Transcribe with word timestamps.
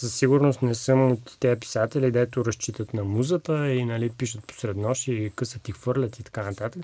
със 0.00 0.14
сигурност 0.14 0.62
не 0.62 0.74
съм 0.74 1.12
от 1.12 1.36
тези 1.40 1.60
писатели, 1.60 2.10
дето 2.10 2.44
разчитат 2.44 2.94
на 2.94 3.04
музата 3.04 3.72
и 3.72 3.84
нали, 3.84 4.10
пишат 4.10 4.46
посред 4.46 4.76
нощ 4.76 5.08
и 5.08 5.32
късат 5.36 5.68
и 5.68 5.72
хвърлят 5.72 6.18
и 6.18 6.22
така 6.22 6.42
нататък. 6.42 6.82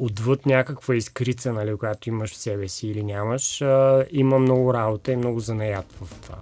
Отвъд 0.00 0.46
някаква 0.46 0.94
изкрица, 0.94 1.52
нали, 1.52 1.76
която 1.76 2.08
имаш 2.08 2.32
в 2.32 2.36
себе 2.36 2.68
си 2.68 2.88
или 2.88 3.02
нямаш, 3.02 3.62
а, 3.62 4.04
има 4.10 4.38
много 4.38 4.74
работа 4.74 5.12
и 5.12 5.16
много 5.16 5.40
занаят 5.40 5.92
в 5.92 6.20
това. 6.22 6.38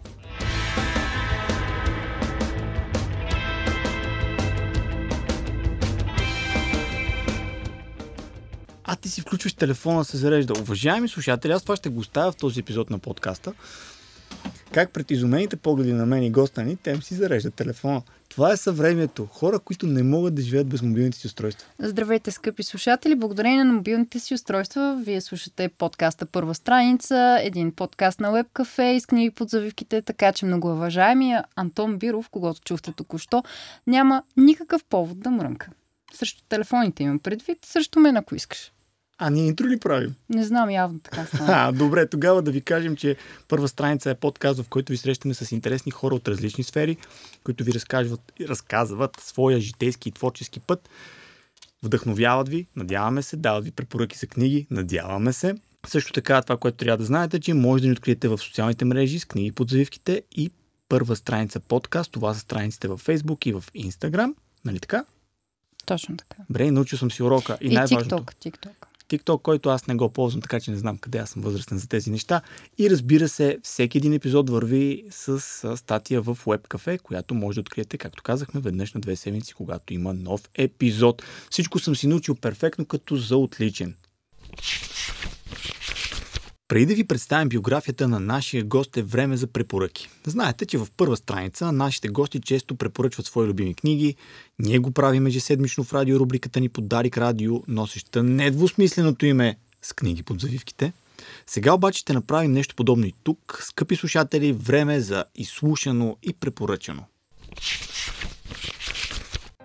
а 8.91 8.96
ти 8.96 9.09
си 9.09 9.21
включваш 9.21 9.55
телефона 9.55 10.05
се 10.05 10.16
зарежда. 10.16 10.61
Уважаеми 10.61 11.09
слушатели, 11.09 11.53
аз 11.53 11.62
това 11.62 11.77
ще 11.77 11.89
го 11.89 12.00
оставя 12.00 12.32
в 12.32 12.37
този 12.37 12.61
епизод 12.61 12.91
на 12.91 12.98
подкаста. 12.98 13.53
Как 14.73 14.91
пред 14.91 15.11
изумените 15.11 15.57
погледи 15.57 15.93
на 15.93 16.07
мен 16.07 16.23
и 16.23 16.30
госта 16.30 16.62
ни, 16.62 16.77
те 16.77 17.01
си 17.01 17.14
зареждат 17.14 17.55
телефона. 17.55 18.02
Това 18.29 18.52
е 18.52 18.56
съвремието. 18.56 19.27
Хора, 19.27 19.59
които 19.59 19.87
не 19.87 20.02
могат 20.02 20.34
да 20.34 20.42
живеят 20.42 20.69
без 20.69 20.83
мобилните 20.83 21.19
си 21.19 21.27
устройства. 21.27 21.69
Здравейте, 21.79 22.30
скъпи 22.30 22.62
слушатели! 22.62 23.15
Благодарение 23.15 23.65
на 23.65 23.73
мобилните 23.73 24.19
си 24.19 24.34
устройства, 24.34 25.01
вие 25.05 25.20
слушате 25.20 25.69
подкаста 25.69 26.27
Първа 26.27 26.55
страница, 26.55 27.39
един 27.42 27.73
подкаст 27.73 28.20
на 28.20 28.33
Web 28.33 28.47
Cafe 28.55 28.83
и 28.83 29.01
с 29.01 29.06
книги 29.06 29.30
под 29.30 29.48
завивките, 29.48 30.02
така 30.02 30.33
че 30.33 30.47
много 30.47 30.73
уважаемия 30.73 31.45
Антон 31.56 31.98
Биров, 31.98 32.28
когато 32.30 32.61
чухте 32.61 32.92
току-що, 32.92 33.42
няма 33.87 34.23
никакъв 34.37 34.84
повод 34.84 35.20
да 35.20 35.30
мрънка. 35.30 35.70
Срещу 36.14 36.42
телефоните 36.48 37.03
имам 37.03 37.19
предвид, 37.19 37.59
срещу 37.64 38.00
мен, 38.00 38.16
ако 38.16 38.34
искаш. 38.34 38.73
А 39.18 39.30
ние 39.30 39.46
интро 39.46 39.66
ли 39.66 39.78
правим? 39.78 40.14
Не 40.28 40.45
знам, 40.45 40.70
явно 40.70 41.00
така 41.00 41.24
става. 41.24 41.52
А, 41.52 41.72
добре, 41.72 42.08
тогава 42.08 42.42
да 42.42 42.50
ви 42.50 42.60
кажем, 42.60 42.96
че 42.96 43.16
първа 43.48 43.68
страница 43.68 44.10
е 44.10 44.14
подкаст, 44.14 44.62
в 44.62 44.68
който 44.68 44.92
ви 44.92 44.96
срещаме 44.96 45.34
с 45.34 45.52
интересни 45.52 45.92
хора 45.92 46.14
от 46.14 46.28
различни 46.28 46.64
сфери, 46.64 46.96
които 47.44 47.64
ви 47.64 47.72
разказват, 47.72 48.32
разказват 48.41 49.20
своя 49.20 49.60
житейски 49.60 50.08
и 50.08 50.12
творчески 50.12 50.60
път. 50.60 50.88
Вдъхновяват 51.83 52.48
ви, 52.48 52.66
надяваме 52.77 53.22
се, 53.22 53.36
дават 53.36 53.64
ви 53.64 53.70
препоръки 53.70 54.19
за 54.19 54.27
книги, 54.27 54.66
надяваме 54.70 55.32
се. 55.32 55.55
Също 55.86 56.12
така, 56.12 56.42
това, 56.42 56.56
което 56.56 56.77
трябва 56.77 56.97
да 56.97 57.05
знаете, 57.05 57.41
че 57.41 57.55
може 57.55 57.82
да 57.82 57.86
ни 57.86 57.92
откриете 57.92 58.28
в 58.28 58.38
социалните 58.38 58.84
мрежи 58.84 59.19
с 59.19 59.25
книги 59.25 59.53
под 59.53 59.70
завивките 59.70 60.22
и 60.32 60.50
първа 60.88 61.16
страница 61.16 61.60
подкаст. 61.60 62.12
Това 62.12 62.34
са 62.34 62.41
страниците 62.41 62.88
в 62.88 62.98
Facebook 62.98 63.47
и 63.47 63.53
в 63.53 63.64
Instagram. 63.75 64.34
Нали 64.64 64.80
така? 64.80 65.05
Точно 65.86 66.16
така. 66.16 66.42
Добре, 66.50 66.70
научил 66.70 66.98
съм 66.98 67.10
си 67.10 67.22
урока. 67.22 67.58
И, 67.60 67.66
И 67.66 67.75
най-важното. 67.75 68.16
TikTok, 68.16 68.34
TikTok. 68.34 68.78
TikTok, 69.09 69.42
който 69.42 69.69
аз 69.69 69.87
не 69.87 69.95
го 69.95 70.09
ползвам, 70.09 70.42
така 70.42 70.61
че 70.61 70.70
не 70.70 70.77
знам 70.77 70.98
къде 70.98 71.19
аз 71.19 71.31
съм 71.31 71.42
възрастен 71.42 71.78
за 71.78 71.89
тези 71.89 72.11
неща. 72.11 72.41
И 72.78 72.91
разбира 72.91 73.28
се, 73.28 73.59
всеки 73.62 73.98
един 73.98 74.12
епизод 74.12 74.50
върви 74.50 75.05
с 75.11 75.41
статия 75.77 76.23
в 76.23 76.39
Web 76.45 76.69
Cafe, 76.69 76.98
която 76.98 77.34
може 77.34 77.56
да 77.56 77.61
откриете, 77.61 77.98
както 77.98 78.23
казахме, 78.23 78.61
веднъж 78.61 78.92
на 78.92 79.00
две 79.00 79.17
седмици, 79.17 79.55
когато 79.55 79.95
има 79.95 80.15
нов 80.15 80.41
епизод. 80.55 81.23
Всичко 81.50 81.78
съм 81.78 81.97
си 81.97 82.06
научил 82.06 82.34
перфектно 82.34 82.87
като 82.87 83.17
за 83.17 83.37
отличен. 83.37 83.95
Преди 86.69 86.86
да 86.86 86.94
ви 86.94 87.05
представим 87.05 87.48
биографията 87.48 88.08
на 88.08 88.20
нашия 88.20 88.64
гост 88.64 88.97
е 88.97 89.02
време 89.02 89.36
за 89.36 89.47
препоръки. 89.47 90.08
Знаете, 90.27 90.66
че 90.66 90.78
в 90.78 90.88
първа 90.97 91.16
страница 91.16 91.72
нашите 91.72 92.08
гости 92.08 92.41
често 92.41 92.75
препоръчват 92.75 93.27
свои 93.27 93.47
любими 93.47 93.75
книги. 93.75 94.16
Ние 94.58 94.78
го 94.78 94.91
правим 94.91 95.27
ежеседмично 95.27 95.84
в 95.84 95.92
радиорубриката 95.92 96.60
ни 96.60 96.69
под 96.69 96.88
Дарик 96.88 97.19
Радио, 97.19 97.62
носеща 97.69 98.22
недвусмисленото 98.22 99.27
име 99.27 99.56
с 99.83 99.92
книги 99.92 100.22
под 100.22 100.41
завивките. 100.41 100.92
Сега 101.47 101.72
обаче 101.75 102.00
ще 102.00 102.12
направим 102.12 102.52
нещо 102.52 102.75
подобно 102.75 103.06
и 103.06 103.12
тук. 103.22 103.58
Скъпи 103.62 103.97
слушатели, 103.97 104.53
време 104.53 105.00
за 105.00 105.25
изслушано 105.34 106.16
и 106.22 106.32
препоръчано. 106.32 107.05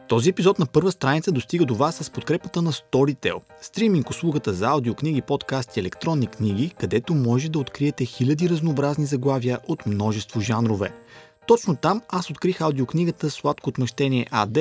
Този 0.07 0.29
епизод 0.29 0.59
на 0.59 0.65
първа 0.65 0.91
страница 0.91 1.31
достига 1.31 1.65
до 1.65 1.75
вас 1.75 1.95
с 1.95 2.09
подкрепата 2.09 2.61
на 2.61 2.71
Storytel, 2.71 3.41
стриминг 3.61 4.09
услугата 4.09 4.53
за 4.53 4.67
аудиокниги, 4.67 5.21
подкасти, 5.21 5.79
електронни 5.79 6.27
книги, 6.27 6.73
където 6.79 7.15
може 7.15 7.49
да 7.49 7.59
откриете 7.59 8.05
хиляди 8.05 8.49
разнообразни 8.49 9.05
заглавия 9.05 9.59
от 9.67 9.85
множество 9.85 10.41
жанрове. 10.41 10.93
Точно 11.47 11.75
там 11.75 12.01
аз 12.09 12.29
открих 12.29 12.61
аудиокнигата 12.61 13.29
Сладко 13.29 13.69
отмъщение 13.69 14.27
АД 14.31 14.57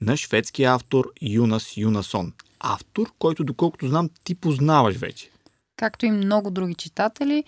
на 0.00 0.16
шведския 0.16 0.72
автор 0.72 1.12
Юнас 1.22 1.76
Юнасон. 1.76 2.32
Автор, 2.60 3.12
който 3.18 3.44
доколкото 3.44 3.88
знам 3.88 4.10
ти 4.24 4.34
познаваш 4.34 4.96
вече. 4.96 5.30
Както 5.76 6.06
и 6.06 6.10
много 6.10 6.50
други 6.50 6.74
читатели, 6.74 7.44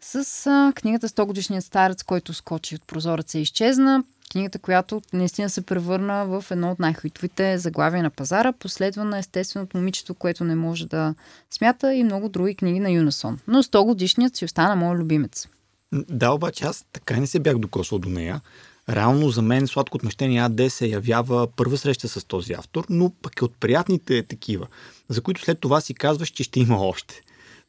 с 0.00 0.72
книгата 0.74 1.08
100 1.08 1.24
годишният 1.24 1.64
старец, 1.64 2.02
който 2.02 2.34
скочи 2.34 2.74
от 2.74 2.86
прозореца 2.86 3.38
и 3.38 3.42
изчезна. 3.42 4.04
Книгата, 4.36 4.58
която 4.58 5.02
наистина 5.12 5.50
се 5.50 5.66
превърна 5.66 6.26
в 6.26 6.44
едно 6.50 6.70
от 6.70 6.78
най-хитовите 6.78 7.58
заглавия 7.58 8.02
на 8.02 8.10
пазара, 8.10 8.52
последвана 8.52 9.18
естествено 9.18 9.64
от 9.64 9.74
момичето, 9.74 10.14
което 10.14 10.44
не 10.44 10.54
може 10.54 10.86
да 10.86 11.14
смята 11.50 11.94
и 11.94 12.04
много 12.04 12.28
други 12.28 12.54
книги 12.54 12.80
на 12.80 12.90
Юнасон. 12.90 13.38
Но 13.48 13.62
100 13.62 13.84
годишният 13.84 14.36
си 14.36 14.44
остана 14.44 14.76
мой 14.76 14.96
любимец. 14.96 15.48
Да, 15.92 16.30
обаче 16.30 16.64
аз 16.64 16.84
така 16.92 17.16
не 17.16 17.26
се 17.26 17.38
бях 17.38 17.58
докосвал 17.58 17.98
до 17.98 18.08
нея. 18.08 18.40
Реално 18.88 19.30
за 19.30 19.42
мен 19.42 19.66
Сладко 19.66 19.96
отмъщение 19.96 20.40
АД 20.40 20.60
се 20.68 20.86
явява 20.86 21.46
първа 21.56 21.78
среща 21.78 22.08
с 22.08 22.24
този 22.24 22.52
автор, 22.52 22.84
но 22.90 23.12
пък 23.22 23.40
е 23.40 23.44
от 23.44 23.56
приятните 23.60 24.22
такива, 24.22 24.66
за 25.08 25.20
които 25.20 25.40
след 25.40 25.60
това 25.60 25.80
си 25.80 25.94
казваш, 25.94 26.28
че 26.28 26.44
ще 26.44 26.60
има 26.60 26.78
още. 26.78 27.22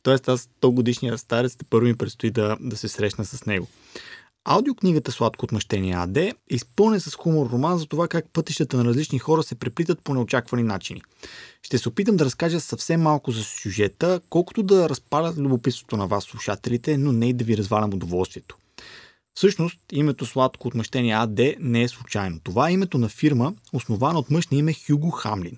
Тоест 0.03 0.29
аз 0.29 0.49
100 0.61 0.73
годишния 0.73 1.17
старец 1.17 1.55
те 1.55 1.65
първо 1.65 1.87
ми 1.87 1.97
предстои 1.97 2.31
да, 2.31 2.57
да 2.59 2.77
се 2.77 2.87
срещна 2.87 3.25
с 3.25 3.45
него. 3.45 3.67
Аудиокнигата 4.49 5.11
Сладко 5.11 5.45
отмъщение 5.45 5.95
АД 5.95 6.17
е 6.17 6.33
изпълнен 6.49 6.99
с 6.99 7.15
хумор 7.15 7.49
роман 7.49 7.77
за 7.77 7.85
това 7.85 8.07
как 8.07 8.25
пътищата 8.33 8.77
на 8.77 8.85
различни 8.85 9.19
хора 9.19 9.43
се 9.43 9.55
преплитат 9.55 10.01
по 10.01 10.13
неочаквани 10.13 10.63
начини. 10.63 11.01
Ще 11.61 11.77
се 11.77 11.89
опитам 11.89 12.15
да 12.15 12.25
разкажа 12.25 12.59
съвсем 12.59 13.01
малко 13.01 13.31
за 13.31 13.43
сюжета, 13.43 14.21
колкото 14.29 14.63
да 14.63 14.89
разпаля 14.89 15.33
любопитството 15.37 15.97
на 15.97 16.07
вас, 16.07 16.23
слушателите, 16.23 16.97
но 16.97 17.11
не 17.11 17.29
и 17.29 17.33
да 17.33 17.45
ви 17.45 17.57
развалям 17.57 17.93
удоволствието. 17.93 18.57
Всъщност, 19.33 19.79
името 19.91 20.25
Сладко 20.25 20.67
отмъщение 20.67 21.13
АД 21.13 21.39
не 21.59 21.81
е 21.81 21.87
случайно. 21.87 22.39
Това 22.43 22.69
е 22.69 22.73
името 22.73 22.97
на 22.97 23.09
фирма, 23.09 23.53
основана 23.73 24.19
от 24.19 24.31
мъж 24.31 24.47
на 24.47 24.57
име 24.57 24.73
Хюго 24.87 25.09
Хамлин. 25.09 25.57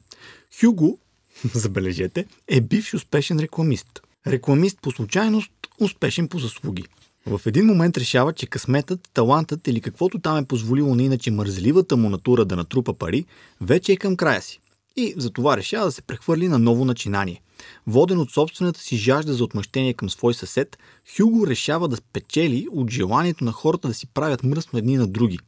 Хюго, 0.61 0.99
забележете, 1.53 2.25
е 2.47 2.61
бивш 2.61 2.93
успешен 2.93 3.39
рекламист. 3.39 4.01
Рекламист 4.27 4.77
по 4.81 4.91
случайност, 4.91 5.51
успешен 5.79 6.27
по 6.27 6.39
заслуги. 6.39 6.83
В 7.29 7.41
един 7.45 7.65
момент 7.65 7.97
решава, 7.97 8.33
че 8.33 8.47
късметът, 8.47 9.09
талантът 9.13 9.67
или 9.67 9.81
каквото 9.81 10.19
там 10.19 10.37
е 10.37 10.45
позволило 10.45 10.95
на 10.95 11.03
иначе 11.03 11.31
мързеливата 11.31 11.97
му 11.97 12.09
натура 12.09 12.45
да 12.45 12.55
натрупа 12.55 12.93
пари, 12.93 13.25
вече 13.61 13.91
е 13.91 13.97
към 13.97 14.15
края 14.15 14.41
си. 14.41 14.59
И 14.95 15.13
затова 15.17 15.57
решава 15.57 15.85
да 15.85 15.91
се 15.91 16.01
прехвърли 16.01 16.47
на 16.47 16.59
ново 16.59 16.85
начинание. 16.85 17.41
Воден 17.87 18.19
от 18.19 18.31
собствената 18.31 18.79
си 18.79 18.97
жажда 18.97 19.33
за 19.33 19.43
отмъщение 19.43 19.93
към 19.93 20.09
свой 20.09 20.33
съсед, 20.33 20.77
Хюго 21.17 21.47
решава 21.47 21.87
да 21.87 21.95
спечели 21.95 22.67
от 22.71 22.91
желанието 22.91 23.43
на 23.43 23.51
хората 23.51 23.87
да 23.87 23.93
си 23.93 24.07
правят 24.07 24.43
мръсно 24.43 24.79
едни 24.79 24.97
на 24.97 25.07
други. 25.07 25.39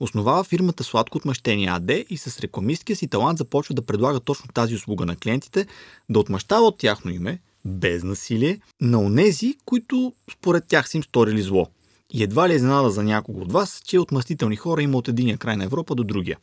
Основава 0.00 0.44
фирмата 0.44 0.84
Сладко 0.84 1.18
отмъщение 1.18 1.68
АД 1.68 1.90
и 2.10 2.18
с 2.18 2.40
рекламисткия 2.40 2.96
си 2.96 3.08
талант 3.08 3.38
започва 3.38 3.74
да 3.74 3.86
предлага 3.86 4.20
точно 4.20 4.48
тази 4.54 4.74
услуга 4.74 5.06
на 5.06 5.16
клиентите, 5.16 5.66
да 6.08 6.18
отмъщава 6.18 6.66
от 6.66 6.78
тяхно 6.78 7.10
име, 7.10 7.40
без 7.66 8.04
насилие, 8.04 8.60
на 8.80 9.00
онези, 9.00 9.54
които 9.64 10.12
според 10.32 10.64
тях 10.66 10.88
са 10.88 10.96
им 10.96 11.02
сторили 11.02 11.42
зло. 11.42 11.66
И 12.12 12.22
едва 12.22 12.48
ли 12.48 12.52
е 12.52 12.56
изненада 12.56 12.90
за 12.90 13.02
някого 13.02 13.40
от 13.40 13.52
вас, 13.52 13.82
че 13.84 13.98
отмъстителни 13.98 14.56
хора 14.56 14.82
има 14.82 14.98
от 14.98 15.08
единия 15.08 15.38
край 15.38 15.56
на 15.56 15.64
Европа 15.64 15.94
до 15.94 16.04
другия. 16.04 16.38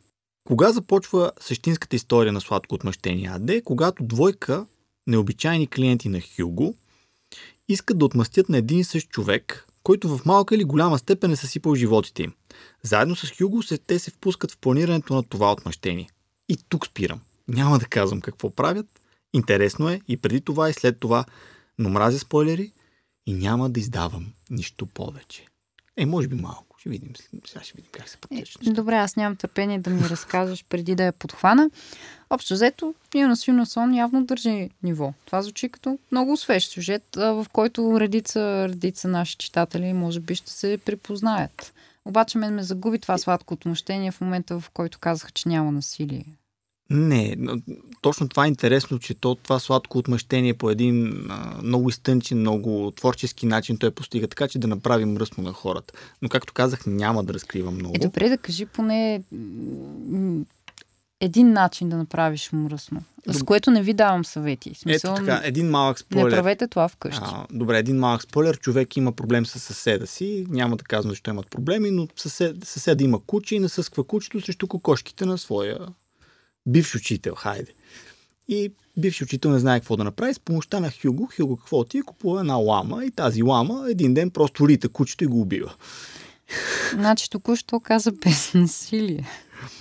Кога 0.46 0.72
започва 0.72 1.32
същинската 1.40 1.96
история 1.96 2.32
на 2.32 2.40
Сладко 2.40 2.74
отмъщение 2.74 3.28
АД? 3.28 3.64
Когато 3.64 4.04
двойка 4.04 4.66
необичайни 5.06 5.66
клиенти 5.66 6.08
на 6.08 6.20
Хюго 6.20 6.74
искат 7.68 7.98
да 7.98 8.04
отмъстят 8.04 8.48
на 8.48 8.58
един 8.58 8.78
и 8.78 8.84
същ 8.84 9.08
човек, 9.08 9.66
който 9.82 10.16
в 10.16 10.24
малка 10.24 10.54
или 10.54 10.64
голяма 10.64 10.98
степен 10.98 11.32
е 11.32 11.36
съсипал 11.36 11.74
животите 11.74 12.22
им. 12.22 12.32
Заедно 12.82 13.16
с 13.16 13.32
Хюго 13.38 13.62
се, 13.62 13.78
те 13.78 13.98
се 13.98 14.10
впускат 14.10 14.52
в 14.52 14.58
планирането 14.58 15.14
на 15.14 15.22
това 15.22 15.52
отмъщение. 15.52 16.08
И 16.48 16.58
тук 16.68 16.86
спирам. 16.86 17.20
Няма 17.48 17.78
да 17.78 17.86
казвам 17.86 18.20
какво 18.20 18.50
правят. 18.50 18.86
Интересно 19.34 19.88
е 19.88 20.00
и 20.08 20.16
преди 20.16 20.40
това 20.40 20.70
и 20.70 20.72
след 20.72 21.00
това, 21.00 21.24
но 21.78 21.88
мразя 21.88 22.18
спойлери 22.18 22.72
и 23.26 23.34
няма 23.34 23.70
да 23.70 23.80
издавам 23.80 24.26
нищо 24.50 24.86
повече. 24.86 25.46
Е, 25.96 26.06
може 26.06 26.28
би 26.28 26.36
малко. 26.36 26.76
Ще 26.78 26.88
видим. 26.88 27.12
Сега 27.46 27.64
ще 27.64 27.72
видим 27.76 27.90
как 27.92 28.08
се 28.08 28.16
Е, 28.16 28.20
протече. 28.20 28.40
нещата. 28.40 28.70
добре, 28.72 28.94
аз 28.94 29.16
нямам 29.16 29.36
търпение 29.36 29.78
да 29.78 29.90
ми 29.90 30.00
разказваш 30.02 30.64
преди 30.64 30.94
да 30.94 31.04
я 31.04 31.12
подхвана. 31.12 31.70
Общо 32.30 32.54
взето, 32.54 32.94
Юнас 33.14 33.48
Юнасон 33.48 33.94
явно 33.94 34.24
държи 34.24 34.70
ниво. 34.82 35.12
Това 35.26 35.42
звучи 35.42 35.68
като 35.68 35.98
много 36.12 36.36
свеж 36.36 36.64
сюжет, 36.64 37.02
в 37.16 37.46
който 37.52 38.00
редица, 38.00 38.68
редица 38.68 39.08
наши 39.08 39.36
читатели 39.36 39.92
може 39.92 40.20
би 40.20 40.34
ще 40.34 40.50
се 40.50 40.78
припознаят. 40.84 41.74
Обаче 42.04 42.38
мен 42.38 42.54
ме 42.54 42.62
загуби 42.62 42.98
това 42.98 43.18
сладко 43.18 43.54
отмъщение 43.54 44.10
в 44.10 44.20
момента, 44.20 44.60
в 44.60 44.70
който 44.70 44.98
казаха, 44.98 45.30
че 45.30 45.48
няма 45.48 45.72
насилие. 45.72 46.24
Не, 46.90 47.36
точно 48.00 48.28
това 48.28 48.44
е 48.44 48.48
интересно, 48.48 48.98
че 48.98 49.14
то, 49.14 49.34
това 49.34 49.58
сладко 49.58 49.98
отмъщение 49.98 50.54
по 50.54 50.70
един 50.70 51.26
а, 51.30 51.62
много 51.62 51.88
изтънчен, 51.88 52.38
много 52.38 52.92
творчески 52.96 53.46
начин 53.46 53.76
той 53.76 53.90
постига 53.90 54.26
така, 54.26 54.48
че 54.48 54.58
да 54.58 54.68
направи 54.68 55.04
мръсно 55.04 55.44
на 55.44 55.52
хората. 55.52 55.94
Но 56.22 56.28
както 56.28 56.52
казах, 56.52 56.86
няма 56.86 57.24
да 57.24 57.34
разкривам 57.34 57.74
много. 57.74 57.94
Е, 57.96 57.98
добре 57.98 58.28
да 58.28 58.38
кажи 58.38 58.66
поне 58.66 59.22
един 61.20 61.52
начин 61.52 61.88
да 61.88 61.96
направиш 61.96 62.52
мръсно, 62.52 63.02
с 63.26 63.42
което 63.42 63.70
не 63.70 63.82
ви 63.82 63.94
давам 63.94 64.24
съвети. 64.24 64.74
Смисъл, 64.74 65.12
Ето 65.12 65.24
така, 65.24 65.40
един 65.44 65.70
малък 65.70 65.98
спойлер. 65.98 66.24
Не 66.24 66.30
правете 66.30 66.68
това 66.68 66.88
вкъщи. 66.88 67.22
А, 67.24 67.46
добре, 67.52 67.78
един 67.78 67.98
малък 67.98 68.22
спойлер. 68.22 68.58
Човек 68.58 68.96
има 68.96 69.12
проблем 69.12 69.46
с 69.46 69.58
съседа 69.58 70.06
си. 70.06 70.46
Няма 70.48 70.76
да 70.76 70.84
казвам, 70.84 71.10
защо 71.10 71.30
имат 71.30 71.50
проблеми, 71.50 71.90
но 71.90 72.08
съсед, 72.16 72.64
съседа 72.64 73.04
има 73.04 73.20
куче 73.26 73.54
и 73.54 73.60
насъсква 73.60 74.04
кучето 74.04 74.40
срещу 74.40 74.66
кокошките 74.66 75.26
на 75.26 75.38
своя 75.38 75.78
бивш 76.66 76.94
учител. 76.94 77.34
Хайде. 77.34 77.72
И 78.48 78.72
бивш 78.96 79.22
учител 79.22 79.50
не 79.50 79.58
знае 79.58 79.80
какво 79.80 79.96
да 79.96 80.04
направи. 80.04 80.34
С 80.34 80.40
помощта 80.40 80.80
на 80.80 80.90
Хюго, 81.02 81.28
Хюго 81.36 81.56
какво 81.56 81.84
ти 81.84 81.98
е? 81.98 82.02
Купува 82.02 82.40
една 82.40 82.54
лама 82.54 83.04
и 83.04 83.10
тази 83.10 83.42
лама 83.42 83.86
един 83.90 84.14
ден 84.14 84.30
просто 84.30 84.68
рита 84.68 84.88
кучето 84.88 85.24
и 85.24 85.26
го 85.26 85.40
убива. 85.40 85.74
Значи 86.92 87.30
току-що 87.30 87.80
каза 87.80 88.12
без 88.12 88.54
насилие. 88.54 89.28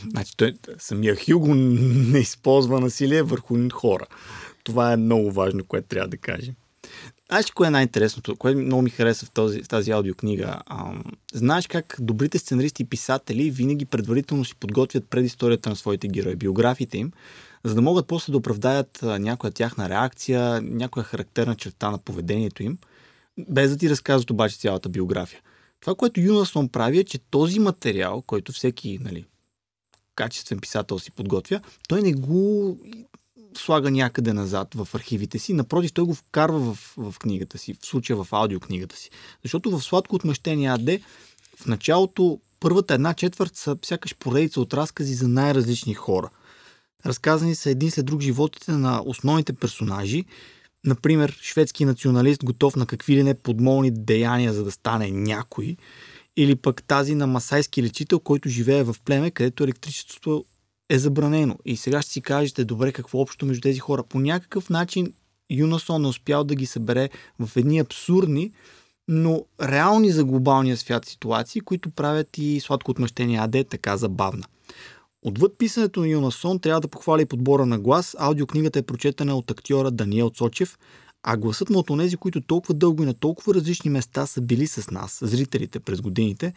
Значи 0.09 0.37
той, 0.37 0.53
самия 0.79 1.15
Хюго 1.15 1.53
не 1.55 2.19
използва 2.19 2.79
насилие 2.79 3.23
върху 3.23 3.69
хора. 3.73 4.05
Това 4.63 4.93
е 4.93 4.97
много 4.97 5.31
важно, 5.31 5.65
което 5.65 5.87
трябва 5.87 6.07
да 6.07 6.17
кажем. 6.17 6.53
Знаеш 7.29 7.51
кое 7.51 7.67
е 7.67 7.71
най-интересното, 7.71 8.35
което 8.35 8.59
много 8.59 8.81
ми 8.81 8.89
хареса 8.89 9.25
в, 9.25 9.31
този, 9.31 9.63
в 9.63 9.67
тази 9.67 9.91
аудиокнига? 9.91 10.61
А, 10.65 10.93
знаеш 11.33 11.67
как 11.67 11.95
добрите 11.99 12.39
сценаристи 12.39 12.83
и 12.83 12.85
писатели 12.85 13.51
винаги 13.51 13.85
предварително 13.85 14.45
си 14.45 14.55
подготвят 14.55 15.09
предисторията 15.09 15.69
на 15.69 15.75
своите 15.75 16.07
герои, 16.07 16.35
биографите 16.35 16.97
им, 16.97 17.11
за 17.63 17.75
да 17.75 17.81
могат 17.81 18.07
после 18.07 18.31
да 18.31 18.37
оправдаят 18.37 18.99
някоя 19.01 19.51
тяхна 19.51 19.89
реакция, 19.89 20.61
някоя 20.61 21.03
характерна 21.03 21.55
черта 21.55 21.91
на 21.91 21.97
поведението 21.97 22.63
им, 22.63 22.77
без 23.49 23.71
да 23.71 23.77
ти 23.77 23.89
разказват 23.89 24.31
обаче 24.31 24.57
цялата 24.57 24.89
биография. 24.89 25.41
Това, 25.79 25.95
което 25.95 26.19
Юнасон 26.19 26.69
прави 26.69 26.99
е, 26.99 27.03
че 27.03 27.19
този 27.19 27.59
материал, 27.59 28.21
който 28.21 28.51
всеки 28.51 28.99
нали, 29.01 29.25
качествен 30.15 30.59
писател 30.59 30.99
си 30.99 31.11
подготвя, 31.11 31.61
той 31.87 32.01
не 32.01 32.13
го 32.13 32.77
слага 33.57 33.91
някъде 33.91 34.33
назад 34.33 34.75
в 34.75 34.87
архивите 34.93 35.39
си. 35.39 35.53
Напротив, 35.53 35.93
той 35.93 36.05
го 36.05 36.13
вкарва 36.13 36.59
в, 36.59 36.93
в 36.97 37.19
книгата 37.19 37.57
си, 37.57 37.73
в 37.73 37.85
случая 37.85 38.23
в 38.23 38.27
аудиокнигата 38.31 38.95
си. 38.95 39.09
Защото 39.43 39.77
в 39.77 39.83
Сладко 39.83 40.15
отмъщение 40.15 40.69
АД 40.69 40.89
в 41.57 41.65
началото 41.65 42.39
първата 42.59 42.93
една 42.93 43.13
четвърт 43.13 43.55
са 43.55 43.77
сякаш 43.85 44.15
поредица 44.15 44.61
от 44.61 44.73
разкази 44.73 45.13
за 45.13 45.27
най-различни 45.27 45.93
хора. 45.93 46.29
Разказани 47.05 47.55
са 47.55 47.69
един 47.69 47.91
след 47.91 48.05
друг 48.05 48.21
животите 48.21 48.71
на 48.71 49.01
основните 49.05 49.53
персонажи. 49.53 50.25
Например, 50.85 51.37
шведски 51.41 51.85
националист, 51.85 52.43
готов 52.43 52.75
на 52.75 52.85
какви 52.85 53.15
ли 53.15 53.23
не 53.23 53.33
подмолни 53.33 53.91
деяния, 53.91 54.53
за 54.53 54.63
да 54.63 54.71
стане 54.71 55.11
някой– 55.11 55.77
или 56.37 56.55
пък 56.55 56.83
тази 56.83 57.15
на 57.15 57.27
масайски 57.27 57.83
лечител, 57.83 58.19
който 58.19 58.49
живее 58.49 58.83
в 58.83 58.95
племе, 59.05 59.31
където 59.31 59.63
електричеството 59.63 60.45
е 60.89 60.99
забранено. 60.99 61.57
И 61.65 61.77
сега 61.77 62.01
ще 62.01 62.11
си 62.11 62.21
кажете, 62.21 62.65
добре, 62.65 62.91
какво 62.91 63.19
общо 63.19 63.45
между 63.45 63.61
тези 63.61 63.79
хора? 63.79 64.03
По 64.03 64.19
някакъв 64.19 64.69
начин 64.69 65.13
Юнасон 65.49 66.01
не 66.01 66.07
успял 66.07 66.43
да 66.43 66.55
ги 66.55 66.65
събере 66.65 67.09
в 67.39 67.57
едни 67.57 67.79
абсурдни, 67.79 68.51
но 69.07 69.45
реални 69.61 70.09
за 70.11 70.23
глобалния 70.25 70.77
свят 70.77 71.05
ситуации, 71.05 71.61
които 71.61 71.89
правят 71.89 72.37
и 72.37 72.59
сладко 72.59 72.91
отмъщение 72.91 73.39
АД 73.39 73.55
така 73.69 73.97
забавна. 73.97 74.43
Отвъд 75.21 75.57
писането 75.57 75.99
на 75.99 76.07
Юнасон 76.07 76.59
трябва 76.59 76.81
да 76.81 76.87
похвали 76.87 77.25
подбора 77.25 77.65
на 77.65 77.79
глас. 77.79 78.15
Аудиокнигата 78.19 78.79
е 78.79 78.83
прочетена 78.83 79.35
от 79.35 79.51
актьора 79.51 79.91
Даниел 79.91 80.29
Цочев, 80.29 80.77
а 81.23 81.37
гласът 81.37 81.69
му 81.69 81.79
от 81.79 81.89
онези, 81.89 82.17
които 82.17 82.41
толкова 82.41 82.73
дълго 82.73 83.03
и 83.03 83.05
на 83.05 83.13
толкова 83.13 83.53
различни 83.53 83.89
места 83.89 84.25
са 84.25 84.41
били 84.41 84.67
с 84.67 84.91
нас, 84.91 85.19
зрителите 85.21 85.79
през 85.79 86.01
годините, 86.01 86.53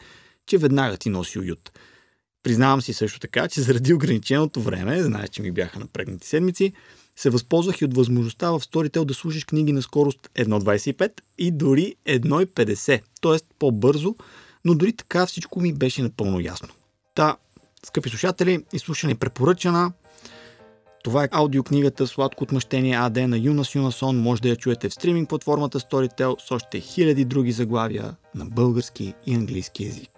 че 0.46 0.58
веднага 0.58 0.96
ти 0.96 1.10
носи 1.10 1.38
уют. 1.38 1.72
Признавам 2.46 2.82
си 2.82 2.92
също 2.92 3.20
така, 3.20 3.48
че 3.48 3.60
заради 3.60 3.94
ограниченото 3.94 4.60
време, 4.60 5.02
знаеш, 5.02 5.28
че 5.28 5.42
ми 5.42 5.52
бяха 5.52 5.78
напрегнати 5.78 6.26
седмици, 6.26 6.72
се 7.16 7.30
възползвах 7.30 7.80
и 7.80 7.84
от 7.84 7.96
възможността 7.96 8.50
в 8.50 8.60
Storytel 8.60 9.04
да 9.04 9.14
слушаш 9.14 9.44
книги 9.44 9.72
на 9.72 9.82
скорост 9.82 10.18
1.25 10.34 11.12
и 11.38 11.50
дори 11.50 11.94
1.50, 12.06 13.00
т.е. 13.22 13.38
по-бързо, 13.58 14.14
но 14.64 14.74
дори 14.74 14.92
така 14.92 15.26
всичко 15.26 15.60
ми 15.60 15.72
беше 15.72 16.02
напълно 16.02 16.40
ясно. 16.40 16.68
Та, 17.14 17.36
скъпи 17.86 18.08
слушатели, 18.08 18.64
изслушане 18.72 19.14
препоръчана, 19.14 19.92
това 21.04 21.24
е 21.24 21.28
аудиокнигата 21.32 22.06
Сладко 22.06 22.44
отмъщение 22.44 22.96
АД 22.96 23.16
на 23.16 23.38
Юнас 23.38 23.74
Юнасон. 23.74 24.18
Може 24.18 24.42
да 24.42 24.48
я 24.48 24.56
чуете 24.56 24.88
в 24.88 24.94
стриминг 24.94 25.28
платформата 25.28 25.80
Storytel 25.80 26.48
с 26.48 26.50
още 26.50 26.80
хиляди 26.80 27.24
други 27.24 27.52
заглавия 27.52 28.16
на 28.34 28.44
български 28.44 29.14
и 29.26 29.34
английски 29.34 29.84
язик. 29.84 30.10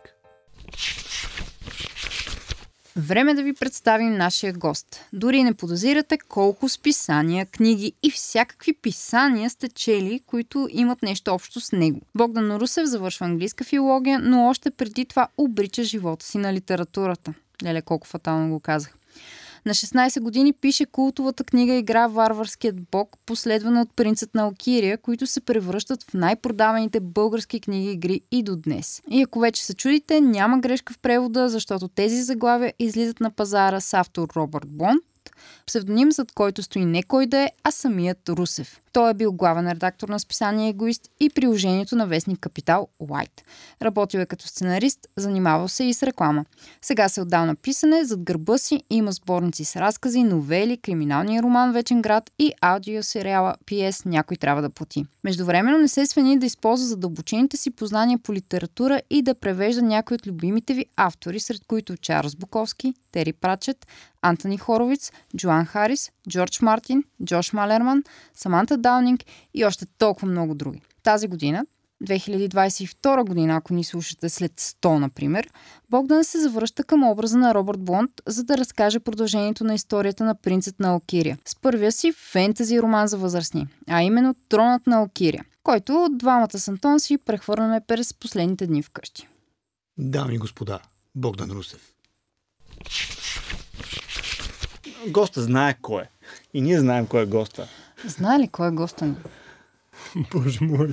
Време 2.98 3.34
да 3.34 3.42
ви 3.42 3.54
представим 3.54 4.16
нашия 4.16 4.52
гост. 4.52 5.00
Дори 5.12 5.42
не 5.42 5.54
подозирате 5.54 6.18
колко 6.18 6.68
списания, 6.68 7.46
книги 7.46 7.92
и 8.02 8.10
всякакви 8.10 8.72
писания 8.72 9.50
сте 9.50 9.68
чели, 9.68 10.20
които 10.26 10.68
имат 10.70 11.02
нещо 11.02 11.30
общо 11.30 11.60
с 11.60 11.72
него. 11.72 12.00
Богдан 12.14 12.56
Русев 12.56 12.86
завършва 12.86 13.26
английска 13.26 13.64
филология, 13.64 14.18
но 14.18 14.48
още 14.48 14.70
преди 14.70 15.04
това 15.04 15.28
обрича 15.38 15.82
живота 15.82 16.26
си 16.26 16.38
на 16.38 16.52
литературата. 16.52 17.34
Леле, 17.64 17.82
колко 17.82 18.06
фатално 18.06 18.48
го 18.50 18.60
казах. 18.60 18.97
На 19.68 19.74
16 19.74 20.20
години 20.20 20.52
пише 20.52 20.86
култовата 20.86 21.44
книга 21.44 21.74
Игра 21.74 22.06
Варварският 22.06 22.76
бог, 22.90 23.16
последвана 23.26 23.82
от 23.82 23.96
Принцът 23.96 24.34
на 24.34 24.42
Алкирия, 24.42 24.98
които 24.98 25.26
се 25.26 25.40
превръщат 25.40 26.02
в 26.02 26.14
най-продаваните 26.14 27.00
български 27.00 27.60
книги 27.60 27.90
игри 27.90 28.20
и 28.30 28.42
до 28.42 28.56
днес. 28.56 29.02
И 29.10 29.22
ако 29.22 29.40
вече 29.40 29.64
се 29.64 29.74
чудите, 29.74 30.20
няма 30.20 30.58
грешка 30.58 30.92
в 30.92 30.98
превода, 30.98 31.48
защото 31.48 31.88
тези 31.88 32.22
заглавия 32.22 32.72
излизат 32.78 33.20
на 33.20 33.30
пазара 33.30 33.80
с 33.80 33.94
автор 33.94 34.28
Робърт 34.36 34.68
Псевдоним 35.66 36.12
зад 36.12 36.32
който 36.32 36.62
стои 36.62 36.84
не 36.84 37.02
кой 37.02 37.26
да 37.26 37.38
е, 37.38 37.50
а 37.64 37.70
самият 37.70 38.28
Русев. 38.28 38.80
Той 38.92 39.10
е 39.10 39.14
бил 39.14 39.32
главен 39.32 39.70
редактор 39.70 40.08
на 40.08 40.20
списание 40.20 40.68
Егоист 40.68 41.08
и 41.20 41.30
приложението 41.30 41.96
на 41.96 42.06
вестник 42.06 42.40
Капитал 42.40 42.88
Уайт. 42.98 43.42
Работил 43.82 44.18
е 44.18 44.26
като 44.26 44.46
сценарист, 44.46 45.06
занимавал 45.16 45.68
се 45.68 45.84
и 45.84 45.94
с 45.94 46.02
реклама. 46.02 46.44
Сега 46.82 47.08
се 47.08 47.20
отдал 47.20 47.46
на 47.46 47.54
писане, 47.54 48.04
зад 48.04 48.22
гърба 48.22 48.58
си 48.58 48.82
има 48.90 49.12
сборници 49.12 49.64
с 49.64 49.76
разкази, 49.76 50.22
новели, 50.22 50.76
криминалния 50.76 51.42
роман 51.42 51.72
Вечен 51.72 52.02
град 52.02 52.30
и 52.38 52.52
аудиосериала 52.60 53.54
PS 53.66 54.06
Някой 54.06 54.36
трябва 54.36 54.62
да 54.62 54.70
плати. 54.70 55.04
Междувременно 55.24 55.78
не 55.78 55.88
се 55.88 56.06
свени 56.06 56.38
да 56.38 56.46
използва 56.46 56.86
задълбочените 56.86 57.56
си 57.56 57.70
познания 57.70 58.18
по 58.18 58.34
литература 58.34 59.00
и 59.10 59.22
да 59.22 59.34
превежда 59.34 59.82
някои 59.82 60.14
от 60.14 60.26
любимите 60.26 60.74
ви 60.74 60.86
автори, 60.96 61.40
сред 61.40 61.60
които 61.66 61.96
Чарлз 61.96 62.36
Буковски, 62.36 62.94
Тери 63.12 63.32
Прачет, 63.32 63.86
Антони 64.22 64.58
Хоровиц, 64.58 65.12
Джоан 65.36 65.66
Харис, 65.66 66.10
Джордж 66.28 66.60
Мартин, 66.60 67.04
Джош 67.24 67.52
Малерман, 67.52 68.02
Саманта 68.34 68.76
Даунинг 68.76 69.20
и 69.54 69.64
още 69.64 69.86
толкова 69.98 70.28
много 70.28 70.54
други. 70.54 70.82
Тази 71.02 71.28
година, 71.28 71.66
2022 72.04 73.24
година, 73.24 73.56
ако 73.56 73.74
ни 73.74 73.84
слушате 73.84 74.28
след 74.28 74.52
100, 74.52 74.98
например, 74.98 75.48
Богдан 75.90 76.24
се 76.24 76.40
завръща 76.40 76.84
към 76.84 77.04
образа 77.04 77.38
на 77.38 77.54
Робърт 77.54 77.80
Блонд, 77.80 78.10
за 78.26 78.44
да 78.44 78.58
разкаже 78.58 79.00
продължението 79.00 79.64
на 79.64 79.74
историята 79.74 80.24
на 80.24 80.34
принцът 80.34 80.80
на 80.80 80.88
Алкирия. 80.88 81.38
С 81.44 81.56
първия 81.56 81.92
си 81.92 82.12
фентези 82.12 82.80
роман 82.80 83.08
за 83.08 83.18
възрастни, 83.18 83.66
а 83.90 84.02
именно 84.02 84.34
Тронът 84.48 84.86
на 84.86 84.96
Алкирия, 84.96 85.44
който 85.62 86.08
двамата 86.12 86.58
с 86.58 86.68
Антон 86.68 87.00
си 87.00 87.18
прехвърляме 87.18 87.80
през 87.86 88.14
последните 88.14 88.66
дни 88.66 88.82
вкъщи. 88.82 89.28
Дами 89.98 90.34
и 90.34 90.38
господа, 90.38 90.80
Богдан 91.14 91.50
Русев. 91.50 91.92
Госта 95.06 95.42
знае 95.42 95.76
кой 95.82 96.02
е. 96.02 96.08
И 96.54 96.60
ние 96.60 96.80
знаем 96.80 97.06
кой 97.06 97.22
е 97.22 97.26
госта. 97.26 97.68
Знае 98.06 98.38
ли 98.38 98.48
кой 98.48 98.68
е 98.68 98.70
госта 98.70 99.06
ни? 99.06 99.14
Боже 100.32 100.58
мой. 100.64 100.92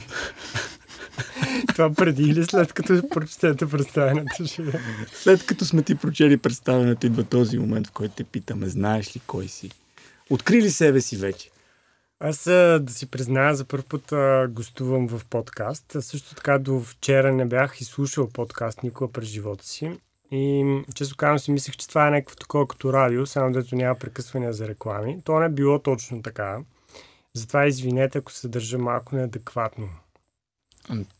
Това 1.67 1.93
преди 1.93 2.23
или 2.23 2.45
след 2.45 2.73
като 2.73 3.09
прочетете 3.09 3.69
представянето 3.69 4.45
ще 4.45 4.63
След 5.13 5.45
като 5.45 5.65
сме 5.65 5.83
ти 5.83 5.95
прочели 5.95 6.37
представянето, 6.37 7.05
идва 7.05 7.23
този 7.23 7.57
момент, 7.57 7.87
в 7.87 7.91
който 7.91 8.15
те 8.15 8.23
питаме, 8.23 8.67
знаеш 8.67 9.15
ли 9.15 9.21
кой 9.27 9.47
си? 9.47 9.71
Откри 10.29 10.61
ли 10.61 10.69
себе 10.69 11.01
си 11.01 11.17
вече? 11.17 11.49
Аз 12.19 12.43
да 12.43 12.83
си 12.87 13.05
призная, 13.05 13.55
за 13.55 13.65
първ 13.65 13.83
път 13.89 14.11
а, 14.11 14.47
гостувам 14.49 15.07
в 15.07 15.21
подкаст. 15.29 15.97
Също 15.99 16.35
така 16.35 16.59
до 16.59 16.79
вчера 16.79 17.31
не 17.31 17.45
бях 17.45 17.81
изслушал 17.81 18.29
подкаст 18.29 18.83
никога 18.83 19.11
през 19.11 19.27
живота 19.27 19.65
си. 19.65 19.91
И 20.31 20.65
често 20.95 21.15
казвам 21.17 21.39
си 21.39 21.51
мислех, 21.51 21.75
че 21.75 21.87
това 21.87 22.07
е 22.07 22.11
някакво 22.11 22.35
такова 22.35 22.67
като 22.67 22.93
радио, 22.93 23.25
само 23.25 23.51
дето 23.51 23.75
няма 23.75 23.95
прекъсвания 23.95 24.53
за 24.53 24.67
реклами. 24.67 25.21
То 25.23 25.39
не 25.39 25.45
е 25.45 25.49
било 25.49 25.79
точно 25.79 26.21
така. 26.21 26.57
Затова 27.33 27.67
извинете, 27.67 28.17
ако 28.17 28.31
се 28.31 28.47
държа 28.47 28.77
малко 28.77 29.15
неадекватно. 29.15 29.89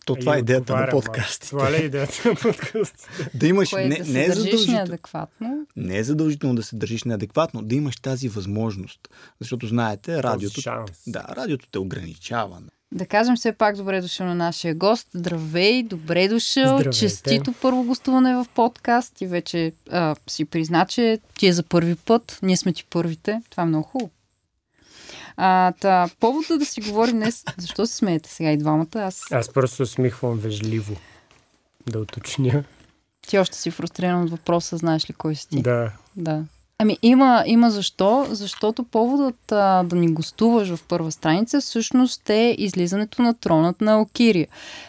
То 0.06 0.16
това 0.16 0.36
е 0.36 0.38
И 0.38 0.40
идеята 0.40 0.76
на 0.76 0.88
подкастите. 0.90 1.50
Това 1.50 1.72
ли 1.72 1.76
е 1.76 1.86
идеята 1.86 2.30
на 2.30 2.36
подкастите? 2.36 3.30
Да 3.34 3.48
имаш, 3.48 3.70
Кое 3.70 3.88
не, 3.88 3.98
да 3.98 4.06
се 4.06 4.12
не, 4.12 4.24
е 4.26 4.32
задължително, 4.32 4.74
неадекватно. 4.74 5.68
не 5.76 5.98
е 5.98 6.04
задължително 6.04 6.56
да 6.56 6.64
се 6.64 6.76
държиш 6.76 7.04
неадекватно, 7.04 7.64
да 7.64 7.76
имаш 7.76 7.96
тази 7.96 8.30
възможност. 8.30 9.10
Защото 9.42 9.68
знаете, 9.68 10.24
радиото, 10.24 10.62
шанс. 10.62 11.04
да, 11.08 11.26
радиото 11.30 11.68
те 11.72 11.80
ограничава. 11.80 12.62
Да 12.92 13.06
кажем 13.06 13.36
все 13.36 13.52
пак 13.52 13.76
добре 13.76 14.02
дошъл 14.02 14.28
на 14.28 14.36
нашия 14.36 14.76
гост. 14.76 15.08
Здравей, 15.14 15.84
добре 15.84 16.28
дошъл. 16.28 16.64
Здравейте. 16.66 16.98
Честито 16.98 17.54
първо 17.62 17.84
гостуване 17.84 18.36
в 18.36 18.46
подкаст. 18.56 19.22
И 19.22 19.28
вече 19.28 19.74
а, 19.92 20.16
си 20.28 20.46
призна, 20.46 20.86
че 20.86 21.20
ти 21.38 21.48
е 21.48 21.54
за 21.54 21.64
първи 21.64 21.96
път. 21.96 22.40
Ние 22.44 22.58
сме 22.58 22.74
ти 22.74 22.86
първите. 22.90 23.42
Това 23.50 23.64
е 23.64 23.66
много 23.66 23.84
хубаво. 23.84 24.12
А, 25.38 25.72
та, 25.72 26.10
повода 26.20 26.58
да 26.58 26.66
си 26.66 26.82
говорим 26.82 27.16
днес. 27.16 27.44
Защо 27.58 27.86
се 27.86 27.96
смеете 27.96 28.30
сега 28.30 28.52
и 28.52 28.58
двамата? 28.58 28.88
Аз 28.96 29.32
Аз 29.32 29.54
просто 29.54 29.84
усмихвам 29.84 30.38
вежливо. 30.38 30.96
Да 31.92 32.00
уточня. 32.00 32.64
ти 33.28 33.40
още 33.40 33.58
си 33.58 33.72
фрустриран 33.72 34.24
от 34.24 34.30
въпроса, 34.32 34.78
знаеш 34.78 35.10
ли 35.10 35.14
кой 35.14 35.36
си 35.36 35.48
ти. 35.50 35.62
Да. 35.62 35.92
Да. 36.16 36.44
Ами 36.80 36.98
има, 37.02 37.44
има 37.46 37.72
защо. 37.72 38.28
Защото 38.30 38.84
поводът 38.84 39.52
а, 39.52 39.84
да 39.84 39.96
ни 39.96 40.08
гостуваш 40.08 40.76
в 40.76 40.84
първа 40.88 41.12
страница 41.12 41.62
всъщност 41.62 42.30
е 42.30 42.56
излизането 42.58 43.22
на 43.22 43.34
тронът 43.34 43.82
на 43.82 43.92
Алкирия. 43.92 44.48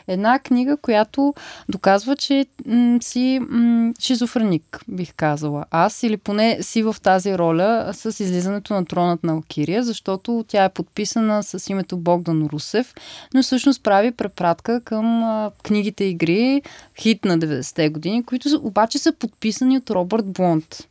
Една 0.08 0.38
книга, 0.38 0.76
която 0.76 1.34
доказва, 1.68 2.16
че 2.16 2.46
м- 2.66 2.98
си 3.02 3.40
м- 3.48 3.92
шизофреник, 4.00 4.84
бих 4.88 5.14
казала. 5.14 5.64
Аз 5.70 6.02
или 6.02 6.16
поне 6.16 6.62
си 6.62 6.82
в 6.82 6.96
тази 7.02 7.38
роля 7.38 7.90
с 7.94 8.20
излизането 8.20 8.74
на 8.74 8.84
тронът 8.84 9.24
на 9.24 9.32
Алкирия, 9.32 9.84
защото 9.84 10.44
тя 10.48 10.64
е 10.64 10.72
подписана 10.72 11.42
с 11.42 11.70
името 11.70 11.96
Богдан 11.96 12.48
Русев, 12.52 12.94
но 13.34 13.42
всъщност 13.42 13.82
прави 13.82 14.10
препратка 14.10 14.80
към 14.80 15.24
а, 15.24 15.50
книгите 15.62 16.04
игри, 16.04 16.62
хит 17.00 17.24
на 17.24 17.38
90-те 17.38 17.88
години, 17.88 18.24
които 18.24 18.60
обаче 18.62 18.98
са 18.98 19.12
подписани 19.12 19.76
от 19.76 19.90
Робърт 19.90 20.26
Блонт. 20.26 20.86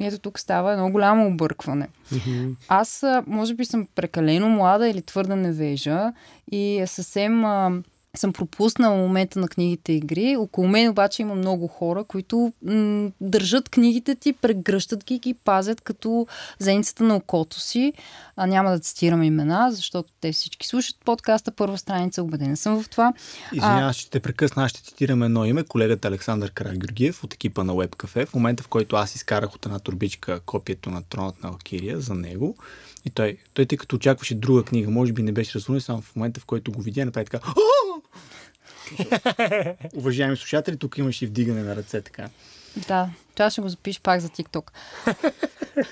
И 0.00 0.06
ето 0.06 0.18
тук 0.18 0.38
става 0.38 0.72
едно 0.72 0.90
голямо 0.90 1.26
объркване. 1.26 1.88
Мгм. 2.12 2.50
Аз, 2.68 3.04
може 3.26 3.54
би, 3.54 3.64
съм 3.64 3.88
прекалено 3.94 4.48
млада 4.48 4.88
или 4.88 5.02
твърда 5.02 5.36
невежа 5.36 6.12
и 6.52 6.84
съвсем 6.86 7.44
а, 7.44 7.82
съм 8.16 8.32
пропуснала 8.32 8.96
момента 8.96 9.38
на 9.38 9.48
книгите 9.48 9.92
игри. 9.92 10.36
Около 10.36 10.68
мен 10.68 10.90
обаче 10.90 11.22
има 11.22 11.34
много 11.34 11.66
хора, 11.66 12.04
които 12.04 12.52
м- 12.62 13.10
държат 13.20 13.68
книгите 13.68 14.14
ти, 14.14 14.32
прегръщат 14.32 15.04
ги 15.04 15.14
и 15.14 15.18
ги 15.18 15.34
пазят 15.34 15.80
като 15.80 16.26
зеницата 16.58 17.04
на 17.04 17.16
окото 17.16 17.60
си. 17.60 17.92
А, 18.36 18.46
няма 18.46 18.70
да 18.70 18.78
цитирам 18.78 19.22
имена, 19.22 19.72
защото 19.72 20.12
те 20.20 20.32
всички 20.32 20.66
слушат 20.66 20.96
подкаста 21.04 21.50
първа 21.50 21.78
страница, 21.78 22.22
убедена 22.22 22.56
съм 22.56 22.82
в 22.82 22.88
това. 22.88 23.12
Извинявам, 23.52 23.92
ще 23.92 24.10
те 24.10 24.20
прекъсна, 24.20 24.64
аз 24.64 24.70
ще 24.70 24.82
цитирам 24.82 25.22
едно 25.22 25.44
име, 25.44 25.64
колегата 25.64 26.08
Александър 26.08 26.50
Карагюргиев 26.50 27.24
от 27.24 27.34
екипа 27.34 27.64
на 27.64 27.72
Web 27.72 27.96
Cafe. 27.96 28.26
В 28.26 28.34
момента, 28.34 28.62
в 28.62 28.68
който 28.68 28.96
аз 28.96 29.14
изкарах 29.14 29.54
от 29.54 29.66
една 29.66 29.78
турбичка 29.78 30.40
копието 30.40 30.90
на 30.90 31.02
тронът 31.02 31.42
на 31.42 31.48
Алкирия 31.48 32.00
за 32.00 32.14
него, 32.14 32.56
и 33.04 33.10
той, 33.10 33.38
той 33.54 33.66
тъй 33.66 33.78
като 33.78 33.96
очакваше 33.96 34.34
друга 34.34 34.64
книга, 34.64 34.90
може 34.90 35.12
би 35.12 35.22
не 35.22 35.32
беше 35.32 35.54
разумен, 35.54 35.80
само 35.80 36.02
в 36.02 36.16
момента, 36.16 36.40
в 36.40 36.44
който 36.44 36.72
го 36.72 36.82
видя, 36.82 37.04
направи 37.04 37.26
така. 37.26 37.40
Уважаеми 39.94 40.36
слушатели, 40.36 40.76
тук 40.76 40.98
имаш 40.98 41.22
и 41.22 41.26
вдигане 41.26 41.62
на 41.62 41.76
ръце, 41.76 42.00
така. 42.00 42.28
Да, 42.88 43.10
това 43.34 43.50
ще 43.50 43.60
го 43.60 43.68
запиш 43.68 44.00
пак 44.00 44.20
за 44.20 44.28
TikTok. 44.28 44.70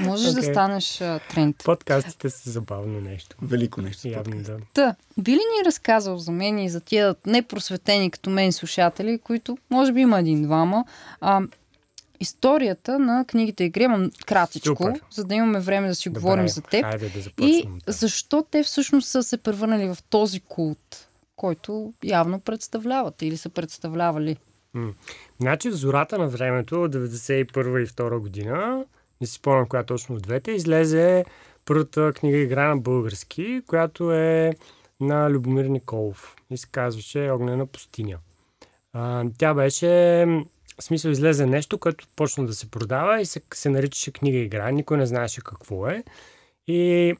Можеш 0.00 0.32
да 0.32 0.40
Окей. 0.40 0.52
станеш 0.52 1.00
а, 1.00 1.20
тренд. 1.30 1.62
Подкастите 1.64 2.30
са 2.30 2.50
забавно 2.50 3.00
нещо. 3.00 3.36
Велико 3.42 3.82
нещо. 3.82 4.08
Явно 4.08 4.42
да. 4.42 4.56
Та, 4.74 4.94
би 5.18 5.30
ли 5.30 5.34
ни 5.34 5.64
разказал 5.66 6.18
за 6.18 6.32
мен 6.32 6.58
и 6.58 6.70
за 6.70 6.80
тия 6.80 7.14
непросветени 7.26 8.10
като 8.10 8.30
мен 8.30 8.52
слушатели, 8.52 9.18
които 9.18 9.58
може 9.70 9.92
би 9.92 10.00
има 10.00 10.18
един-двама, 10.18 10.84
а, 11.20 11.42
историята 12.20 12.98
на 12.98 13.24
книгите 13.24 13.64
игри, 13.64 13.82
имам 13.82 14.10
кратичко, 14.26 14.76
Супер. 14.76 15.00
за 15.10 15.24
да 15.24 15.34
имаме 15.34 15.60
време 15.60 15.88
да 15.88 15.94
си 15.94 16.08
Добре, 16.08 16.20
говорим 16.20 16.48
за 16.48 16.62
теб. 16.62 16.84
Хайде 16.84 17.08
да 17.08 17.18
И 17.18 17.22
започнем. 17.22 17.56
от 17.74 17.84
там. 17.84 17.94
защо 17.94 18.44
те 18.50 18.62
всъщност 18.62 19.08
са 19.08 19.22
се 19.22 19.36
превърнали 19.36 19.86
в 19.86 19.98
този 20.10 20.40
култ, 20.40 21.08
който 21.36 21.92
явно 22.04 22.40
представляват 22.40 23.22
или 23.22 23.36
са 23.36 23.48
представлявали. 23.48 24.36
М. 24.74 24.92
Значи 25.40 25.70
в 25.70 25.74
зората 25.74 26.18
на 26.18 26.28
времето, 26.28 26.74
91 26.74 27.44
и 27.78 27.86
2 27.86 28.18
година, 28.18 28.84
не 29.20 29.26
си 29.26 29.32
спомням 29.34 29.66
коя 29.66 29.82
точно 29.82 30.14
от 30.14 30.22
двете, 30.22 30.50
излезе 30.50 31.24
първата 31.64 32.12
книга 32.12 32.38
игра 32.38 32.68
на 32.68 32.76
български, 32.76 33.62
която 33.66 34.12
е 34.12 34.52
на 35.00 35.30
Любомир 35.30 35.64
Николов 35.64 36.36
и 36.50 36.56
се 36.56 36.66
казваше 36.72 37.30
Огнена 37.30 37.66
пустиня. 37.66 38.18
А, 38.92 39.24
тя 39.38 39.54
беше, 39.54 40.26
в 40.80 40.84
смисъл 40.84 41.10
излезе 41.10 41.46
нещо, 41.46 41.78
което 41.78 42.06
почна 42.16 42.46
да 42.46 42.54
се 42.54 42.70
продава 42.70 43.20
и 43.20 43.26
се, 43.26 43.40
се 43.54 43.70
наричаше 43.70 44.12
книга 44.12 44.38
игра, 44.38 44.70
никой 44.70 44.96
не 44.96 45.06
знаеше 45.06 45.40
какво 45.44 45.86
е. 45.88 46.04
И 46.66 47.14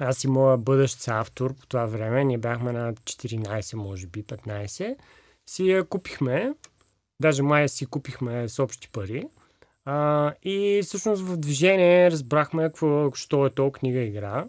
аз 0.00 0.24
и 0.24 0.28
моя 0.28 0.56
бъдещ 0.56 1.08
автор 1.08 1.54
по 1.54 1.66
това 1.66 1.86
време, 1.86 2.24
ние 2.24 2.38
бяхме 2.38 2.72
на 2.72 2.94
14, 2.94 3.74
може 3.74 4.06
би 4.06 4.24
15, 4.24 4.96
си 5.50 5.68
я 5.68 5.84
купихме 5.84 6.54
Даже 7.20 7.42
май 7.42 7.68
си 7.68 7.86
купихме 7.86 8.48
с 8.48 8.58
общи 8.58 8.88
пари. 8.92 9.24
А, 9.84 10.32
и 10.42 10.80
всъщност 10.84 11.22
в 11.22 11.36
движение 11.36 12.10
разбрахме 12.10 12.62
какво, 12.62 13.10
що 13.14 13.46
е 13.46 13.50
то 13.50 13.70
книга 13.70 14.00
игра. 14.00 14.46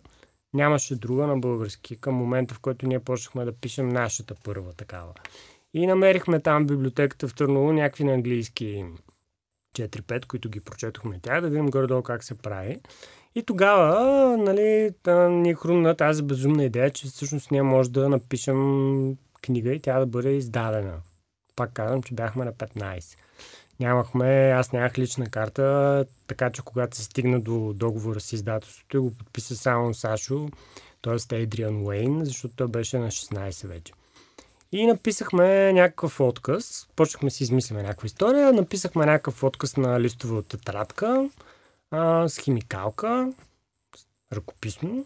Нямаше 0.53 0.95
друга 0.95 1.27
на 1.27 1.37
български 1.37 1.97
към 1.97 2.15
момента, 2.15 2.53
в 2.53 2.59
който 2.59 2.87
ние 2.87 2.99
почнахме 2.99 3.45
да 3.45 3.51
пишем 3.51 3.89
нашата 3.89 4.35
първа 4.43 4.73
такава. 4.73 5.13
И 5.77 5.87
намерихме 5.87 6.39
там 6.39 6.63
в 6.63 6.67
библиотеката 6.67 7.27
в 7.27 7.35
Търново 7.35 7.73
някакви 7.73 8.03
на 8.03 8.13
английски 8.13 8.85
4-5, 9.77 10.25
които 10.25 10.49
ги 10.49 10.59
прочетохме 10.59 11.19
тя, 11.21 11.41
да 11.41 11.49
видим 11.49 11.69
горе-долу 11.69 12.03
как 12.03 12.23
се 12.23 12.37
прави. 12.37 12.79
И 13.35 13.43
тогава, 13.43 14.37
нали, 14.37 14.89
ни 15.29 15.53
хрумна 15.53 15.95
тази 15.95 16.23
безумна 16.23 16.63
идея, 16.63 16.89
че 16.89 17.07
всъщност 17.07 17.51
ние 17.51 17.61
може 17.61 17.91
да 17.91 18.09
напишем 18.09 19.17
книга 19.41 19.73
и 19.73 19.79
тя 19.79 19.99
да 19.99 20.05
бъде 20.05 20.29
издадена. 20.29 20.93
Пак 21.55 21.73
казвам, 21.73 22.03
че 22.03 22.13
бяхме 22.13 22.45
на 22.45 22.53
15. 22.53 23.17
Нямахме, 23.79 24.51
аз 24.55 24.71
нямах 24.71 24.97
лична 24.97 25.29
карта, 25.29 26.05
така 26.27 26.49
че 26.49 26.61
когато 26.61 26.97
се 26.97 27.03
стигна 27.03 27.39
до 27.39 27.73
договора 27.73 28.19
с 28.19 28.33
издателството, 28.33 29.03
го 29.03 29.11
подписа 29.11 29.55
само 29.55 29.93
Сашо, 29.93 30.49
т.е. 31.01 31.41
Едриан 31.41 31.87
Уейн, 31.87 32.25
защото 32.25 32.55
той 32.55 32.67
беше 32.67 32.97
на 32.97 33.07
16 33.07 33.67
вече. 33.67 33.93
И 34.75 34.85
написахме 34.85 35.73
някакъв 35.73 36.19
отказ, 36.19 36.87
почнахме 36.95 37.29
си 37.29 37.43
измисляме 37.43 37.83
някаква 37.83 38.05
история, 38.05 38.53
написахме 38.53 39.05
някакъв 39.05 39.43
отказ 39.43 39.77
на 39.77 39.99
листова 39.99 40.43
тетрадка 40.43 41.29
а, 41.91 42.27
с 42.27 42.37
химикалка, 42.37 43.33
ръкописно, 44.33 45.05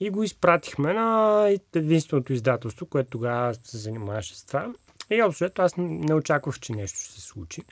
и 0.00 0.10
го 0.10 0.22
изпратихме 0.22 0.92
на 0.92 1.48
единственото 1.74 2.32
издателство, 2.32 2.86
което 2.86 3.10
тогава 3.10 3.54
се 3.54 3.76
занимаваше 3.78 4.38
с 4.38 4.44
това. 4.44 4.72
И 5.10 5.22
общо 5.22 5.50
аз 5.58 5.74
не 5.76 6.14
очаквах, 6.14 6.60
че 6.60 6.72
нещо 6.72 6.98
ще 6.98 7.12
се 7.12 7.20
случи. 7.20 7.62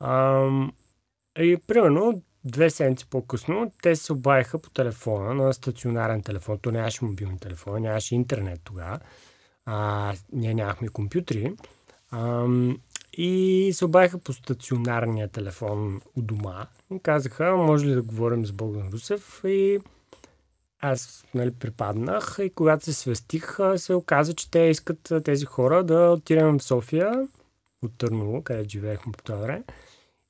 А, 0.00 0.46
и 1.38 1.56
примерно 1.66 2.22
две 2.44 2.70
седмици 2.70 3.06
по-късно 3.10 3.72
те 3.82 3.96
се 3.96 4.12
обадиха 4.12 4.58
по 4.58 4.70
телефона 4.70 5.34
на 5.34 5.52
стационарен 5.52 6.22
телефон. 6.22 6.58
То 6.58 6.70
нямаше 6.70 7.04
мобилни 7.04 7.38
телефони, 7.38 7.80
нямаше 7.80 8.14
интернет 8.14 8.60
тогава. 8.64 8.98
А, 9.66 10.14
ние 10.32 10.54
нямахме 10.54 10.88
компютри. 10.88 11.54
А, 12.10 12.46
и 13.12 13.70
се 13.74 13.84
обадиха 13.84 14.18
по 14.18 14.32
стационарния 14.32 15.28
телефон 15.28 16.00
у 16.16 16.22
дома 16.22 16.66
и 16.94 16.98
казаха, 16.98 17.56
може 17.56 17.86
ли 17.86 17.94
да 17.94 18.02
говорим 18.02 18.46
с 18.46 18.52
Богдан 18.52 18.88
Русев 18.88 19.40
и 19.44 19.78
аз 20.80 21.24
нали, 21.34 21.50
припаднах 21.50 22.38
и 22.42 22.50
когато 22.50 22.84
се 22.84 22.92
свестих, 22.92 23.58
се 23.76 23.94
оказа, 23.94 24.34
че 24.34 24.50
те 24.50 24.58
искат 24.58 25.12
тези 25.24 25.44
хора 25.44 25.84
да 25.84 26.10
отидем 26.10 26.58
в 26.58 26.62
София 26.62 27.28
от 27.82 27.98
Търново, 27.98 28.42
където 28.42 28.68
живеехме 28.68 29.12
по 29.12 29.22
това 29.22 29.38
време, 29.38 29.64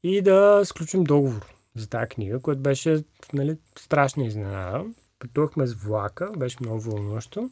и 0.02 0.22
да 0.22 0.62
сключим 0.64 1.04
договор 1.04 1.46
за 1.74 1.88
тази 1.88 2.08
книга, 2.08 2.40
което 2.40 2.60
беше 2.60 3.04
нали, 3.32 3.56
страшна 3.78 4.24
изненада. 4.24 4.84
Пътувахме 5.18 5.66
с 5.66 5.74
влака, 5.74 6.32
беше 6.36 6.56
много 6.60 6.80
вълнуващо. 6.80 7.50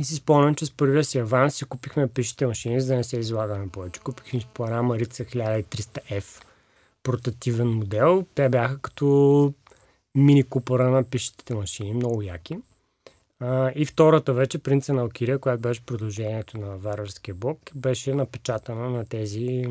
И 0.00 0.04
си 0.04 0.14
спомням, 0.14 0.54
че 0.54 0.66
с 0.66 0.70
първия 0.70 1.04
си 1.04 1.18
аванс 1.18 1.54
си 1.54 1.64
купихме 1.64 2.08
пишите 2.08 2.46
машини, 2.46 2.80
за 2.80 2.86
да 2.86 2.96
не 2.96 3.04
се 3.04 3.18
излагаме 3.18 3.68
повече. 3.68 4.00
Купихме 4.00 4.40
по 4.54 4.64
една 4.64 4.82
Марица 4.82 5.24
1300F 5.24 6.44
портативен 7.02 7.68
модел. 7.68 8.26
Те 8.34 8.48
бяха 8.48 8.78
като 8.78 9.52
мини 10.14 10.42
купора 10.42 10.90
на 10.90 11.04
пишещите 11.04 11.54
машини, 11.54 11.92
много 11.92 12.22
яки. 12.22 12.58
А, 13.40 13.72
и 13.74 13.86
втората 13.86 14.32
вече, 14.32 14.58
Принца 14.58 14.92
на 14.92 15.02
Алкирия, 15.02 15.38
която 15.38 15.60
беше 15.60 15.86
продължението 15.86 16.58
на 16.58 16.76
варварския 16.76 17.34
блок, 17.34 17.58
беше 17.74 18.14
напечатана 18.14 18.90
на 18.90 19.04
тези 19.04 19.64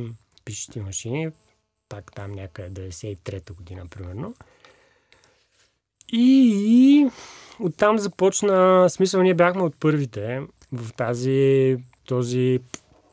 пишещи 0.46 0.80
машини, 0.80 1.30
пак 1.90 2.12
там 2.16 2.32
някъде 2.32 2.92
93-та 2.92 3.54
година, 3.54 3.88
примерно. 3.88 4.36
И 6.12 7.10
оттам 7.60 7.98
започна, 7.98 8.90
смисъл 8.90 9.22
ние 9.22 9.34
бяхме 9.34 9.62
от 9.62 9.76
първите, 9.80 10.42
в 10.72 10.94
тази, 10.94 11.78
този 12.06 12.60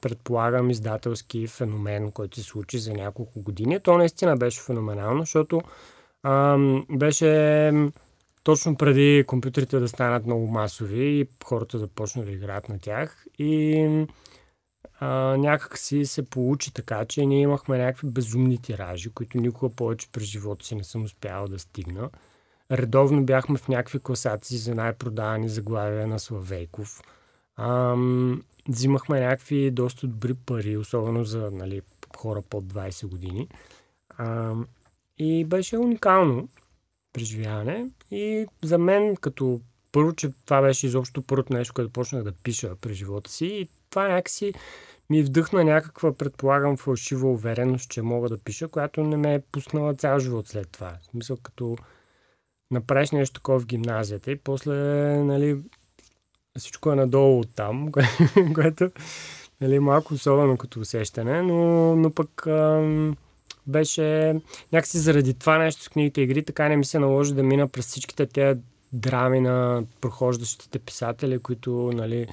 предполагам 0.01 0.71
издателски 0.71 1.47
феномен, 1.47 2.13
който 2.13 2.37
се 2.37 2.43
случи 2.43 2.79
за 2.79 2.93
няколко 2.93 3.41
години. 3.43 3.81
То 3.81 3.99
наистина 3.99 4.37
беше 4.37 4.61
феноменално, 4.61 5.21
защото 5.21 5.61
ам, 6.23 6.87
беше 6.91 7.73
точно 8.43 8.77
преди 8.77 9.25
компютрите 9.27 9.79
да 9.79 9.89
станат 9.89 10.27
много 10.27 10.47
масови 10.47 11.05
и 11.05 11.27
хората 11.45 11.79
да 11.79 11.87
почнат 11.87 12.27
да 12.27 12.33
играят 12.33 12.69
на 12.69 12.79
тях. 12.79 13.27
И 13.39 14.07
а, 15.01 15.37
някак 15.37 15.79
си 15.79 16.05
се 16.05 16.31
получи 16.31 16.75
така, 16.75 17.05
че 17.05 17.27
ние 17.27 17.41
имахме 17.41 17.79
някакви 17.79 18.09
безумни 18.09 18.59
тиражи, 18.59 19.11
които 19.11 19.41
никога 19.41 19.75
повече 19.75 20.09
през 20.13 20.25
живота 20.25 20.67
си 20.67 20.75
не 20.75 20.85
съм 20.85 21.03
успял 21.03 21.49
да 21.49 21.59
стигна. 21.59 22.11
Редовно 22.71 23.25
бяхме 23.25 23.59
в 23.59 23.69
някакви 23.69 23.99
класации 23.99 24.59
за 24.59 24.75
най-продавани 24.75 25.49
заглавия 25.49 26.07
на 26.07 26.19
Славейков. 26.19 27.03
Ам, 27.57 28.43
взимахме 28.69 29.21
някакви 29.21 29.71
доста 29.71 30.07
добри 30.07 30.35
пари, 30.35 30.77
особено 30.77 31.25
за 31.25 31.51
нали, 31.51 31.83
хора 32.17 32.43
под 32.43 32.65
20 32.65 33.07
години. 33.07 33.49
Ам, 34.19 34.67
и 35.19 35.45
беше 35.45 35.79
уникално 35.79 36.49
преживяване. 37.13 37.87
И 38.11 38.47
за 38.63 38.79
мен, 38.79 39.17
като 39.17 39.61
първо, 39.93 40.13
че 40.13 40.31
това 40.45 40.63
беше 40.63 40.87
изобщо 40.87 41.23
първото 41.23 41.53
нещо, 41.53 41.75
което 41.75 41.93
почнах 41.93 42.23
да 42.23 42.33
пиша 42.33 42.77
през 42.77 42.97
живота 42.97 43.31
си. 43.31 43.47
И 43.47 43.69
това 43.91 44.09
някакси 44.09 44.53
ми 45.11 45.23
вдъхна 45.23 45.65
някаква, 45.65 46.13
предполагам, 46.13 46.77
фалшива 46.77 47.31
увереност, 47.31 47.91
че 47.91 48.03
мога 48.03 48.29
да 48.29 48.39
пиша, 48.39 48.69
която 48.69 49.03
не 49.03 49.17
ме 49.17 49.35
е 49.35 49.43
пуснала 49.53 49.95
цял 49.95 50.19
живот 50.19 50.49
след 50.49 50.71
това. 50.71 50.97
В 51.03 51.05
смисъл, 51.05 51.37
като 51.43 51.77
направиш 52.71 53.11
нещо 53.11 53.35
такова 53.35 53.61
в 53.61 53.67
гимназията 53.67 54.31
и 54.31 54.37
после, 54.37 54.75
нали, 55.25 55.63
всичко 56.59 56.93
е 56.93 56.95
надолу 56.95 57.41
от 57.41 57.55
там, 57.55 57.93
което 58.55 58.91
нали, 59.61 59.79
малко 59.79 60.15
особено 60.15 60.57
като 60.57 60.81
усещане, 60.81 61.43
но, 61.43 61.97
но 61.97 62.11
пък 62.11 62.47
ам, 62.47 63.17
беше 63.67 64.37
някакси 64.73 64.99
заради 64.99 65.35
това 65.35 65.59
нещо 65.59 65.83
с 65.83 65.89
книгите 65.89 66.21
игри, 66.21 66.45
така 66.45 66.69
не 66.69 66.77
ми 66.77 66.85
се 66.85 66.99
наложи 66.99 67.35
да 67.35 67.43
мина 67.43 67.69
през 67.69 67.87
всичките 67.87 68.27
тези 68.27 68.61
драми 68.93 69.41
на 69.41 69.85
прохождащите 70.01 70.79
писатели, 70.79 71.39
които 71.39 71.91
нали, 71.95 72.27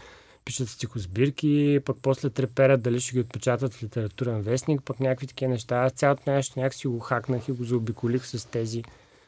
пишат 0.46 0.70
стихосбирки, 0.70 1.80
пък 1.86 1.98
после 2.02 2.30
треперят 2.30 2.82
дали 2.82 3.00
ще 3.00 3.14
ги 3.14 3.20
отпечатат 3.20 3.74
в 3.74 3.84
литературен 3.84 4.42
вестник, 4.42 4.82
пък 4.86 5.00
някакви 5.00 5.28
такива 5.28 5.52
неща. 5.52 5.76
Аз 5.76 5.92
цялото 5.92 6.32
нещо 6.32 6.60
някакси 6.60 6.88
го 6.88 7.00
хакнах 7.00 7.48
и 7.48 7.52
го 7.52 7.64
заобиколих 7.64 8.26
с 8.26 8.50
тези 8.50 8.84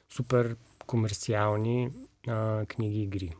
супер 0.09 0.55
комерциални 0.89 1.89
а, 2.27 2.65
книги 2.65 3.00
и 3.00 3.03
игри. 3.03 3.31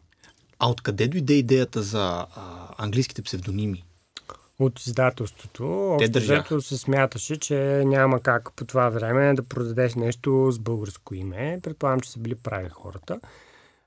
А 0.60 0.70
откъде 0.70 1.08
дойде 1.08 1.34
идеята 1.34 1.82
за 1.82 2.26
а, 2.36 2.68
английските 2.78 3.22
псевдоними? 3.22 3.84
От 4.60 4.80
издателството. 4.80 5.98
Общо 6.40 6.62
се 6.62 6.78
смяташе, 6.78 7.38
че 7.38 7.84
няма 7.86 8.20
как 8.20 8.54
по 8.56 8.66
това 8.66 8.90
време 8.90 9.34
да 9.34 9.44
продадеш 9.44 9.96
нещо 9.96 10.50
с 10.52 10.60
българско 10.60 11.16
име. 11.16 11.60
Предполагам, 11.64 12.00
че 12.00 12.12
са 12.12 12.20
били 12.20 12.36
прави 12.36 12.70
хората. 12.70 13.20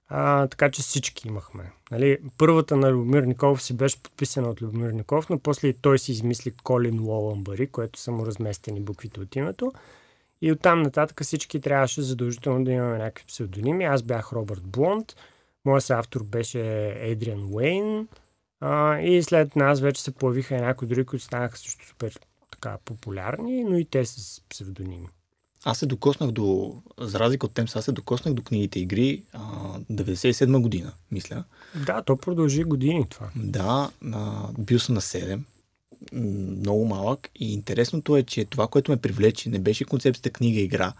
А, 0.08 0.46
така 0.46 0.70
че 0.70 0.82
всички 0.82 1.28
имахме. 1.28 1.72
Нали, 1.90 2.18
първата 2.38 2.76
на 2.76 2.92
Любомир 2.92 3.22
Николов 3.22 3.62
си 3.62 3.76
беше 3.76 4.02
подписана 4.02 4.48
от 4.48 4.62
Любомир 4.62 4.90
Николов, 4.90 5.28
но 5.28 5.38
после 5.38 5.68
и 5.68 5.72
той 5.72 5.98
си 5.98 6.12
измисли 6.12 6.52
Колин 6.62 7.02
Лоламбари, 7.02 7.66
което 7.66 7.98
са 7.98 8.12
му 8.12 8.26
разместени 8.26 8.80
буквите 8.80 9.20
от 9.20 9.36
името. 9.36 9.72
И 10.42 10.52
оттам 10.52 10.82
нататък 10.82 11.22
всички 11.22 11.60
трябваше 11.60 12.02
задължително 12.02 12.64
да 12.64 12.72
имаме 12.72 12.98
някакви 12.98 13.26
псевдоними. 13.26 13.84
Аз 13.84 14.02
бях 14.02 14.32
Робърт 14.32 14.62
Блонд, 14.62 15.16
моят 15.64 15.90
автор 15.90 16.24
беше 16.24 16.60
Едриан 17.00 17.48
Уейн 17.54 18.08
а, 18.60 18.98
и 18.98 19.22
след 19.22 19.56
нас 19.56 19.80
вече 19.80 20.02
се 20.02 20.10
появиха 20.10 20.56
някои 20.56 20.88
други, 20.88 21.04
които 21.04 21.24
станаха 21.24 21.58
също 21.58 21.86
супер 21.86 22.18
така 22.50 22.78
популярни, 22.84 23.64
но 23.64 23.78
и 23.78 23.84
те 23.84 24.04
с 24.04 24.42
псевдоними. 24.48 25.08
Аз 25.64 25.78
се 25.78 25.86
докоснах 25.86 26.30
до, 26.30 26.76
за 26.98 27.18
разлика 27.18 27.46
от 27.46 27.54
Темс, 27.54 27.76
аз 27.76 27.84
се 27.84 27.92
докоснах 27.92 28.34
до 28.34 28.42
книгите 28.42 28.80
игри 28.80 29.22
а, 29.32 29.40
97 29.90 30.60
година, 30.60 30.92
мисля. 31.10 31.44
Да, 31.86 32.02
то 32.02 32.16
продължи 32.16 32.64
години 32.64 33.06
това. 33.08 33.30
Да, 33.36 33.90
а, 34.12 34.48
бил 34.58 34.78
съм 34.78 34.94
на 34.94 35.00
7 35.00 35.40
много 36.12 36.84
малък 36.84 37.30
и 37.36 37.52
интересното 37.52 38.16
е, 38.16 38.22
че 38.22 38.44
това, 38.44 38.66
което 38.66 38.90
ме 38.90 38.96
привлече, 38.96 39.48
не 39.48 39.58
беше 39.58 39.84
концепцията 39.84 40.30
книга-игра. 40.30 40.92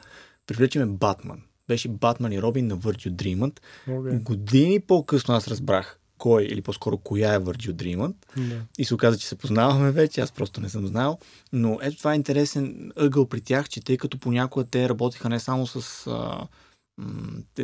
Привлече 0.47 0.79
ме 0.79 0.87
Батман. 0.87 1.43
Беше 1.69 1.89
Батман 1.89 2.33
и 2.33 2.43
Робин 2.43 2.67
на 2.67 2.79
Virtue 2.79 3.11
Dreamant. 3.11 3.61
Okay. 3.89 4.23
Години 4.23 4.81
по-късно 4.81 5.35
аз 5.35 5.49
разбрах 5.49 5.99
кой 6.19 6.45
или 6.45 6.63
по-скоро 6.63 6.99
коя 6.99 7.35
е 7.35 7.39
Virtue 7.39 7.73
Dreamant. 7.73 8.15
Yeah. 8.39 8.61
И 8.79 8.85
се 8.85 8.95
оказа, 8.95 9.19
че 9.19 9.29
се 9.29 9.37
познаваме 9.37 9.91
вече, 9.91 10.21
аз 10.21 10.33
просто 10.33 10.61
не 10.61 10.69
съм 10.69 10.87
знал. 10.87 11.19
Но 11.53 11.79
ето 11.83 11.99
това 11.99 12.13
е 12.13 12.17
интересен 12.17 12.93
ъгъл 12.97 13.27
при 13.27 13.41
тях, 13.41 13.69
че 13.69 13.81
тъй 13.81 13.97
като 13.97 14.19
понякога 14.19 14.65
те 14.65 14.89
работиха 14.89 15.29
не 15.29 15.41
само 15.41 15.67
с 15.67 16.07
а, 16.07 16.47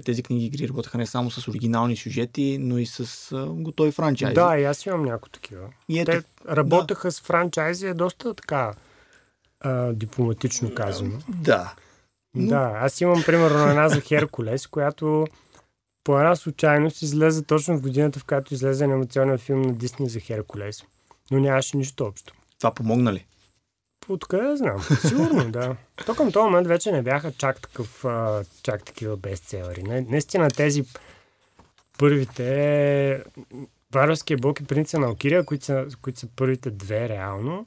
тези 0.05 0.23
книги 0.23 0.47
игри 0.47 0.69
работеха 0.69 0.99
не 0.99 1.07
само 1.07 1.31
с 1.31 1.49
оригинални 1.49 1.97
сюжети, 1.97 2.59
но 2.61 2.79
и 2.79 2.87
с 2.87 3.33
а, 3.33 3.47
готови 3.47 3.93
франчайзи. 3.93 4.35
Да, 4.35 4.59
и 4.59 4.65
аз 4.65 4.87
имам 4.87 5.05
някои 5.05 5.31
такива. 5.31 5.69
И 5.89 5.99
ето, 5.99 6.11
Те 6.11 6.23
работеха 6.49 7.09
да. 7.09 7.13
с 7.13 7.21
франчайзи, 7.21 7.87
е 7.87 7.95
доста 7.95 8.35
така 8.35 8.75
а, 9.61 9.93
дипломатично 9.93 10.75
казано. 10.75 11.19
Да. 11.29 11.75
Да, 12.37 12.73
аз 12.75 13.01
имам 13.01 13.23
примерно 13.27 13.69
една 13.69 13.89
за 13.89 14.01
Херкулес, 14.01 14.67
която 14.67 15.27
по 16.05 16.19
една 16.19 16.37
случайност 16.37 17.03
излезе 17.03 17.43
точно 17.43 17.77
в 17.77 17.81
годината, 17.81 18.19
в 18.19 18.25
която 18.25 18.55
излезе 18.55 18.85
анимационен 18.85 19.39
филм 19.39 19.63
на 19.63 19.73
Дисни 19.73 20.09
за 20.09 20.21
Херкулес. 20.21 20.85
Но 21.31 21.39
нямаше 21.39 21.77
нищо 21.77 22.05
общо. 22.05 22.35
Това 22.59 22.75
помогна 22.75 23.13
ли? 23.13 23.27
Откъде 24.09 24.57
знам? 24.57 24.83
Сигурно, 25.09 25.51
да. 25.51 25.77
То 26.07 26.15
към 26.15 26.33
този 26.33 26.45
момент 26.45 26.69
вече 26.69 26.93
не 26.93 27.03
бяха 27.03 27.33
чак, 27.33 27.61
такъв, 27.61 28.05
чак 28.63 28.85
такива 28.85 29.17
бестселери. 29.17 29.83
Наистина 29.83 30.49
тези 30.49 30.85
първите 31.99 33.25
Варварския 33.93 34.39
бог 34.39 34.61
и 34.61 34.65
принца 34.65 34.99
на 34.99 35.07
Алкирия, 35.07 35.45
които 35.45 35.65
са, 35.65 35.87
които 36.03 36.19
са 36.19 36.27
първите 36.37 36.71
две 36.71 37.09
реално, 37.09 37.67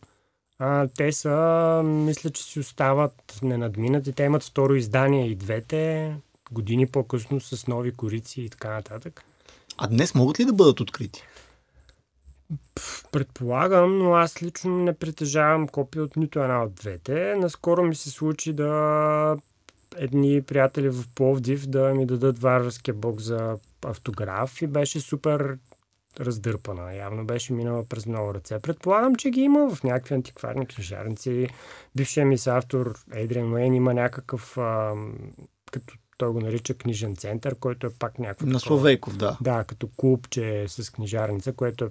а, 0.60 0.88
те 0.97 1.12
са, 1.12 1.82
мисля, 1.86 2.30
че 2.30 2.43
си 2.43 2.60
остават 2.60 3.39
ненадминати. 3.41 4.13
Те 4.13 4.23
имат 4.23 4.43
второ 4.43 4.75
издание 4.75 5.27
и 5.27 5.36
двете 5.36 6.13
години 6.51 6.88
по-късно 6.88 7.39
с 7.39 7.67
нови 7.67 7.91
корици 7.91 8.41
и 8.41 8.49
така 8.49 8.69
нататък. 8.69 9.23
А 9.77 9.88
днес 9.88 10.15
могат 10.15 10.39
ли 10.39 10.45
да 10.45 10.54
бъдат 10.54 10.80
открити? 10.80 11.23
Предполагам, 13.12 13.98
но 13.98 14.14
аз 14.14 14.44
лично 14.44 14.78
не 14.78 14.94
притежавам 14.94 15.68
копия 15.68 16.04
от 16.04 16.16
нито 16.16 16.40
една 16.40 16.64
от 16.64 16.76
двете. 16.76 17.36
Наскоро 17.36 17.84
ми 17.84 17.96
се 17.96 18.10
случи 18.10 18.54
да 18.54 19.38
едни 19.98 20.42
приятели 20.42 20.90
в 20.90 21.04
Пловдив 21.16 21.68
да 21.68 21.94
ми 21.94 22.06
дадат 22.06 22.40
варварския 22.40 22.94
бог 22.94 23.20
за 23.20 23.58
автограф 23.86 24.62
и 24.62 24.68
беше 24.68 25.00
супер 25.00 25.58
раздърпана. 26.20 26.96
Явно 26.96 27.26
беше 27.26 27.54
минала 27.54 27.86
през 27.86 28.06
много 28.06 28.34
ръце. 28.34 28.60
Предполагам, 28.60 29.16
че 29.16 29.30
ги 29.30 29.42
има 29.42 29.76
в 29.76 29.84
някакви 29.84 30.16
антикварни 30.16 30.66
книжарници. 30.66 31.48
Бившия 31.96 32.26
ми 32.26 32.38
автор 32.48 32.96
Ейдриан 33.14 33.54
Уейн 33.54 33.74
има 33.74 33.94
някакъв, 33.94 34.58
а, 34.58 34.94
като 35.72 35.96
той 36.18 36.30
го 36.30 36.40
нарича 36.40 36.74
книжен 36.74 37.16
център, 37.16 37.56
който 37.56 37.88
е 37.88 37.94
пак 38.00 38.20
някакво... 38.20 38.46
На 38.46 38.60
Словейков, 38.60 39.18
да. 39.18 39.38
Да, 39.42 39.64
като 39.64 39.90
клуб, 39.98 40.28
че 40.30 40.62
е 40.62 40.68
с 40.68 40.90
книжарница, 40.90 41.54
което 41.54 41.86
е 41.86 41.90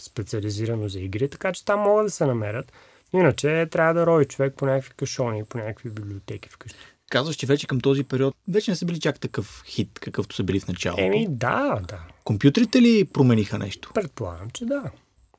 специализирано 0.00 0.88
за 0.88 1.00
игри, 1.00 1.28
така 1.28 1.52
че 1.52 1.64
там 1.64 1.80
могат 1.80 2.06
да 2.06 2.10
се 2.10 2.26
намерят. 2.26 2.72
Иначе 3.12 3.66
трябва 3.70 3.94
да 3.94 4.06
рови 4.06 4.24
човек 4.24 4.54
по 4.56 4.66
някакви 4.66 4.90
кашони, 4.96 5.44
по 5.44 5.58
някакви 5.58 5.90
библиотеки 5.90 6.48
вкъщи. 6.48 6.78
Казваш, 7.10 7.36
че 7.36 7.46
вече 7.46 7.66
към 7.66 7.80
този 7.80 8.04
период 8.04 8.34
вече 8.48 8.70
не 8.70 8.76
са 8.76 8.86
били 8.86 9.00
чак 9.00 9.20
такъв 9.20 9.62
хит, 9.66 9.98
какъвто 9.98 10.36
са 10.36 10.42
били 10.42 10.60
в 10.60 10.68
началото. 10.68 11.02
Еми, 11.02 11.26
да, 11.30 11.80
да. 11.88 12.00
Компютрите 12.24 12.82
ли 12.82 13.04
промениха 13.04 13.58
нещо? 13.58 13.90
Предполагам, 13.94 14.50
че 14.50 14.64
да. 14.64 14.90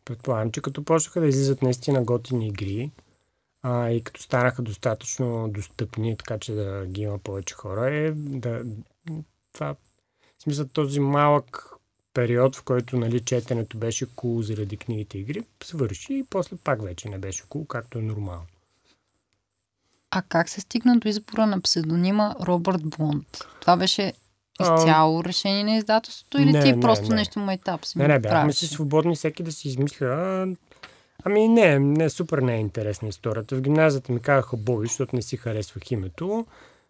Предполагам, 0.06 0.52
че 0.52 0.62
като 0.62 0.84
почнаха 0.84 1.22
да 1.22 1.28
излизат 1.28 1.62
наистина 1.62 2.04
готини 2.04 2.48
игри 2.48 2.92
а, 3.62 3.90
и 3.90 4.02
като 4.02 4.22
станаха 4.22 4.62
достатъчно 4.62 5.50
достъпни, 5.50 6.18
така 6.18 6.38
че 6.40 6.54
да 6.54 6.86
ги 6.86 7.02
има 7.02 7.20
повече 7.20 7.56
хора, 7.56 7.96
е 7.96 8.12
да, 8.16 8.64
това, 9.54 9.76
в 10.40 10.44
смисъл 10.44 10.68
този 10.68 11.00
малък 11.00 11.70
период, 12.16 12.56
в 12.56 12.64
който 12.64 12.98
нали, 12.98 13.20
четенето 13.20 13.78
беше 13.78 14.06
кул 14.16 14.40
cool 14.40 14.42
заради 14.42 14.78
книгите 14.78 15.18
игри, 15.18 15.44
свърши 15.64 16.14
и 16.14 16.26
после 16.30 16.58
пак 16.64 16.84
вече 16.84 17.10
не 17.10 17.18
беше 17.18 17.44
кул, 17.44 17.62
cool, 17.62 17.68
както 17.68 18.00
е 18.00 18.02
нормално. 18.02 18.46
А 20.12 20.22
как 20.22 20.50
се 20.50 20.62
стигна 20.62 21.00
до 21.00 21.08
избора 21.08 21.46
на 21.46 21.62
псевдонима 21.62 22.36
Робърт 22.42 22.82
Блонд? 22.84 23.28
Това 23.62 23.78
беше 23.78 24.14
изцяло 24.62 25.24
решение 25.24 25.64
на 25.64 25.76
издателството 25.76 26.42
или 26.42 26.52
не, 26.52 26.62
ти 26.62 26.74
не, 26.74 26.80
просто 26.80 27.10
не. 27.10 27.16
нещо 27.16 27.48
етап 27.52 27.86
си 27.86 27.98
Не, 27.98 28.08
не, 28.08 28.20
бяхме 28.20 28.54
си 28.54 28.68
свободни 28.68 29.16
всеки 29.16 29.44
да 29.44 29.52
си 29.52 29.68
измисля. 29.68 30.48
Ами 31.24 31.48
не, 31.48 31.80
не, 31.80 32.10
супер 32.10 32.38
не 32.38 32.56
е 32.56 32.60
интересна 32.60 33.08
историята. 33.08 33.56
В 33.56 33.62
гимназията 33.62 34.12
ми 34.12 34.20
казаха 34.20 34.58
Боби, 34.58 34.88
защото 34.88 35.16
не 35.16 35.22
си 35.22 35.38
харесвах 35.38 35.92
името. 35.92 36.46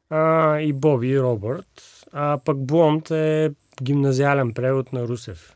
А, 0.10 0.60
и 0.60 0.74
Боби, 0.74 1.08
и 1.08 1.20
Робърт. 1.20 2.06
А 2.12 2.40
пък 2.46 2.58
Блонд 2.58 3.12
е 3.12 3.52
гимназиален 3.84 4.54
превод 4.54 4.94
на 4.94 5.08
Русев. 5.08 5.56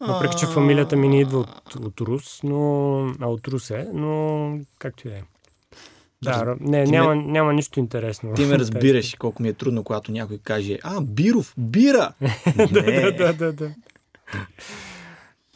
Въпреки, 0.00 0.36
че 0.38 0.46
фамилията 0.46 0.96
ми 0.96 1.08
не 1.08 1.20
идва 1.20 1.38
от, 1.38 1.74
от 1.74 2.00
Рус, 2.00 2.40
но, 2.42 3.00
а 3.20 3.26
от 3.28 3.48
Рус 3.48 3.70
е, 3.70 3.88
но 3.92 4.58
както 4.78 5.08
и 5.08 5.10
да 5.10 5.16
е. 5.16 5.22
Да, 6.22 6.56
не, 6.60 6.84
няма, 6.84 7.14
ме, 7.14 7.22
няма 7.22 7.52
нищо 7.52 7.80
интересно. 7.80 8.34
Ти 8.34 8.44
ме 8.44 8.58
разбираш 8.58 9.14
колко 9.14 9.42
ми 9.42 9.48
е 9.48 9.52
трудно, 9.52 9.84
когато 9.84 10.12
някой 10.12 10.38
каже, 10.38 10.78
а, 10.82 11.00
Биров, 11.00 11.54
бира! 11.58 12.12
да, 12.56 13.12
да, 13.12 13.32
да, 13.32 13.52
да. 13.52 13.74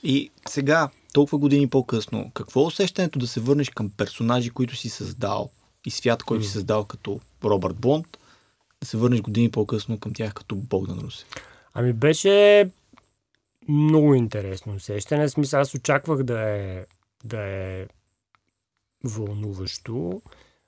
И 0.03 0.31
сега, 0.49 0.89
толкова 1.13 1.39
години 1.39 1.69
по-късно, 1.69 2.31
какво 2.35 2.61
е 2.61 2.67
усещането 2.67 3.19
да 3.19 3.27
се 3.27 3.41
върнеш 3.41 3.71
към 3.71 3.91
персонажи, 3.97 4.51
които 4.51 4.77
си 4.77 4.89
създал 4.89 5.51
и 5.87 5.91
свят, 5.91 6.23
който 6.23 6.45
си 6.45 6.51
създал 6.51 6.85
като 6.85 7.21
Робърт 7.45 7.77
Бонд, 7.77 8.19
да 8.81 8.87
се 8.87 8.97
върнеш 8.97 9.21
години 9.21 9.51
по-късно 9.51 10.01
към 10.01 10.13
тях 10.15 10.35
като 10.35 10.57
Богдан 10.57 10.99
Русе? 10.99 11.27
Ами 11.75 11.93
беше 11.93 12.71
много 13.69 14.15
интересно 14.15 14.75
усещане. 14.75 15.29
Смисъл, 15.29 15.61
аз 15.61 15.75
очаквах 15.75 16.23
да 16.23 16.41
е, 16.41 16.85
да 17.25 17.41
е 17.41 17.87
вълнуващо. 19.05 20.23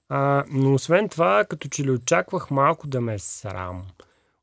А, 0.09 0.45
но 0.51 0.75
освен 0.75 1.09
това, 1.09 1.45
като 1.45 1.69
че 1.69 1.85
ли 1.85 1.91
очаквах 1.91 2.51
малко 2.51 2.87
да 2.87 3.01
ме 3.01 3.15
е 3.15 3.19
срам 3.19 3.87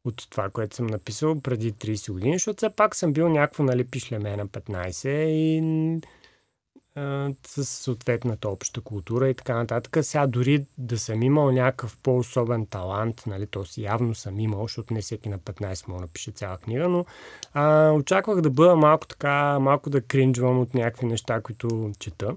от 0.06 0.28
това, 0.30 0.49
което 0.49 0.75
съм 0.75 0.88
написал 0.88 1.41
преди 1.41 1.73
30 1.73 2.12
години, 2.12 2.34
защото 2.34 2.58
все 2.58 2.69
пак 2.69 2.95
съм 2.95 3.13
бил 3.13 3.30
някакво 3.30 3.63
нали, 3.63 3.84
пишлеме 3.84 4.38
на 4.38 4.47
15 4.47 5.10
и 5.25 5.62
с 7.47 7.65
съответната 7.65 8.49
обща 8.49 8.81
култура 8.81 9.29
и 9.29 9.34
така 9.34 9.55
нататък. 9.55 9.97
Сега 10.05 10.27
дори 10.27 10.65
да 10.77 10.99
съм 10.99 11.23
имал 11.23 11.51
някакъв 11.51 11.97
по-особен 12.03 12.65
талант, 12.65 13.23
нали, 13.27 13.47
то 13.47 13.65
си 13.65 13.81
явно 13.81 14.15
съм 14.15 14.39
имал, 14.39 14.62
защото 14.62 14.93
не 14.93 15.01
всеки 15.01 15.29
на 15.29 15.39
15 15.39 15.88
мога 15.88 15.99
да 15.99 16.01
напише 16.01 16.31
цяла 16.31 16.58
книга, 16.58 16.89
но 16.89 17.05
а, 17.53 17.91
очаквах 17.91 18.41
да 18.41 18.49
бъда 18.49 18.75
малко 18.75 19.08
така, 19.08 19.60
малко 19.60 19.89
да 19.89 20.01
кринджвам 20.01 20.60
от 20.60 20.73
някакви 20.73 21.05
неща, 21.05 21.41
които 21.41 21.91
чета. 21.99 22.36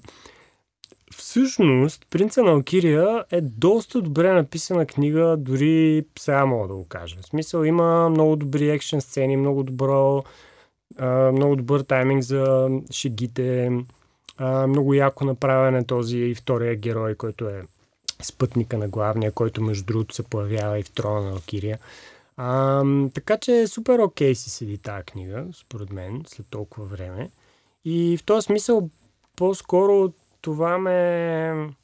Всъщност, 1.16 2.06
Принца 2.10 2.42
на 2.42 2.50
Алкирия 2.50 3.24
е 3.30 3.40
доста 3.40 4.02
добре 4.02 4.32
написана 4.32 4.86
книга, 4.86 5.36
дори 5.38 6.04
сега 6.18 6.46
мога 6.46 6.68
да 6.68 6.74
го 6.74 6.84
кажа. 6.84 7.16
В 7.20 7.26
смисъл 7.26 7.64
има 7.64 8.08
много 8.10 8.36
добри 8.36 8.70
екшен 8.70 9.00
сцени, 9.00 9.36
много 9.36 9.62
добро, 9.62 10.24
много 11.32 11.56
добър 11.56 11.80
тайминг 11.80 12.22
за 12.22 12.68
шегите, 12.90 13.70
много 14.46 14.94
яко 14.94 15.24
направен 15.24 15.76
е 15.76 15.84
този 15.84 16.34
втория 16.34 16.76
герой, 16.76 17.14
който 17.14 17.48
е 17.48 17.62
спътника 18.22 18.78
на 18.78 18.88
главния, 18.88 19.32
който 19.32 19.62
между 19.62 19.84
другото 19.84 20.14
се 20.14 20.22
появява 20.22 20.78
и 20.78 20.82
в 20.82 20.90
трона 20.90 21.20
на 21.20 21.30
Алкирия. 21.30 21.78
А, 22.36 22.84
така 23.14 23.36
че 23.36 23.66
супер 23.66 23.98
окей 23.98 24.34
си 24.34 24.50
седи 24.50 24.78
тази 24.78 25.04
книга, 25.04 25.46
според 25.52 25.92
мен, 25.92 26.22
след 26.26 26.46
толкова 26.50 26.86
време. 26.86 27.30
И 27.84 28.16
в 28.16 28.24
този 28.24 28.44
смисъл 28.44 28.90
по-скоро 29.36 30.12
това 30.40 30.78
ме 30.78 31.74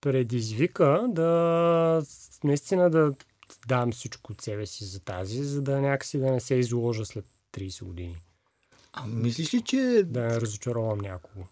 предизвика 0.00 1.06
да 1.08 2.02
наистина 2.44 2.90
да 2.90 3.14
дам 3.68 3.92
всичко 3.92 4.32
от 4.32 4.40
себе 4.40 4.66
си 4.66 4.84
за 4.84 5.00
тази, 5.00 5.44
за 5.44 5.62
да 5.62 5.80
някакси 5.80 6.18
да 6.18 6.30
не 6.30 6.40
се 6.40 6.54
изложа 6.54 7.04
след 7.04 7.24
30 7.52 7.84
години. 7.84 8.16
А 8.92 9.06
мислиш 9.06 9.54
ли, 9.54 9.62
че... 9.62 10.02
Да 10.06 10.40
разочаровам 10.40 10.98
някого. 10.98 11.44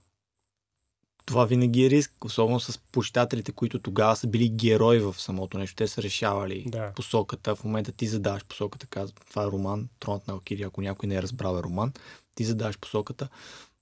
Това 1.27 1.45
винаги 1.45 1.87
е 1.87 1.91
риск, 1.91 2.25
особено 2.25 2.61
с 2.61 2.79
почитателите, 2.93 3.53
които 3.53 3.79
тогава 3.79 4.17
са 4.17 4.27
били 4.27 4.49
герои 4.49 4.99
в 4.99 5.15
самото 5.19 5.59
нещо. 5.59 5.77
Те 5.77 5.89
са 5.89 6.03
решавали 6.03 6.65
да. 6.69 6.93
посоката. 6.93 7.57
В 7.57 7.65
момента 7.65 7.93
ти 7.93 8.07
задаваш 8.07 8.45
посоката, 8.45 8.87
казва, 8.87 9.17
това 9.31 9.43
е 9.43 9.47
роман, 9.47 9.89
Тронът 10.01 10.27
на 10.27 10.35
Алкири, 10.35 10.63
ако 10.63 10.81
някой 10.81 11.07
не 11.07 11.15
е 11.15 11.23
разбрал 11.23 11.59
е 11.59 11.63
роман, 11.63 11.93
ти 12.35 12.45
задаваш 12.45 12.79
посоката. 12.79 13.29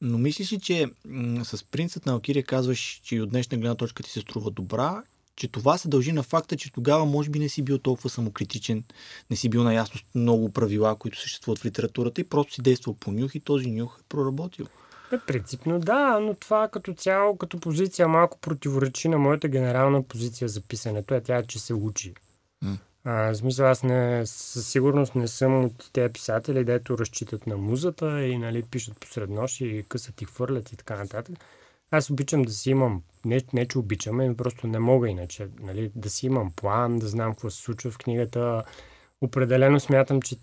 Но 0.01 0.19
мислиш 0.19 0.53
ли, 0.53 0.61
че 0.61 0.87
м- 1.05 1.45
с 1.45 1.65
принцът 1.65 2.07
на 2.07 2.13
Алкирия 2.13 2.45
казваш, 2.45 3.01
че 3.05 3.17
и 3.17 3.21
от 3.21 3.31
днешна 3.31 3.59
гледна 3.59 3.75
точка 3.75 4.03
ти 4.03 4.11
се 4.11 4.21
струва 4.21 4.51
добра, 4.51 5.03
че 5.37 5.49
това 5.49 5.79
се 5.79 5.89
дължи 5.89 6.13
на 6.13 6.23
факта, 6.23 6.57
че 6.57 6.73
тогава 6.73 7.05
може 7.05 7.31
би 7.31 7.39
не 7.39 7.49
си 7.49 7.63
бил 7.63 7.79
толкова 7.79 8.11
самокритичен, 8.11 8.85
не 9.31 9.37
си 9.37 9.49
бил 9.49 9.63
наясно 9.63 10.01
с 10.01 10.05
много 10.15 10.53
правила, 10.53 10.97
които 10.97 11.21
съществуват 11.21 11.59
в 11.59 11.65
литературата 11.65 12.21
и 12.21 12.25
просто 12.25 12.55
си 12.55 12.63
действал 12.63 12.95
по 12.95 13.13
нюх 13.13 13.35
и 13.35 13.41
този 13.41 13.71
нюх 13.71 13.99
е 14.01 14.05
проработил. 14.09 14.67
Е, 15.13 15.19
принципно 15.27 15.79
да, 15.79 16.19
но 16.21 16.35
това 16.35 16.69
като 16.69 16.95
цяло, 16.95 17.37
като 17.37 17.61
позиция 17.61 18.09
малко 18.09 18.39
противоречи 18.41 19.09
на 19.09 19.19
моята 19.19 19.49
генерална 19.49 20.03
позиция 20.03 20.49
за 20.49 20.61
писането. 20.61 21.15
Е 21.15 21.21
тя, 21.21 21.43
че 21.43 21.59
се 21.59 21.75
учи. 21.75 22.15
А, 23.05 23.33
в 23.33 23.35
смисъл, 23.35 23.67
аз 23.67 23.83
не, 23.83 24.27
със 24.27 24.69
сигурност 24.69 25.15
не 25.15 25.29
съм 25.29 25.65
от 25.65 25.91
тези 25.93 26.13
писатели, 26.13 26.65
дето 26.65 26.99
разчитат 26.99 27.47
на 27.47 27.57
музата 27.57 28.27
и 28.27 28.39
нали, 28.39 28.63
пишат 28.63 29.01
посред 29.01 29.31
нощ 29.31 29.61
и 29.61 29.85
късат 29.89 30.23
и 30.23 30.25
хвърлят 30.25 30.73
и 30.73 30.77
така 30.77 30.97
нататък. 30.97 31.35
Аз 31.95 32.11
обичам 32.11 32.43
да 32.43 32.53
си 32.53 32.71
имам, 32.71 33.03
не, 33.25 33.41
не 33.53 33.67
че 33.67 33.79
обичам, 33.79 34.21
ами 34.21 34.37
просто 34.37 34.67
не 34.67 34.79
мога 34.79 35.09
иначе, 35.09 35.49
нали, 35.61 35.91
да 35.95 36.11
си 36.11 36.27
имам 36.27 36.53
план, 36.57 36.99
да 36.99 37.09
знам 37.09 37.33
какво 37.33 37.51
се 37.51 37.63
случва 37.63 37.91
в 37.91 37.99
книгата. 37.99 38.65
Определено 39.21 39.81
смятам, 39.81 40.23
че 40.23 40.37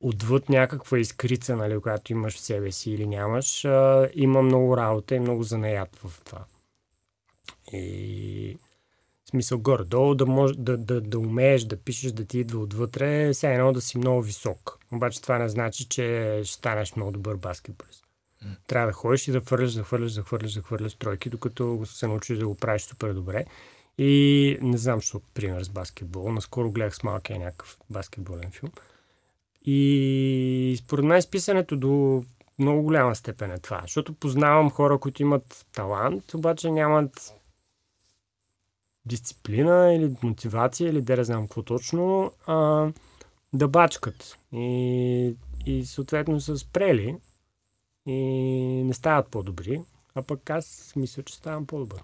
отвъд 0.00 0.48
някаква 0.48 0.98
изкрица, 0.98 1.56
нали, 1.56 1.80
която 1.80 2.12
имаш 2.12 2.34
в 2.34 2.40
себе 2.40 2.72
си 2.72 2.90
или 2.90 3.06
нямаш, 3.06 3.64
а, 3.64 4.08
има 4.14 4.42
много 4.42 4.76
работа 4.76 5.14
и 5.14 5.20
много 5.20 5.42
занаят 5.42 5.96
в 5.96 6.20
това. 6.24 6.44
И 7.72 8.58
смисъл 9.30 9.58
горе-долу, 9.58 10.14
да, 10.14 10.26
мож, 10.26 10.52
да, 10.56 10.76
да, 10.76 11.00
да 11.00 11.18
умееш 11.18 11.64
да 11.64 11.76
пишеш, 11.76 12.12
да 12.12 12.24
ти 12.24 12.38
идва 12.38 12.60
отвътре, 12.60 13.32
все 13.32 13.54
едно 13.54 13.72
да 13.72 13.80
си 13.80 13.98
много 13.98 14.22
висок. 14.22 14.78
Обаче 14.92 15.22
това 15.22 15.38
не 15.38 15.48
значи, 15.48 15.88
че 15.88 16.40
ще 16.44 16.54
станеш 16.54 16.96
много 16.96 17.10
добър 17.12 17.36
баскетболист. 17.36 18.09
Трябва 18.66 18.86
да 18.86 18.92
ходиш 18.92 19.28
и 19.28 19.32
да 19.32 19.40
хвърляш, 19.40 19.72
да 19.72 19.82
хвърляш, 19.82 20.12
да 20.12 20.22
хвърляш, 20.22 20.52
да 20.52 20.62
хвърляш 20.62 20.94
тройки, 20.94 21.30
докато 21.30 21.82
се 21.84 22.06
научиш 22.06 22.38
да 22.38 22.46
го 22.46 22.54
правиш 22.54 22.82
супер 22.82 23.12
добре. 23.12 23.44
И 23.98 24.58
не 24.62 24.78
знам, 24.78 25.00
що 25.00 25.20
пример 25.34 25.62
с 25.62 25.68
баскетбол. 25.68 26.32
Наскоро 26.32 26.70
гледах 26.70 26.96
с 26.96 27.02
малкия 27.02 27.38
някакъв 27.38 27.78
баскетболен 27.90 28.50
филм. 28.50 28.72
И 29.64 30.76
според 30.78 31.04
мен 31.04 31.18
изписането 31.18 31.76
до 31.76 32.24
много 32.58 32.82
голяма 32.82 33.16
степен 33.16 33.50
е 33.50 33.58
това. 33.58 33.80
Защото 33.82 34.12
познавам 34.12 34.70
хора, 34.70 34.98
които 34.98 35.22
имат 35.22 35.66
талант, 35.72 36.34
обаче 36.34 36.70
нямат 36.70 37.34
дисциплина 39.06 39.94
или 39.94 40.16
мотивация 40.22 40.90
или 40.90 41.02
да 41.02 41.16
не 41.16 41.24
знам 41.24 41.42
какво 41.42 41.62
точно, 41.62 42.32
а, 42.46 42.88
да 43.52 43.68
бачкат. 43.68 44.38
И, 44.52 45.34
и 45.66 45.84
съответно 45.84 46.40
са 46.40 46.58
спрели 46.58 47.16
и 48.06 48.18
не 48.84 48.94
стават 48.94 49.28
по-добри, 49.28 49.80
а 50.14 50.22
пък 50.22 50.50
аз 50.50 50.92
мисля, 50.96 51.22
че 51.22 51.34
ставам 51.34 51.66
по-добър. 51.66 52.02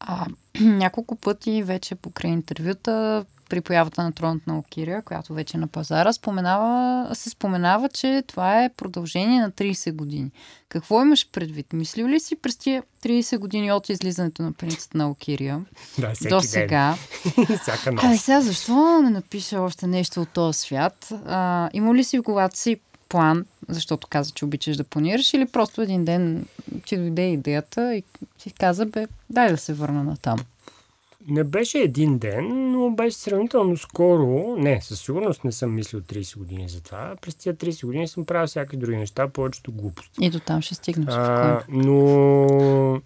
А, 0.00 0.26
няколко 0.60 1.16
пъти 1.16 1.62
вече 1.62 1.94
покрай 1.94 2.30
интервюта 2.30 3.24
при 3.48 3.60
появата 3.60 4.02
на 4.02 4.12
тронът 4.12 4.46
на 4.46 4.58
Окирия, 4.58 5.02
която 5.02 5.34
вече 5.34 5.56
е 5.56 5.60
на 5.60 5.66
пазара, 5.66 6.12
споменава, 6.12 7.14
се 7.14 7.30
споменава, 7.30 7.88
че 7.88 8.22
това 8.26 8.64
е 8.64 8.68
продължение 8.76 9.40
на 9.40 9.50
30 9.50 9.92
години. 9.92 10.30
Какво 10.68 11.02
имаш 11.02 11.30
предвид? 11.30 11.72
Мислил 11.72 12.08
ли 12.08 12.20
си 12.20 12.36
през 12.36 12.56
тия 12.56 12.82
30 13.02 13.38
години 13.38 13.72
от 13.72 13.88
излизането 13.88 14.42
на 14.42 14.52
принцът 14.52 14.94
на 14.94 15.10
Окирия 15.10 15.64
да, 15.98 16.12
до 16.28 16.40
сега? 16.40 16.96
Ай, 18.02 18.18
сега 18.18 18.40
защо 18.40 19.02
не 19.02 19.10
напиша 19.10 19.60
още 19.60 19.86
нещо 19.86 20.20
от 20.20 20.28
този 20.28 20.58
свят? 20.58 21.12
А, 21.26 21.70
има 21.72 21.94
ли 21.94 22.04
си 22.04 22.18
в 22.18 22.22
главата 22.22 22.56
си 22.56 22.80
план, 23.08 23.44
защото 23.68 24.08
каза, 24.10 24.30
че 24.30 24.44
обичаш 24.44 24.76
да 24.76 24.84
планираш, 24.84 25.34
или 25.34 25.46
просто 25.46 25.82
един 25.82 26.04
ден 26.04 26.46
ти 26.86 26.96
дойде 26.96 27.32
идеята 27.32 27.94
и 27.94 28.02
си 28.38 28.50
каза, 28.50 28.86
бе, 28.86 29.06
дай 29.30 29.50
да 29.50 29.56
се 29.56 29.74
върна 29.74 30.04
на 30.04 30.16
там? 30.16 30.38
Не 31.28 31.44
беше 31.44 31.78
един 31.78 32.18
ден, 32.18 32.72
но 32.72 32.90
беше 32.90 33.16
сравнително 33.16 33.76
скоро. 33.76 34.56
Не, 34.58 34.80
със 34.82 35.00
сигурност 35.00 35.44
не 35.44 35.52
съм 35.52 35.74
мислил 35.74 36.00
30 36.00 36.38
години 36.38 36.68
за 36.68 36.82
това. 36.82 37.16
През 37.20 37.34
тия 37.34 37.54
30 37.54 37.86
години 37.86 38.08
съм 38.08 38.24
правил 38.24 38.46
всякакви 38.46 38.76
други 38.76 38.96
неща, 38.96 39.28
повечето 39.28 39.72
глупости. 39.72 40.24
И 40.24 40.30
до 40.30 40.40
там 40.40 40.62
ще 40.62 40.74
стигнеш. 40.74 41.14
А, 41.14 41.62
но 41.68 43.00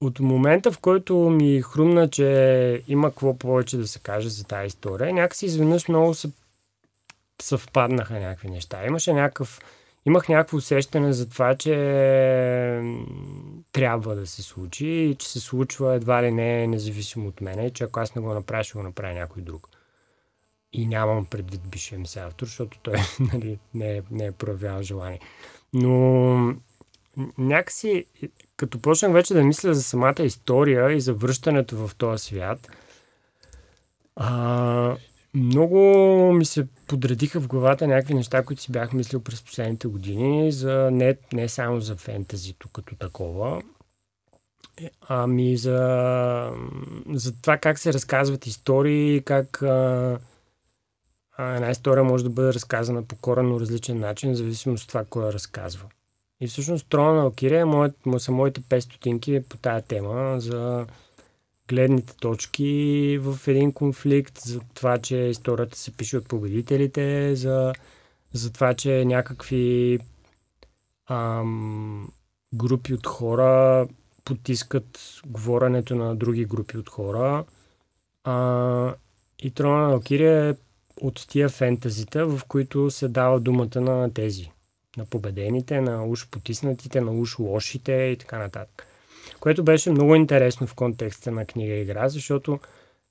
от 0.00 0.20
момента, 0.20 0.72
в 0.72 0.78
който 0.78 1.16
ми 1.16 1.62
хрумна, 1.62 2.10
че 2.10 2.82
има 2.88 3.10
какво 3.10 3.38
повече 3.38 3.76
да 3.76 3.86
се 3.86 3.98
каже 3.98 4.28
за 4.28 4.44
тази 4.44 4.66
история, 4.66 5.12
някакси 5.12 5.46
изведнъж 5.46 5.88
много 5.88 6.14
се 6.14 6.30
съвпаднаха 7.42 8.14
някакви 8.14 8.50
неща. 8.50 8.86
Имаше 8.86 9.12
някакъв 9.12 9.60
имах 10.06 10.28
някакво 10.28 10.56
усещане 10.56 11.12
за 11.12 11.28
това, 11.28 11.54
че 11.54 11.74
трябва 13.72 14.14
да 14.16 14.26
се 14.26 14.42
случи 14.42 14.86
и 14.86 15.14
че 15.14 15.28
се 15.28 15.40
случва 15.40 15.94
едва 15.94 16.22
ли 16.22 16.30
не 16.30 16.66
независимо 16.66 17.28
от 17.28 17.40
мене, 17.40 17.70
че 17.70 17.84
ако 17.84 18.00
аз 18.00 18.14
не 18.14 18.22
го 18.22 18.34
направя, 18.34 18.64
ще 18.64 18.78
го 18.78 18.82
направя 18.82 19.14
някой 19.14 19.42
друг. 19.42 19.68
И 20.72 20.86
нямам 20.86 21.26
предвид 21.26 21.60
бившия 21.68 21.98
ми 21.98 22.06
се 22.06 22.20
автор, 22.20 22.46
защото 22.46 22.78
той 22.82 22.94
нали, 23.32 23.58
не, 23.74 23.96
е, 23.96 24.02
не 24.10 24.26
е 24.26 24.32
проявявал 24.32 24.82
желание. 24.82 25.20
Но 25.72 26.54
някакси, 27.38 28.06
като 28.56 28.78
почнах 28.78 29.12
вече 29.12 29.34
да 29.34 29.44
мисля 29.44 29.74
за 29.74 29.82
самата 29.82 30.22
история 30.22 30.92
и 30.92 31.00
за 31.00 31.14
връщането 31.14 31.76
в 31.76 31.94
този 31.94 32.24
свят, 32.24 32.68
а, 34.16 34.96
много 35.34 35.78
ми 36.32 36.44
се 36.44 36.66
подредиха 36.86 37.40
в 37.40 37.48
главата 37.48 37.86
някакви 37.86 38.14
неща, 38.14 38.42
които 38.44 38.62
си 38.62 38.72
бях 38.72 38.92
мислил 38.92 39.20
през 39.20 39.42
последните 39.42 39.88
години, 39.88 40.52
за 40.52 40.90
не, 40.92 41.16
не 41.32 41.48
само 41.48 41.80
за 41.80 41.96
фентазито 41.96 42.68
като 42.68 42.96
такова, 42.96 43.62
ами 45.08 45.56
за, 45.56 46.52
за 47.12 47.40
това 47.40 47.56
как 47.56 47.78
се 47.78 47.92
разказват 47.92 48.46
истории, 48.46 49.22
как 49.24 49.62
а, 49.62 50.18
една 51.38 51.70
история 51.70 52.04
може 52.04 52.24
да 52.24 52.30
бъде 52.30 52.54
разказана 52.54 53.02
по 53.02 53.16
коренно 53.16 53.60
различен 53.60 54.00
начин, 54.00 54.32
в 54.32 54.36
зависимост 54.36 54.84
от 54.84 54.88
това, 54.88 55.04
кой 55.04 55.26
я 55.26 55.32
разказва. 55.32 55.86
И 56.40 56.46
всъщност 56.46 56.86
Трона 56.88 57.14
на 57.14 57.26
Окирия 57.26 57.66
моят, 57.66 57.96
са 58.18 58.32
моите 58.32 58.60
5 58.60 58.80
стотинки 58.80 59.42
по 59.48 59.56
тая 59.56 59.82
тема 59.82 60.40
за 60.40 60.86
гледните 61.72 62.16
точки 62.16 63.18
в 63.22 63.48
един 63.48 63.72
конфликт, 63.72 64.38
за 64.40 64.60
това, 64.74 64.98
че 64.98 65.16
историята 65.16 65.78
се 65.78 65.96
пише 65.96 66.16
от 66.16 66.28
победителите, 66.28 67.36
за, 67.36 67.72
за 68.32 68.52
това, 68.52 68.74
че 68.74 69.04
някакви 69.04 69.98
ам, 71.10 72.12
групи 72.54 72.94
от 72.94 73.06
хора 73.06 73.86
потискат 74.24 75.20
говоренето 75.26 75.94
на 75.94 76.16
други 76.16 76.44
групи 76.44 76.78
от 76.78 76.88
хора. 76.88 77.44
А, 78.24 78.94
и 79.38 79.50
Трона 79.50 79.88
на 79.88 79.96
Окирия 79.96 80.48
е 80.48 80.54
от 81.00 81.26
тия 81.28 81.48
фентазита, 81.48 82.26
в 82.26 82.40
които 82.48 82.90
се 82.90 83.08
дава 83.08 83.40
думата 83.40 83.80
на 83.80 84.14
тези. 84.14 84.50
На 84.96 85.04
победените, 85.04 85.80
на 85.80 86.06
уж 86.06 86.28
потиснатите, 86.28 87.00
на 87.00 87.12
уж 87.12 87.38
лошите 87.38 87.92
и 87.92 88.16
така 88.16 88.38
нататък. 88.38 88.86
Което 89.42 89.64
беше 89.64 89.90
много 89.90 90.14
интересно 90.14 90.66
в 90.66 90.74
контекста 90.74 91.30
на 91.30 91.44
книга 91.44 91.74
игра, 91.74 92.08
защото 92.08 92.58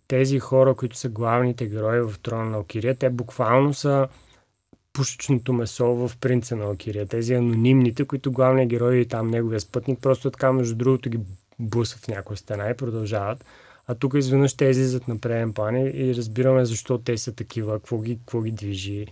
тези 0.08 0.40
хора, 0.40 0.76
които 0.76 0.98
са 0.98 1.10
главните 1.10 1.68
герои 1.68 2.02
в 2.02 2.14
Трона 2.24 2.50
на 2.50 2.60
Окирия, 2.60 2.96
те 2.96 3.10
буквално 3.10 3.74
са 3.74 4.08
пушечното 4.94 5.54
месо 5.54 5.86
в 5.86 6.12
принца 6.22 6.56
на 6.56 6.70
Окирия. 6.70 7.08
Тези 7.08 7.34
анонимните, 7.34 8.06
които 8.06 8.32
главният 8.32 8.70
герой 8.70 8.96
и 8.96 9.06
там 9.06 9.28
неговия 9.28 9.60
спътник, 9.60 10.00
просто 10.02 10.32
така 10.32 10.52
между 10.52 10.76
другото 10.76 11.10
ги 11.10 11.20
бусат 11.60 12.00
в 12.00 12.08
някоя 12.08 12.38
стена 12.38 12.70
и 12.70 12.78
продължават. 12.78 13.46
А 13.88 13.96
тук 13.96 14.14
изведнъж 14.18 14.54
те 14.54 14.66
излизат 14.66 15.08
на 15.08 15.18
преден 15.18 15.54
план 15.54 15.76
и 15.76 16.16
разбираме 16.16 16.66
защо 16.66 16.98
те 16.98 17.18
са 17.18 17.36
такива, 17.36 17.74
какво 17.74 18.00
ги, 18.00 18.18
какво 18.18 18.42
ги 18.42 18.52
движи, 18.52 19.08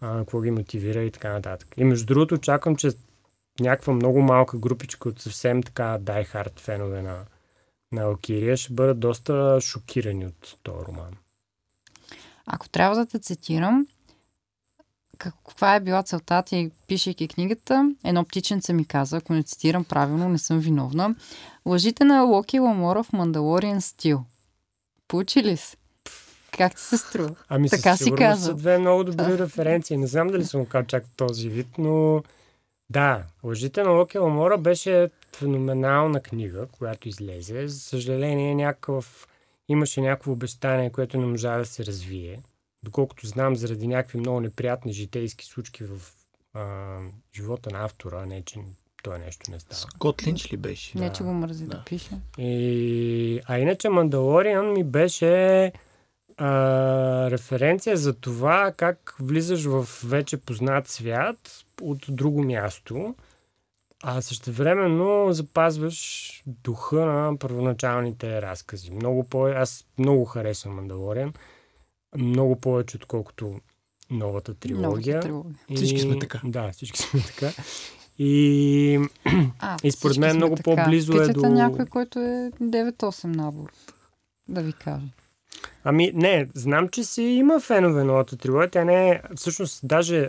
какво 0.00 0.40
ги 0.40 0.50
мотивира 0.50 1.02
и 1.02 1.10
така 1.10 1.32
нататък. 1.32 1.68
И 1.76 1.84
между 1.84 2.06
другото 2.06 2.34
очаквам, 2.34 2.76
че 2.76 2.90
някаква 3.60 3.92
много 3.92 4.22
малка 4.22 4.58
групичка 4.58 5.08
от 5.08 5.20
съвсем 5.20 5.62
така 5.62 5.98
die-hard 6.00 6.60
фенове 6.60 7.02
на, 7.02 7.24
на 7.92 8.02
Алкирия 8.02 8.56
ще 8.56 8.72
бъдат 8.72 9.00
доста 9.00 9.58
шокирани 9.60 10.26
от 10.26 10.58
този 10.62 10.86
роман. 10.86 11.16
Ако 12.46 12.68
трябва 12.68 12.96
да 12.96 13.06
те 13.06 13.18
цитирам, 13.18 13.86
каква 15.18 15.74
е 15.74 15.80
била 15.80 16.02
целта 16.02 16.42
ти, 16.42 16.70
пишейки 16.86 17.28
книгата? 17.28 17.94
Едно 18.04 18.24
птиченце 18.24 18.72
ми 18.72 18.84
каза, 18.84 19.16
ако 19.16 19.32
не 19.32 19.42
цитирам 19.42 19.84
правилно, 19.84 20.28
не 20.28 20.38
съм 20.38 20.58
виновна. 20.58 21.14
Лъжите 21.66 22.04
на 22.04 22.22
Локи 22.22 22.58
Ламора 22.58 23.02
в 23.02 23.12
Мандалориан 23.12 23.80
стил. 23.80 24.24
Получи 25.08 25.42
ли 25.42 25.56
се? 25.56 25.76
Как 26.58 26.74
ти 26.74 26.82
се 26.82 26.98
струва? 26.98 27.34
Ами 27.48 27.70
така 27.70 27.96
си 27.96 28.12
каза. 28.18 28.44
са 28.44 28.54
две 28.54 28.78
много 28.78 29.04
добри 29.04 29.38
референции. 29.38 29.96
Не 29.96 30.06
знам 30.06 30.28
дали 30.28 30.44
съм 30.44 30.66
казал 30.66 30.86
чак 30.86 31.04
този 31.16 31.48
вид, 31.48 31.68
но 31.78 32.22
да, 32.90 33.24
Лъжите 33.44 33.82
на 33.82 33.90
Локи 33.90 34.18
Ламора 34.18 34.58
беше 34.58 35.10
феноменална 35.36 36.20
книга, 36.20 36.66
която 36.66 37.08
излезе. 37.08 37.68
За 37.68 37.80
съжаление, 37.80 38.54
някакъв... 38.54 39.28
имаше 39.68 40.00
някакво 40.00 40.32
обещание, 40.32 40.90
което 40.90 41.18
не 41.18 41.26
можа 41.26 41.58
да 41.58 41.66
се 41.66 41.86
развие 41.86 42.42
доколкото 42.82 43.26
знам, 43.26 43.56
заради 43.56 43.86
някакви 43.86 44.18
много 44.18 44.40
неприятни 44.40 44.92
житейски 44.92 45.46
случки 45.46 45.84
в 45.84 46.12
а, 46.54 46.98
живота 47.34 47.70
на 47.70 47.84
автора, 47.84 48.26
не 48.26 48.42
че 48.42 48.58
това 49.02 49.18
нещо 49.18 49.50
не 49.50 49.60
става. 49.60 49.80
Скот 49.80 50.26
Линч 50.26 50.52
ли 50.52 50.56
беше? 50.56 50.98
Не, 50.98 51.12
че 51.12 51.22
го 51.22 51.32
мързи 51.32 51.64
да, 51.64 51.76
да 51.76 51.84
пише. 51.84 52.10
И, 52.38 53.40
а 53.46 53.58
иначе 53.58 53.88
Мандалориан 53.88 54.72
ми 54.72 54.84
беше 54.84 55.72
а, 56.36 57.30
референция 57.30 57.96
за 57.96 58.14
това 58.14 58.72
как 58.76 59.16
влизаш 59.20 59.64
в 59.64 59.88
вече 60.04 60.36
познат 60.36 60.88
свят 60.88 61.64
от 61.82 62.06
друго 62.08 62.42
място, 62.42 63.14
а 64.02 64.20
също 64.20 64.52
времено 64.52 65.32
запазваш 65.32 66.42
духа 66.46 66.96
на 66.96 67.38
първоначалните 67.38 68.42
разкази. 68.42 68.90
Много 68.90 69.24
по... 69.24 69.46
Аз 69.46 69.86
много 69.98 70.24
харесвам 70.24 70.74
Мандалориан 70.74 71.32
много 72.16 72.56
повече, 72.56 72.96
отколкото 72.96 73.60
новата 74.10 74.54
трилогия. 74.54 75.20
трилогия. 75.20 75.54
И... 75.68 75.76
Всички 75.76 76.00
сме 76.00 76.18
така. 76.18 76.40
Да, 76.44 76.72
всички 76.72 76.98
сме 76.98 77.20
така. 77.20 77.50
И, 78.18 79.00
а, 79.58 79.76
и 79.84 79.90
според 79.90 80.16
мен 80.16 80.36
много 80.36 80.56
така. 80.56 80.76
по-близо 80.76 81.12
Питате 81.12 81.30
е 81.30 81.34
до... 81.34 81.48
някой, 81.48 81.86
който 81.86 82.18
е 82.18 82.50
9-8 82.60 83.24
набор, 83.24 83.72
да 84.48 84.62
ви 84.62 84.72
кажа. 84.72 85.06
Ами 85.84 86.12
не, 86.14 86.48
знам, 86.54 86.88
че 86.88 87.04
си 87.04 87.22
има 87.22 87.60
фенове 87.60 88.04
новата 88.04 88.36
трилогия. 88.36 88.70
Тя 88.70 88.84
не 88.84 89.10
е... 89.10 89.20
Всъщност, 89.36 89.80
даже 89.82 90.28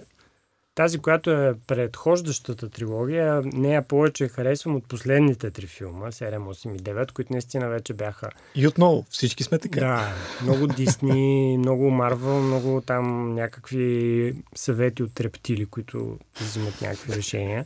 тази, 0.79 0.99
която 0.99 1.31
е 1.31 1.53
предхождащата 1.67 2.69
трилогия, 2.69 3.41
нея 3.45 3.87
повече 3.87 4.27
харесвам 4.27 4.75
от 4.75 4.87
последните 4.87 5.51
три 5.51 5.67
филма, 5.67 6.07
7, 6.07 6.37
8 6.37 6.75
и 6.75 6.79
9, 6.79 7.11
които 7.11 7.33
наистина 7.33 7.69
вече 7.69 7.93
бяха... 7.93 8.29
И 8.55 8.67
отново, 8.67 9.05
всички 9.09 9.43
сме 9.43 9.59
така. 9.59 9.79
Да, 9.79 10.13
много 10.43 10.67
Дисни, 10.67 11.57
много 11.59 11.89
Марвел, 11.89 12.41
много 12.41 12.81
там 12.85 13.35
някакви 13.35 14.35
съвети 14.55 15.03
от 15.03 15.19
рептили, 15.19 15.65
които 15.65 16.17
взимат 16.41 16.81
някакви 16.81 17.15
решения. 17.15 17.65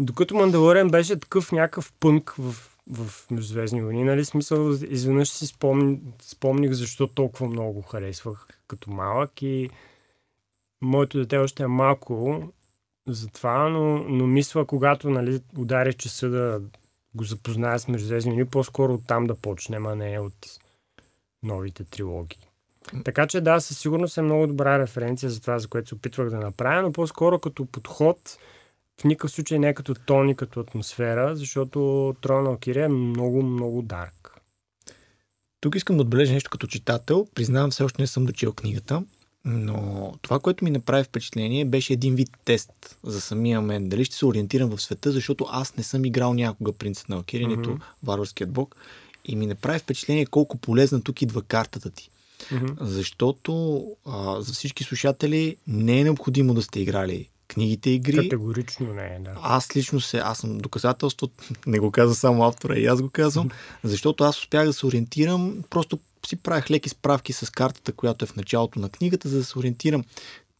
Докато 0.00 0.34
Мандалорен 0.34 0.90
беше 0.90 1.20
такъв 1.20 1.52
някакъв 1.52 1.92
пънк 2.00 2.34
в, 2.38 2.52
в 2.90 3.30
Междузвездни 3.30 3.82
войни, 3.82 4.04
нали? 4.04 4.24
Смисъл, 4.24 4.70
изведнъж 4.70 5.28
си 5.28 5.46
спомни, 5.46 6.00
спомних 6.22 6.72
защо 6.72 7.06
толкова 7.06 7.46
много 7.46 7.72
го 7.72 7.82
харесвах 7.82 8.46
като 8.68 8.90
малък 8.90 9.42
и 9.42 9.70
моето 10.82 11.18
дете 11.18 11.38
още 11.38 11.62
е 11.62 11.66
малко 11.66 12.42
за 13.06 13.28
това, 13.28 13.68
но, 13.68 13.98
но 13.98 14.26
мисля, 14.26 14.64
когато 14.64 15.10
нали, 15.10 15.40
ударя 15.58 15.92
часа 15.92 16.28
да 16.28 16.60
го 17.14 17.24
запозная 17.24 17.78
с 17.78 17.88
Междузвездни 17.88 18.32
войни, 18.32 18.48
по-скоро 18.48 18.94
от 18.94 19.06
там 19.06 19.26
да 19.26 19.34
почнем, 19.34 19.86
а 19.86 19.94
не 19.94 20.18
от 20.18 20.46
новите 21.42 21.84
трилогии. 21.84 22.38
Така 23.04 23.26
че 23.26 23.40
да, 23.40 23.60
със 23.60 23.78
сигурност 23.78 24.18
е 24.18 24.22
много 24.22 24.46
добра 24.46 24.78
референция 24.78 25.30
за 25.30 25.40
това, 25.40 25.58
за 25.58 25.68
което 25.68 25.88
се 25.88 25.94
опитвах 25.94 26.30
да 26.30 26.36
направя, 26.36 26.82
но 26.82 26.92
по-скоро 26.92 27.38
като 27.38 27.66
подход, 27.66 28.38
в 29.00 29.04
никакъв 29.04 29.30
случай 29.30 29.58
не 29.58 29.74
като 29.74 29.94
тон 29.94 30.28
и 30.28 30.36
като 30.36 30.60
атмосфера, 30.60 31.36
защото 31.36 32.14
Трона 32.20 32.58
на 32.66 32.84
е 32.84 32.88
много, 32.88 33.42
много 33.42 33.82
дарк. 33.82 34.40
Тук 35.60 35.74
искам 35.74 35.96
да 35.96 36.02
отбележа 36.02 36.32
нещо 36.32 36.50
като 36.50 36.66
читател. 36.66 37.26
Признавам, 37.34 37.70
все 37.70 37.82
още 37.82 38.02
не 38.02 38.06
съм 38.06 38.24
дочил 38.24 38.52
книгата. 38.52 39.02
Но 39.46 40.12
това, 40.22 40.38
което 40.38 40.64
ми 40.64 40.70
направи 40.70 41.04
впечатление, 41.04 41.64
беше 41.64 41.92
един 41.92 42.14
вид 42.14 42.30
тест 42.44 42.98
за 43.02 43.20
самия 43.20 43.60
мен. 43.60 43.88
Дали 43.88 44.04
ще 44.04 44.16
се 44.16 44.26
ориентирам 44.26 44.70
в 44.70 44.82
света, 44.82 45.12
защото 45.12 45.46
аз 45.50 45.76
не 45.76 45.82
съм 45.82 46.04
играл 46.04 46.34
някога 46.34 46.72
Принцът 46.72 47.08
на 47.08 47.16
Алкири, 47.16 47.44
mm-hmm. 47.44 47.56
нито 47.56 47.78
Варварският 48.02 48.50
бог. 48.50 48.76
И 49.24 49.36
ми 49.36 49.46
направи 49.46 49.78
впечатление 49.78 50.26
колко 50.26 50.56
полезна 50.56 51.02
тук 51.02 51.22
идва 51.22 51.42
картата 51.42 51.90
ти. 51.90 52.10
Mm-hmm. 52.40 52.76
Защото 52.80 53.84
а, 54.06 54.40
за 54.40 54.52
всички 54.52 54.84
слушатели 54.84 55.56
не 55.66 56.00
е 56.00 56.04
необходимо 56.04 56.54
да 56.54 56.62
сте 56.62 56.80
играли 56.80 57.28
книгите 57.48 57.90
игри. 57.90 58.16
Категорично 58.16 58.94
не 58.94 59.04
е, 59.04 59.18
да. 59.20 59.30
Аз 59.42 59.76
лично 59.76 60.00
се, 60.00 60.18
аз 60.18 60.38
съм 60.38 60.58
доказателство, 60.58 61.28
не 61.66 61.78
го 61.78 61.90
каза 61.90 62.14
само 62.14 62.44
автора, 62.44 62.78
и 62.78 62.86
аз 62.86 63.02
го 63.02 63.10
казвам, 63.10 63.50
защото 63.84 64.24
аз 64.24 64.38
успях 64.38 64.66
да 64.66 64.72
се 64.72 64.86
ориентирам, 64.86 65.62
просто 65.70 65.98
си 66.28 66.36
правих 66.36 66.70
леки 66.70 66.88
справки 66.88 67.32
с 67.32 67.52
картата, 67.52 67.92
която 67.92 68.24
е 68.24 68.28
в 68.28 68.36
началото 68.36 68.78
на 68.78 68.88
книгата, 68.88 69.28
за 69.28 69.38
да 69.38 69.44
се 69.44 69.58
ориентирам 69.58 70.04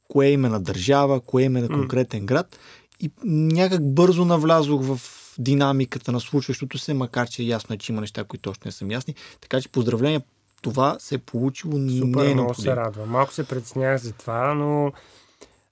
кое 0.08 0.26
е 0.26 0.32
име 0.32 0.48
на 0.48 0.60
държава, 0.60 1.20
кое 1.20 1.42
е 1.42 1.46
име 1.46 1.60
на 1.60 1.68
конкретен 1.68 2.26
град 2.26 2.58
и 3.00 3.10
някак 3.24 3.94
бързо 3.94 4.24
навлязох 4.24 4.82
в 4.82 5.00
динамиката 5.38 6.12
на 6.12 6.20
случващото 6.20 6.78
се, 6.78 6.94
макар 6.94 7.28
че 7.28 7.42
е 7.42 7.46
ясно 7.46 7.74
е, 7.74 7.78
че 7.78 7.92
има 7.92 8.00
неща, 8.00 8.24
които 8.24 8.50
още 8.50 8.68
не 8.68 8.72
са 8.72 8.86
ясни. 8.90 9.14
Така 9.40 9.60
че 9.60 9.68
поздравления, 9.68 10.22
това 10.62 10.96
се 10.98 11.14
е 11.14 11.18
получило 11.18 11.72
Супер, 11.72 12.24
не 12.24 12.30
е 12.30 12.34
много 12.34 12.54
се 12.54 12.76
радва. 12.76 13.06
Малко 13.06 13.32
се 13.32 13.48
предснях 13.48 14.02
за 14.02 14.12
това, 14.12 14.54
но 14.54 14.92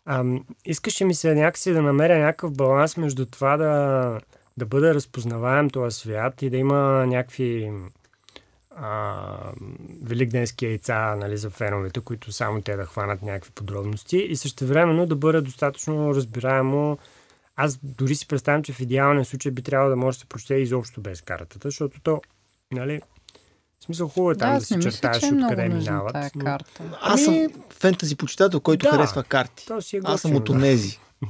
ам, 0.07 0.44
искаше 0.64 1.04
ми 1.04 1.14
се 1.14 1.35
някакси 1.35 1.72
да 1.72 1.83
намеря 1.83 2.18
някакъв 2.18 2.52
баланс 2.52 2.96
между 2.96 3.26
това 3.26 3.57
да, 3.57 4.20
да 4.57 4.66
бъде 4.66 4.94
разпознаваем 4.94 5.70
този 5.70 5.98
свят 5.98 6.42
и 6.42 6.50
да 6.50 6.57
има 6.57 7.07
някакви 7.07 7.72
а, 8.76 9.26
великденски 10.02 10.64
яйца 10.66 11.16
нали, 11.16 11.37
за 11.37 11.50
феновете, 11.50 12.00
които 12.00 12.32
само 12.32 12.62
те 12.62 12.76
да 12.76 12.84
хванат 12.84 13.22
някакви 13.22 13.50
подробности 13.50 14.16
и 14.16 14.37
също 14.37 14.66
времено 14.66 15.06
да 15.06 15.16
бъде 15.16 15.40
достатъчно 15.40 16.14
разбираемо. 16.14 16.98
Аз 17.56 17.78
дори 17.82 18.14
си 18.14 18.28
представям, 18.28 18.62
че 18.62 18.72
в 18.72 18.80
идеалния 18.80 19.24
случай 19.24 19.52
би 19.52 19.62
трябвало 19.62 19.90
да 19.90 19.96
може 19.96 20.16
да 20.16 20.20
се 20.20 20.26
прочете 20.26 20.54
изобщо 20.54 21.00
без 21.00 21.20
картата, 21.22 21.68
защото 21.68 22.00
то, 22.02 22.20
нали, 22.72 23.00
В 23.80 23.84
смисъл 23.84 24.08
хубаво 24.08 24.30
е 24.30 24.37
там 24.37 24.52
да, 24.54 24.58
да, 24.58 24.64
си 24.64 24.80
чертаеш 24.82 25.20
че 25.20 25.26
е 25.26 25.32
откъде 25.32 25.68
минават. 25.68 26.12
Тая 26.12 26.30
но- 26.34 26.44
карта. 26.44 26.82
Аз 27.00 27.24
съм 27.24 27.34
Ами- 27.34 27.48
фентази 27.80 28.16
почитател, 28.16 28.60
който 28.60 28.87
Да. 28.87 28.90
харесва 28.90 29.24
карти. 29.24 29.66
То 29.66 29.82
си 29.82 29.96
е 29.96 30.00
Аз 30.04 30.20
съм 30.20 30.34
от 30.37 30.44
да. 30.44 30.52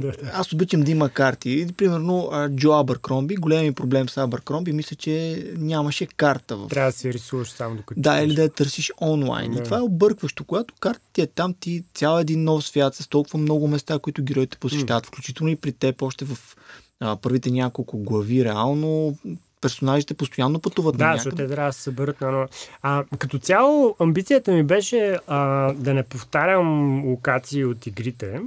Да. 0.01 0.13
Аз 0.33 0.53
обичам 0.53 0.81
да 0.81 0.91
има 0.91 1.09
карти. 1.09 1.67
Примерно 1.77 2.31
Джо 2.57 2.73
Абъркромби, 2.73 3.37
големи 3.37 3.73
проблем 3.73 4.09
с 4.09 4.17
Абъркромби, 4.17 4.73
мисля, 4.73 4.97
че 4.97 5.45
нямаше 5.57 6.07
карта 6.07 6.57
в 6.57 6.69
Трябва 6.69 6.91
да 6.91 6.97
се 6.97 7.13
рисуваш 7.13 7.51
само 7.51 7.77
докато 7.77 8.01
Да, 8.01 8.21
или 8.21 8.35
да 8.35 8.43
я 8.43 8.49
търсиш 8.49 8.93
онлайн. 9.01 9.53
Да. 9.53 9.61
И 9.61 9.65
това 9.65 9.77
е 9.77 9.81
объркващо. 9.81 10.45
Когато 10.45 10.75
картата 10.81 11.07
ти 11.13 11.21
е 11.21 11.27
там, 11.27 11.55
ти 11.61 11.85
цял 11.95 12.19
един 12.19 12.45
нов 12.45 12.65
свят 12.65 12.95
с 12.95 13.09
толкова 13.09 13.39
много 13.39 13.69
места, 13.69 13.99
които 13.99 14.23
героите 14.23 14.59
посещават, 14.59 15.07
включително 15.07 15.51
и 15.51 15.57
при 15.57 15.73
теб, 15.73 16.03
още 16.03 16.25
в 16.25 16.57
а, 17.01 17.17
първите 17.17 17.51
няколко 17.51 17.99
глави, 17.99 18.45
реално 18.45 19.19
персонажите 19.61 20.15
постоянно 20.15 20.61
пътуват 20.61 20.97
Да, 20.97 21.07
на 21.07 21.17
защото 21.17 21.37
те 21.37 21.49
трябва 21.49 21.69
да 21.69 21.73
се 21.73 21.83
съберат 21.83 22.21
на 22.21 22.29
едно. 22.29 22.47
А, 22.83 23.05
като 23.19 23.39
цяло, 23.39 23.97
амбицията 24.01 24.53
ми 24.53 24.63
беше 24.63 25.19
а, 25.27 25.73
да 25.73 25.95
не 25.95 26.03
повтарям 26.03 27.05
локации 27.05 27.65
от 27.65 27.87
игрите, 27.87 28.41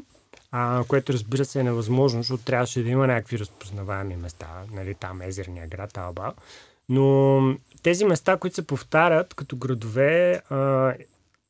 а, 0.60 0.84
което 0.88 1.14
разбира 1.14 1.46
се 1.46 1.60
е 1.60 1.64
невъзможно, 1.64 2.20
защото 2.22 2.44
трябваше 2.44 2.84
да 2.84 2.90
има 2.90 3.08
някакви 3.08 3.40
разпознаваеми 3.40 4.16
места, 4.16 4.48
нали, 4.72 4.96
там 4.96 5.22
Езерния 5.22 5.68
град, 5.68 5.98
Алба. 5.98 6.34
Но 6.90 7.42
тези 7.84 8.06
места, 8.06 8.38
които 8.38 8.56
се 8.56 8.68
повтарят 8.68 9.34
като 9.34 9.58
градове, 9.58 10.42
а, 10.50 10.94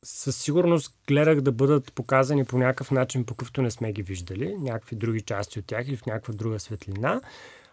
със 0.02 0.36
сигурност 0.36 0.94
гледах 1.06 1.40
да 1.40 1.52
бъдат 1.52 1.92
показани 1.92 2.44
по 2.44 2.58
някакъв 2.58 2.90
начин, 2.90 3.24
по 3.24 3.34
какъвто 3.34 3.62
не 3.62 3.70
сме 3.70 3.92
ги 3.92 4.02
виждали, 4.02 4.56
някакви 4.58 4.96
други 4.96 5.20
части 5.20 5.58
от 5.58 5.66
тях 5.66 5.88
или 5.88 5.96
в 5.96 6.06
някаква 6.06 6.34
друга 6.34 6.60
светлина. 6.60 7.20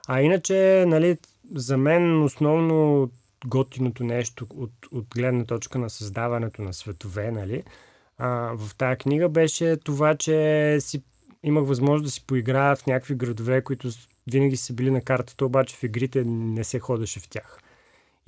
А 0.08 0.22
иначе, 0.22 0.86
нали, 0.88 1.18
за 1.56 1.78
мен 1.78 2.24
основно 2.24 3.10
готиното 3.46 4.04
нещо 4.04 4.48
от, 4.50 4.72
от 4.92 5.06
гледна 5.16 5.46
точка 5.46 5.80
на 5.80 5.90
създаването 5.90 6.62
на 6.62 6.74
светове, 6.74 7.32
нали, 7.32 7.64
а, 8.18 8.28
в 8.58 8.76
тази 8.76 8.98
книга 8.98 9.30
беше 9.30 9.78
това, 9.78 10.16
че 10.16 10.78
си 10.80 11.02
имах 11.46 11.68
възможност 11.68 12.04
да 12.04 12.12
си 12.12 12.26
поиграя 12.28 12.76
в 12.76 12.88
някакви 12.88 13.16
градове, 13.16 13.62
които 13.62 13.90
винаги 14.32 14.58
са 14.58 14.74
били 14.74 14.92
на 14.92 15.02
картата, 15.02 15.46
обаче 15.46 15.76
в 15.76 15.84
игрите 15.84 16.24
не 16.26 16.64
се 16.64 16.80
ходеше 16.80 17.20
в 17.20 17.30
тях. 17.30 17.60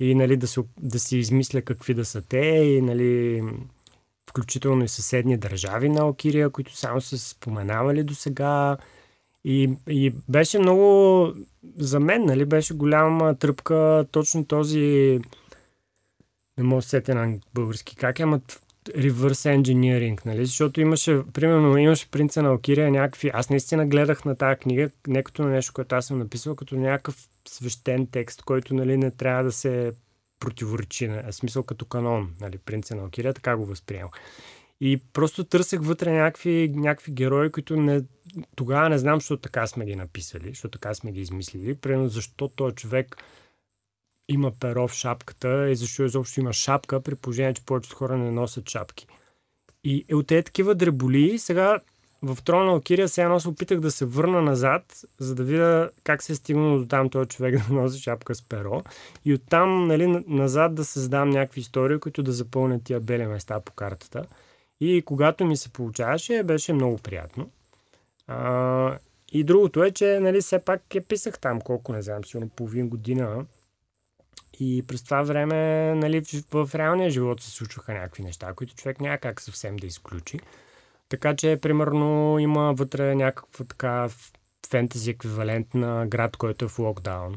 И 0.00 0.14
нали, 0.14 0.36
да, 0.36 0.46
се, 0.46 0.60
да 0.80 0.98
си 0.98 1.18
измисля 1.18 1.62
какви 1.62 1.94
да 1.94 2.04
са 2.04 2.22
те 2.22 2.38
и 2.38 2.82
нали, 2.82 3.42
включително 4.30 4.84
и 4.84 4.88
съседни 4.88 5.36
държави 5.36 5.88
на 5.88 6.08
Окирия, 6.08 6.50
които 6.50 6.76
само 6.76 7.00
са 7.00 7.18
споменавали 7.18 8.02
до 8.02 8.14
сега. 8.14 8.76
И, 9.44 9.70
и 9.88 10.12
беше 10.28 10.58
много, 10.58 11.32
за 11.76 12.00
мен, 12.00 12.24
нали, 12.24 12.44
беше 12.44 12.74
голяма 12.74 13.34
тръпка 13.34 14.06
точно 14.10 14.44
този, 14.44 15.20
не 16.58 16.64
мога 16.64 16.78
да 16.78 16.82
се 16.82 16.88
сетя 16.88 17.14
на 17.14 17.38
български 17.54 17.96
как 17.96 18.20
е, 18.20 18.22
ама 18.22 18.40
reverse 18.88 19.62
engineering, 19.62 20.26
нали, 20.26 20.46
защото 20.46 20.80
имаше, 20.80 21.20
примерно, 21.32 21.76
имаше 21.78 22.10
принца 22.10 22.42
на 22.42 22.52
Окирия 22.52 22.90
някакви, 22.90 23.30
аз 23.34 23.50
наистина 23.50 23.86
гледах 23.86 24.24
на 24.24 24.36
тази 24.36 24.60
книга, 24.60 24.90
не 25.06 25.22
като 25.22 25.42
на 25.42 25.48
нещо, 25.48 25.72
което 25.72 25.94
аз 25.94 26.06
съм 26.06 26.18
написал, 26.18 26.56
като 26.56 26.76
някакъв 26.76 27.28
свещен 27.48 28.06
текст, 28.06 28.42
който, 28.42 28.74
нали, 28.74 28.96
не 28.96 29.10
трябва 29.10 29.44
да 29.44 29.52
се 29.52 29.92
противоречи, 30.40 31.08
на- 31.08 31.32
смисъл 31.32 31.62
като 31.62 31.84
канон, 31.84 32.30
нали, 32.40 32.58
принца 32.58 32.94
на 32.94 33.04
Окирия, 33.04 33.34
така 33.34 33.56
го 33.56 33.64
възприемах. 33.64 34.12
И 34.80 35.02
просто 35.12 35.44
търсех 35.44 35.80
вътре 35.82 36.12
някакви, 36.12 36.72
някакви 36.74 37.12
герои, 37.12 37.52
които 37.52 37.76
не, 37.76 38.00
тогава 38.56 38.88
не 38.88 38.98
знам, 38.98 39.20
защо 39.20 39.36
така 39.36 39.66
сме 39.66 39.84
ги 39.84 39.96
написали, 39.96 40.48
защо 40.48 40.68
така 40.68 40.94
сме 40.94 41.12
ги 41.12 41.20
измислили. 41.20 41.74
Примерно, 41.74 42.08
защо 42.08 42.48
този 42.48 42.74
човек 42.74 43.16
има 44.28 44.52
перо 44.60 44.88
в 44.88 44.92
шапката 44.92 45.70
и 45.70 45.76
защо 45.76 46.04
изобщо 46.04 46.40
има 46.40 46.52
шапка, 46.52 47.00
при 47.00 47.14
положение, 47.14 47.54
че 47.54 47.64
повечето 47.64 47.96
хора 47.96 48.16
не 48.16 48.30
носят 48.30 48.68
шапки. 48.68 49.06
И 49.84 50.04
е 50.08 50.14
от 50.14 50.26
тези 50.26 50.44
такива 50.44 50.74
дреболи, 50.74 51.38
сега 51.38 51.78
в 52.22 52.42
Трона 52.44 52.64
на 52.64 52.74
Окирия 52.74 53.08
сега 53.08 53.28
аз 53.28 53.46
опитах 53.46 53.80
да 53.80 53.90
се 53.90 54.04
върна 54.04 54.42
назад, 54.42 55.04
за 55.18 55.34
да 55.34 55.44
видя 55.44 55.90
как 56.04 56.22
се 56.22 56.32
е 56.32 56.36
стигнало 56.36 56.78
до 56.78 56.86
там 56.86 57.10
този 57.10 57.28
човек 57.28 57.68
да 57.68 57.74
носи 57.74 58.00
шапка 58.00 58.34
с 58.34 58.42
перо. 58.42 58.82
И 59.24 59.34
оттам 59.34 59.84
нали, 59.84 60.06
на- 60.06 60.22
назад 60.26 60.74
да 60.74 60.84
създам 60.84 61.30
някакви 61.30 61.60
истории, 61.60 61.98
които 61.98 62.22
да 62.22 62.32
запълнят 62.32 62.84
тия 62.84 63.00
бели 63.00 63.26
места 63.26 63.60
по 63.60 63.72
картата. 63.72 64.24
И 64.80 65.02
когато 65.06 65.44
ми 65.44 65.56
се 65.56 65.68
получаваше, 65.68 66.42
беше 66.42 66.72
много 66.72 66.98
приятно. 66.98 67.50
А, 68.26 68.98
и 69.32 69.44
другото 69.44 69.84
е, 69.84 69.90
че 69.90 70.18
нали, 70.20 70.40
все 70.40 70.58
пак 70.58 70.94
я 70.94 71.02
писах 71.02 71.38
там 71.38 71.60
колко, 71.60 71.92
не 71.92 72.02
знам, 72.02 72.24
сигурно 72.24 72.48
половин 72.48 72.88
година. 72.88 73.46
И 74.60 74.84
през 74.86 75.02
това 75.02 75.22
време 75.22 75.94
нали, 75.94 76.22
в, 76.52 76.70
реалния 76.74 77.10
живот 77.10 77.40
се 77.40 77.50
случваха 77.50 77.92
някакви 77.92 78.22
неща, 78.22 78.52
които 78.52 78.74
човек 78.74 79.00
няма 79.00 79.18
как 79.18 79.40
съвсем 79.40 79.76
да 79.76 79.86
изключи. 79.86 80.38
Така 81.08 81.36
че, 81.36 81.58
примерно, 81.62 82.38
има 82.38 82.72
вътре 82.72 83.14
някаква 83.14 83.64
така 83.64 84.08
фентези 84.70 85.10
еквивалент 85.10 85.74
на 85.74 86.06
град, 86.06 86.36
който 86.36 86.64
е 86.64 86.68
в 86.68 86.78
локдаун. 86.78 87.36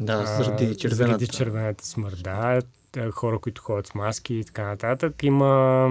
Да, 0.00 0.26
заради 0.26 0.76
червената. 0.76 0.94
Заради 0.94 1.26
червената 1.26 1.86
смърт, 1.86 2.22
да. 2.22 2.60
Е, 2.96 3.10
Хора, 3.10 3.38
които 3.38 3.62
ходят 3.62 3.86
с 3.86 3.94
маски 3.94 4.34
и 4.34 4.44
така 4.44 4.64
нататък. 4.64 5.22
Има 5.22 5.88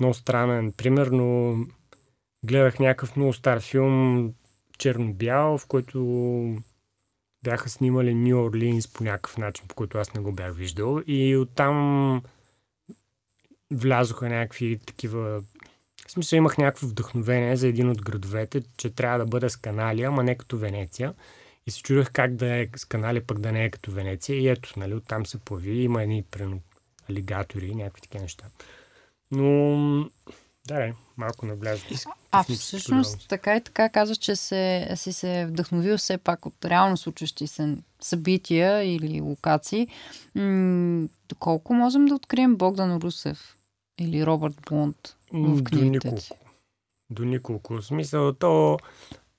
много 0.00 0.14
странен. 0.14 0.72
Примерно, 0.72 1.56
гледах 2.44 2.78
някакъв 2.78 3.16
много 3.16 3.32
стар 3.32 3.60
филм, 3.60 4.32
черно-бял, 4.78 5.58
в 5.58 5.66
който 5.66 5.98
бяха 7.42 7.68
снимали 7.68 8.14
Нью 8.14 8.44
Орлинс 8.44 8.88
по 8.88 9.04
някакъв 9.04 9.38
начин, 9.38 9.64
по 9.68 9.74
който 9.74 9.98
аз 9.98 10.14
не 10.14 10.20
го 10.20 10.32
бях 10.32 10.54
виждал. 10.54 11.02
И 11.06 11.36
оттам 11.36 12.22
влязоха 13.70 14.28
някакви 14.28 14.78
такива... 14.86 15.42
В 16.06 16.10
смисъл 16.10 16.36
имах 16.36 16.58
някакво 16.58 16.86
вдъхновение 16.86 17.56
за 17.56 17.68
един 17.68 17.90
от 17.90 18.02
градовете, 18.02 18.62
че 18.76 18.90
трябва 18.90 19.18
да 19.18 19.26
бъде 19.26 19.50
с 19.50 19.56
канали, 19.56 20.02
ама 20.02 20.24
не 20.24 20.38
като 20.38 20.58
Венеция. 20.58 21.14
И 21.66 21.70
се 21.70 21.82
чудех 21.82 22.10
как 22.12 22.34
да 22.34 22.56
е 22.56 22.68
с 22.76 22.84
канали, 22.84 23.20
пък 23.20 23.38
да 23.38 23.52
не 23.52 23.64
е 23.64 23.70
като 23.70 23.90
Венеция. 23.90 24.40
И 24.40 24.48
ето, 24.48 24.72
нали, 24.76 24.94
оттам 24.94 25.26
се 25.26 25.38
появи. 25.38 25.82
Има 25.82 26.02
едни 26.02 26.24
прено, 26.30 26.60
алигатори, 27.10 27.74
някакви 27.74 28.02
такива 28.02 28.22
неща. 28.22 28.46
Но, 29.30 30.10
да, 30.68 30.92
малко 31.16 31.46
навлязох. 31.46 31.86
А 32.30 32.42
всъщност 32.44 33.28
така 33.28 33.56
и 33.56 33.60
така 33.60 33.88
казваш, 33.88 34.18
че 34.18 34.36
се, 34.36 34.90
си 34.96 35.12
се 35.12 35.46
вдъхновил 35.46 35.96
все 35.98 36.18
пак 36.18 36.46
от 36.46 36.64
реално 36.64 36.96
случващи 36.96 37.46
се 37.46 37.76
събития 38.00 38.94
или 38.94 39.20
локации. 39.20 39.88
М- 40.34 41.08
доколко 41.28 41.74
можем 41.74 42.06
да 42.06 42.14
открием 42.14 42.56
Богдан 42.56 42.96
Русев 42.96 43.56
или 43.98 44.26
Робърт 44.26 44.54
Блонд 44.68 45.16
в 45.32 45.32
М, 45.32 45.56
До 45.56 45.64
книгите 45.64 46.14
ти? 46.14 46.30
До 47.10 47.24
николко. 47.24 47.74
В 47.74 47.82
смисъл, 47.82 48.32
то, 48.32 48.78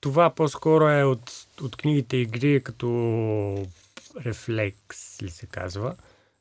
това 0.00 0.30
по-скоро 0.30 0.88
е 0.88 1.04
от, 1.04 1.46
от 1.62 1.76
книгите 1.76 2.16
игри 2.16 2.62
като 2.62 2.88
рефлекс, 4.24 5.22
ли 5.22 5.30
се 5.30 5.46
казва. 5.46 5.94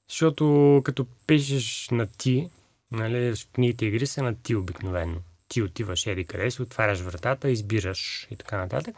Защото 0.10 0.82
като 0.86 1.06
пишеш 1.28 1.90
на 1.92 2.06
ти, 2.06 2.50
нали, 2.92 3.36
в 3.36 3.48
книгите 3.54 3.86
игри 3.86 4.08
са 4.08 4.24
на 4.24 4.36
ти 4.36 4.56
обикновено. 4.56 5.18
Ти 5.48 5.62
отиваш 5.62 6.08
еди 6.08 6.26
къде 6.26 6.52
си, 6.52 6.62
отваряш 6.62 7.00
вратата, 7.00 7.50
избираш 7.50 8.28
и 8.32 8.36
така 8.36 8.58
нататък. 8.58 8.96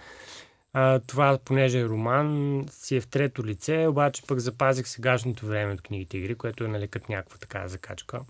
А, 0.74 1.00
това, 1.00 1.40
понеже 1.46 1.80
е 1.80 1.86
роман, 1.86 2.66
си 2.72 2.96
е 2.96 3.02
в 3.02 3.08
трето 3.08 3.46
лице, 3.46 3.88
обаче 3.88 4.22
пък 4.28 4.40
запазих 4.40 4.88
сегашното 4.88 5.46
време 5.46 5.74
от 5.74 5.82
книгите 5.82 6.18
игри, 6.18 6.36
което 6.36 6.64
е 6.64 6.68
нали, 6.68 6.88
като 6.88 7.12
някаква 7.12 7.38
така 7.38 7.68
закачка. 7.68 8.22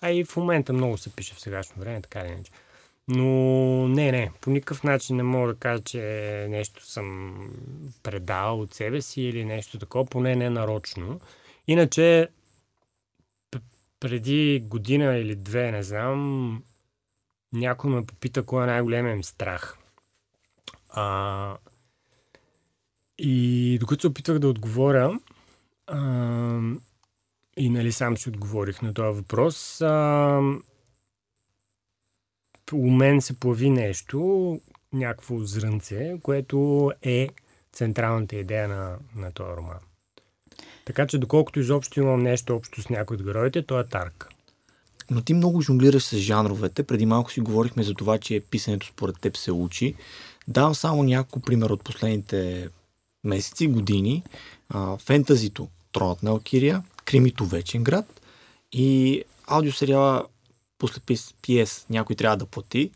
А 0.00 0.10
и 0.10 0.24
в 0.24 0.36
момента 0.36 0.72
много 0.72 0.98
се 0.98 1.12
пише 1.16 1.34
в 1.34 1.40
сегашно 1.40 1.80
време, 1.80 2.02
така 2.02 2.20
или 2.20 2.28
иначе. 2.28 2.52
Но 3.08 3.24
не, 3.88 4.12
не, 4.12 4.30
по 4.40 4.50
никакъв 4.50 4.82
начин 4.82 5.16
не 5.16 5.22
мога 5.22 5.52
да 5.52 5.58
кажа, 5.58 5.82
че 5.82 6.00
нещо 6.50 6.86
съм 6.86 7.36
предал 8.02 8.60
от 8.60 8.74
себе 8.74 9.02
си 9.02 9.22
или 9.22 9.44
нещо 9.44 9.78
такова, 9.78 10.06
поне 10.06 10.36
не 10.36 10.50
нарочно. 10.50 11.20
Иначе, 11.68 12.28
преди 14.08 14.60
година 14.60 15.16
или 15.16 15.36
две, 15.36 15.72
не 15.72 15.82
знам, 15.82 16.62
някой 17.52 17.90
ме 17.90 18.06
попита 18.06 18.42
кой 18.42 18.62
е 18.62 18.66
най-големият 18.66 19.16
ми 19.16 19.24
страх. 19.24 19.78
А, 20.88 21.56
и 23.18 23.76
докато 23.80 24.00
се 24.00 24.06
опитвах 24.06 24.38
да 24.38 24.48
отговоря, 24.48 25.18
а, 25.86 26.60
и 27.56 27.70
нали 27.70 27.92
сам 27.92 28.16
си 28.16 28.28
отговорих 28.28 28.82
на 28.82 28.94
този 28.94 29.16
въпрос, 29.16 29.80
а, 29.80 30.40
у 32.72 32.90
мен 32.90 33.20
се 33.20 33.40
появи 33.40 33.70
нещо, 33.70 34.60
някакво 34.92 35.38
зрънце, 35.38 36.20
което 36.22 36.92
е 37.02 37.28
централната 37.72 38.36
идея 38.36 38.68
на, 38.68 38.98
на 39.16 39.32
този 39.32 39.56
роман. 39.56 39.78
Така 40.86 41.06
че, 41.06 41.18
доколкото 41.18 41.60
изобщо 41.60 42.00
имам 42.00 42.22
нещо 42.22 42.56
общо 42.56 42.82
с 42.82 42.88
някой 42.88 43.16
от 43.16 43.22
героите, 43.22 43.62
то 43.62 43.80
е 43.80 43.86
Тарк. 43.86 44.28
Но 45.10 45.20
ти 45.20 45.34
много 45.34 45.60
жонглираш 45.60 46.02
с 46.02 46.16
жанровете. 46.18 46.82
Преди 46.82 47.06
малко 47.06 47.32
си 47.32 47.40
говорихме 47.40 47.82
за 47.82 47.94
това, 47.94 48.18
че 48.18 48.42
писането 48.50 48.86
според 48.86 49.20
теб 49.20 49.36
се 49.36 49.52
учи. 49.52 49.94
Давам 50.48 50.74
само 50.74 51.02
няколко 51.02 51.40
примера 51.40 51.72
от 51.72 51.84
последните 51.84 52.68
месеци, 53.24 53.66
години. 53.66 54.22
А, 54.68 54.96
фентазито 54.96 55.68
Тронът 55.92 56.22
на 56.22 56.30
Алкирия, 56.30 56.82
Кримито 57.04 57.46
Вечен 57.46 57.84
град, 57.84 58.20
И 58.72 59.22
аудиосериала 59.46 60.24
после 60.78 61.00
PS 61.00 61.90
някой 61.90 62.16
трябва 62.16 62.36
да 62.36 62.46
плати. 62.46 62.90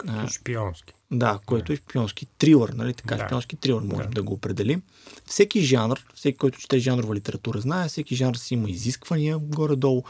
Като 0.00 0.28
шпионски. 0.28 0.94
Да, 1.10 1.40
който 1.46 1.72
е 1.72 1.76
шпионски 1.76 2.26
трилър, 2.26 2.68
нали 2.68 2.94
така? 2.94 3.16
Да. 3.16 3.26
Шпионски 3.26 3.56
трилър 3.56 3.82
можем 3.82 4.10
да. 4.10 4.14
Да. 4.14 4.22
го 4.22 4.32
определим. 4.32 4.82
Всеки 5.26 5.60
жанр, 5.60 6.06
всеки, 6.14 6.38
който 6.38 6.58
чете 6.58 6.78
жанрова 6.78 7.14
литература, 7.14 7.60
знае, 7.60 7.88
всеки 7.88 8.16
жанр 8.16 8.34
си 8.34 8.54
има 8.54 8.70
изисквания 8.70 9.38
горе-долу. 9.38 10.02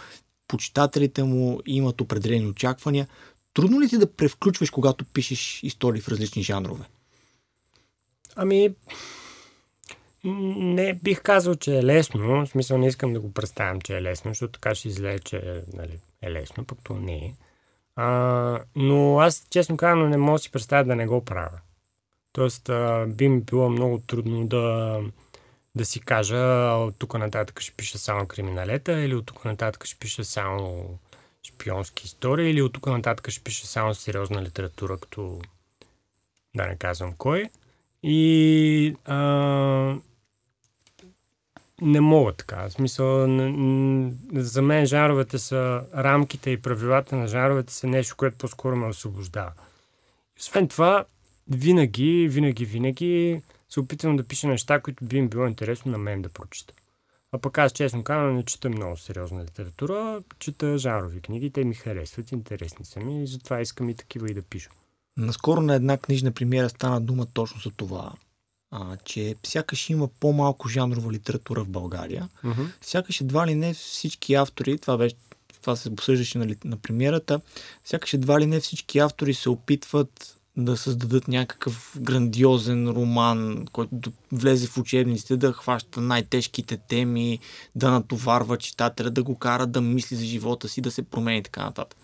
Почитателите 0.49 1.22
му 1.22 1.61
имат 1.66 2.01
определени 2.01 2.47
очаквания. 2.47 3.09
Трудно 3.55 3.80
ли 3.80 3.88
ти 3.88 3.99
да 3.99 4.12
превключваш, 4.12 4.70
когато 4.70 5.05
пишеш 5.05 5.62
истории 5.62 6.01
в 6.01 6.09
различни 6.09 6.43
жанрове? 6.43 6.84
Ами, 8.36 8.74
не 10.24 10.95
бих 10.95 11.22
казал, 11.22 11.55
че 11.55 11.78
е 11.78 11.84
лесно. 11.84 12.20
В 12.20 12.47
смисъл 12.47 12.78
не 12.78 12.86
искам 12.86 13.12
да 13.12 13.20
го 13.20 13.32
представям, 13.32 13.80
че 13.80 13.97
е 13.97 14.03
лесно, 14.03 14.30
защото 14.30 14.53
така 14.53 14.74
ще 14.74 14.88
излезе, 14.88 15.18
че 15.18 15.62
нали, 15.74 15.99
е 16.22 16.30
лесно, 16.30 16.64
пък 16.64 16.78
то 16.84 16.95
не 16.95 17.14
е. 17.14 17.34
А, 18.03 18.61
но 18.77 19.21
аз, 19.21 19.47
честно 19.51 19.77
казано, 19.77 20.09
не 20.09 20.17
мога 20.17 20.33
да 20.33 20.39
си 20.39 20.53
представя 20.53 20.85
да 20.85 20.97
не 20.97 21.07
го 21.07 21.25
правя. 21.25 21.61
Тоест, 22.33 22.69
а, 22.69 23.07
би 23.09 23.29
ми 23.29 23.41
било 23.41 23.71
много 23.71 23.99
трудно 23.99 24.47
да, 24.47 25.01
да 25.75 25.85
си 25.85 26.01
кажа 26.01 26.39
от 26.75 26.97
тук 26.99 27.19
нататък 27.19 27.61
ще 27.61 27.73
пиша 27.73 27.99
само 27.99 28.27
криминалета 28.27 29.01
или 29.01 29.15
от 29.15 29.27
тук 29.27 29.45
нататък 29.45 29.85
ще 29.85 29.99
пиша 29.99 30.25
само 30.25 30.89
шпионски 31.49 32.07
истории 32.07 32.51
или 32.51 32.63
от 32.63 32.73
тук 32.73 32.87
нататък 32.87 33.31
ще 33.31 33.45
пиша 33.45 33.67
само 33.67 33.95
сериозна 33.95 34.43
литература, 34.43 34.99
като 34.99 35.41
да 36.57 36.67
не 36.67 36.77
казвам 36.77 37.15
кой. 37.19 37.49
И 38.03 38.97
а, 39.05 39.97
не 41.83 42.01
мога 42.01 42.33
така. 42.33 42.68
В 42.68 42.72
смисъл, 42.72 43.20
за 44.35 44.62
мен 44.62 44.87
жанровете 44.87 45.39
са, 45.39 45.83
рамките 45.97 46.51
и 46.51 46.62
правилата 46.62 47.16
на 47.16 47.26
жанровете 47.26 47.72
са 47.72 47.87
нещо, 47.87 48.16
което 48.16 48.37
по-скоро 48.37 48.76
ме 48.76 48.87
освобождава. 48.87 49.53
Освен 50.39 50.68
това, 50.68 51.05
винаги, 51.51 52.28
винаги, 52.31 52.64
винаги 52.64 53.43
се 53.68 53.81
опитвам 53.81 54.16
да 54.16 54.24
пиша 54.24 54.49
неща, 54.49 54.81
които 54.81 55.05
би 55.05 55.16
им 55.16 55.28
било 55.28 55.47
интересно 55.47 55.93
на 55.93 55.99
мен 55.99 56.22
да 56.22 56.28
прочита. 56.28 56.74
А 57.33 57.39
пък 57.39 57.59
аз, 57.59 57.72
честно 57.72 58.05
казвам, 58.05 58.37
не 58.37 58.43
чета 58.43 58.68
много 58.68 58.97
сериозна 58.97 59.45
литература, 59.45 60.22
чета 60.39 60.78
жанрови 60.78 61.20
книги, 61.20 61.51
те 61.51 61.64
ми 61.64 61.74
харесват, 61.74 62.33
интересни 62.33 62.85
са 62.85 63.01
ми 63.01 63.22
и 63.22 63.26
затова 63.26 63.61
искам 63.61 63.89
и 63.89 63.95
такива 63.95 64.31
и 64.31 64.35
да 64.35 64.43
пиша. 64.43 64.70
Наскоро 65.16 65.61
на 65.61 65.74
една 65.74 65.99
книжна 65.99 66.33
премиера 66.33 66.68
стана 66.68 67.01
дума 67.01 67.26
точно 67.26 67.61
за 67.61 67.70
това, 67.70 68.12
а, 68.71 68.97
че 69.05 69.35
сякаш 69.47 69.91
има 69.91 70.09
по-малко 70.21 70.68
жанрова 70.68 71.12
литература 71.12 71.64
в 71.64 71.68
България. 71.68 72.29
Mm-hmm. 72.45 72.66
Сякаш 72.81 73.21
едва 73.21 73.47
ли 73.47 73.55
не 73.55 73.75
всички 73.75 74.35
автори, 74.35 74.79
това 74.79 74.97
беше 74.97 75.14
това 75.61 75.77
се 75.77 75.89
обсъждаше 75.89 76.39
на, 76.39 76.47
ли- 76.47 76.57
на 76.64 76.77
премиерата, 76.77 77.41
сякаш 77.85 78.12
едва 78.12 78.41
ли 78.41 78.47
не 78.47 78.61
всички 78.61 78.99
автори 78.99 79.35
се 79.35 79.49
опитват 79.49 80.37
да 80.57 80.77
създадат 80.77 81.29
някакъв 81.29 81.97
грандиозен 82.01 82.89
роман, 82.89 83.66
който 83.73 83.95
да 83.95 84.11
влезе 84.33 84.66
в 84.66 84.79
учебниците, 84.79 85.37
да 85.37 85.53
хваща 85.53 86.01
най-тежките 86.01 86.77
теми, 86.77 87.39
да 87.75 87.91
натоварва 87.91 88.57
читателя, 88.57 89.11
да 89.11 89.23
го 89.23 89.35
кара 89.35 89.66
да 89.66 89.81
мисли 89.81 90.16
за 90.16 90.25
живота 90.25 90.68
си, 90.68 90.81
да 90.81 90.91
се 90.91 91.03
промени 91.03 91.39
и 91.39 91.43
така 91.43 91.64
нататък. 91.64 91.99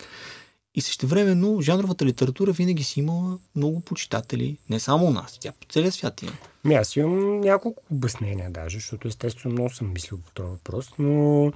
И 0.77 0.81
същевременно 0.81 1.61
жанровата 1.61 2.05
литература 2.05 2.53
винаги 2.53 2.83
си 2.83 3.01
имала 3.01 3.39
много 3.57 3.81
почитатели, 3.81 4.59
не 4.71 4.81
само 4.81 5.07
у 5.07 5.11
нас, 5.11 5.39
тя 5.41 5.53
по 5.53 5.67
целия 5.67 5.93
свят 5.93 6.23
има. 6.23 6.33
Ми 6.65 6.75
аз 6.75 6.97
имам 6.97 7.41
няколко 7.41 7.83
обяснения 7.91 8.51
даже, 8.51 8.77
защото 8.79 9.09
естествено 9.09 9.53
много 9.53 9.71
съм 9.71 9.93
мислил 9.93 10.19
по 10.19 10.31
този 10.31 10.49
въпрос, 10.49 10.91
но 10.99 11.53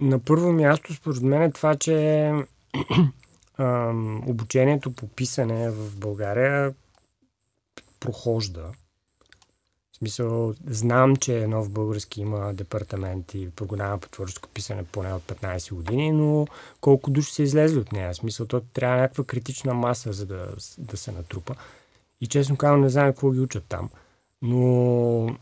на 0.00 0.18
първо 0.18 0.52
място 0.52 0.94
според 0.94 1.22
мен 1.22 1.42
е 1.42 1.52
това, 1.52 1.76
че 1.76 2.32
обучението 4.26 4.90
по 4.90 5.08
писане 5.08 5.70
в 5.70 5.96
България 5.96 6.74
прохожда. 8.00 8.64
В 9.96 9.98
смисъл, 9.98 10.54
знам, 10.66 11.16
че 11.16 11.46
нов 11.46 11.70
български 11.70 12.20
има 12.20 12.54
департамент 12.54 13.34
и 13.34 13.50
програма 13.50 13.98
по 13.98 14.08
творческо 14.08 14.48
писане 14.48 14.84
поне 14.84 15.12
от 15.12 15.22
15 15.22 15.74
години, 15.74 16.12
но 16.12 16.46
колко 16.80 17.10
души 17.10 17.32
са 17.32 17.42
излезли 17.42 17.78
от 17.78 17.92
нея? 17.92 18.12
В 18.12 18.16
смисъл, 18.16 18.46
то 18.46 18.60
трябва 18.60 18.96
някаква 18.96 19.24
критична 19.24 19.74
маса, 19.74 20.12
за 20.12 20.26
да, 20.26 20.48
да 20.78 20.96
се 20.96 21.12
натрупа. 21.12 21.54
И 22.20 22.26
честно 22.26 22.56
казвам, 22.56 22.80
не 22.80 22.88
знам 22.88 23.06
какво 23.06 23.30
ги 23.30 23.40
учат 23.40 23.64
там. 23.68 23.90
Но 24.42 25.36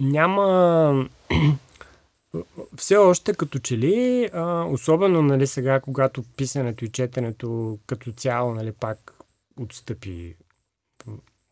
няма... 0.00 1.08
Все 2.76 2.96
още 2.96 3.34
като 3.34 3.58
че 3.58 3.78
ли, 3.78 4.30
а, 4.32 4.64
особено 4.64 5.22
нали, 5.22 5.46
сега, 5.46 5.80
когато 5.80 6.22
писането 6.22 6.84
и 6.84 6.90
четенето 6.90 7.78
като 7.86 8.12
цяло 8.12 8.54
нали, 8.54 8.72
пак 8.72 9.14
отстъпи 9.60 10.36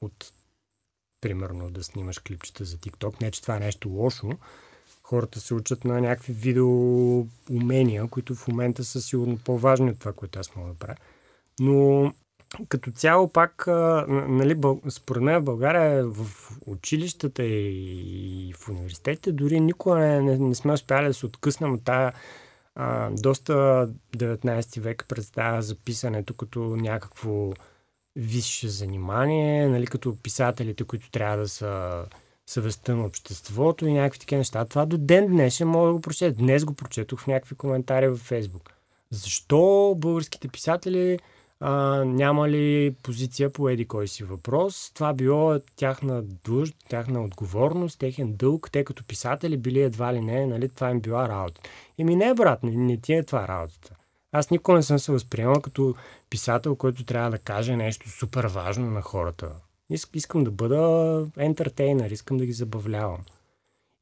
от 0.00 0.32
примерно 1.20 1.70
да 1.70 1.84
снимаш 1.84 2.18
клипчета 2.18 2.64
за 2.64 2.76
TikTok. 2.76 3.20
Не, 3.20 3.30
че 3.30 3.42
това 3.42 3.56
е 3.56 3.60
нещо 3.60 3.88
лошо. 3.88 4.30
Хората 5.02 5.40
се 5.40 5.54
учат 5.54 5.84
на 5.84 6.00
някакви 6.00 6.32
видео 6.32 6.68
умения, 7.50 8.08
които 8.08 8.34
в 8.34 8.48
момента 8.48 8.84
са 8.84 9.00
сигурно 9.00 9.38
по-важни 9.44 9.90
от 9.90 9.98
това, 9.98 10.12
което 10.12 10.38
аз 10.38 10.56
мога 10.56 10.68
да 10.68 10.78
правя. 10.78 10.96
Но 11.60 12.12
като 12.68 12.90
цяло 12.90 13.28
пак, 13.28 13.64
нали, 14.08 14.60
според 14.88 15.22
мен 15.22 15.40
в 15.40 15.44
България 15.44 16.06
в 16.06 16.26
училищата 16.66 17.44
и 17.44 18.54
в 18.58 18.68
университетите 18.68 19.32
дори 19.32 19.60
никога 19.60 19.98
не, 19.98 20.20
не, 20.20 20.38
не 20.38 20.54
сме 20.54 20.72
успяли 20.72 21.06
да 21.06 21.14
се 21.14 21.26
откъснем 21.26 21.72
от 21.72 21.84
тая 21.84 22.12
а, 22.74 23.10
доста 23.10 23.52
19 24.16 24.80
век 24.80 25.04
представя 25.08 25.62
за 25.62 25.74
писането 25.74 26.34
като 26.34 26.60
някакво 26.60 27.52
висше 28.16 28.68
занимание, 28.68 29.68
нали, 29.68 29.86
като 29.86 30.16
писателите, 30.22 30.84
които 30.84 31.10
трябва 31.10 31.36
да 31.36 31.48
са 31.48 32.04
съвестта 32.46 32.94
на 32.94 33.06
обществото 33.06 33.86
и 33.86 33.92
някакви 33.92 34.20
такива 34.20 34.38
неща. 34.38 34.64
Това 34.64 34.86
до 34.86 34.98
ден 34.98 35.26
днешен 35.26 35.68
мога 35.68 35.86
да 35.86 35.92
го 35.92 36.00
прочета. 36.00 36.38
Днес 36.38 36.64
го 36.64 36.74
прочетох 36.74 37.20
в 37.20 37.26
някакви 37.26 37.54
коментари 37.54 38.08
във 38.08 38.18
Фейсбук. 38.18 38.74
Защо 39.10 39.94
българските 39.98 40.48
писатели 40.48 41.18
а, 41.60 42.04
няма 42.04 42.48
ли 42.48 42.94
позиция 43.02 43.52
по 43.52 43.68
еди 43.68 43.84
кой 43.84 44.08
си 44.08 44.24
въпрос? 44.24 44.90
Това 44.94 45.12
било 45.12 45.58
тяхна 45.76 46.22
длъж, 46.22 46.72
тяхна 46.88 47.24
отговорност, 47.24 47.98
техен 47.98 48.36
дълг. 48.36 48.68
Те 48.72 48.84
като 48.84 49.04
писатели 49.04 49.56
били 49.56 49.82
едва 49.82 50.14
ли 50.14 50.20
не, 50.20 50.46
нали, 50.46 50.68
това 50.68 50.90
им 50.90 51.00
била 51.00 51.28
работа. 51.28 51.60
Еми 51.98 52.16
не, 52.16 52.34
брат, 52.34 52.62
не, 52.62 52.70
не 52.70 52.96
ти 52.96 53.12
е 53.12 53.22
това 53.22 53.48
работата. 53.48 53.94
Аз 54.32 54.50
никога 54.50 54.76
не 54.76 54.82
съм 54.82 54.98
се 54.98 55.12
възприемал 55.12 55.60
като 55.60 55.94
писател, 56.30 56.76
който 56.76 57.04
трябва 57.04 57.30
да 57.30 57.38
каже 57.38 57.76
нещо 57.76 58.08
супер 58.08 58.44
важно 58.44 58.90
на 58.90 59.02
хората. 59.02 59.50
Иск, 59.90 60.10
искам 60.14 60.44
да 60.44 60.50
бъда 60.50 61.26
ентертейнер, 61.36 62.10
искам 62.10 62.36
да 62.36 62.46
ги 62.46 62.52
забавлявам. 62.52 63.20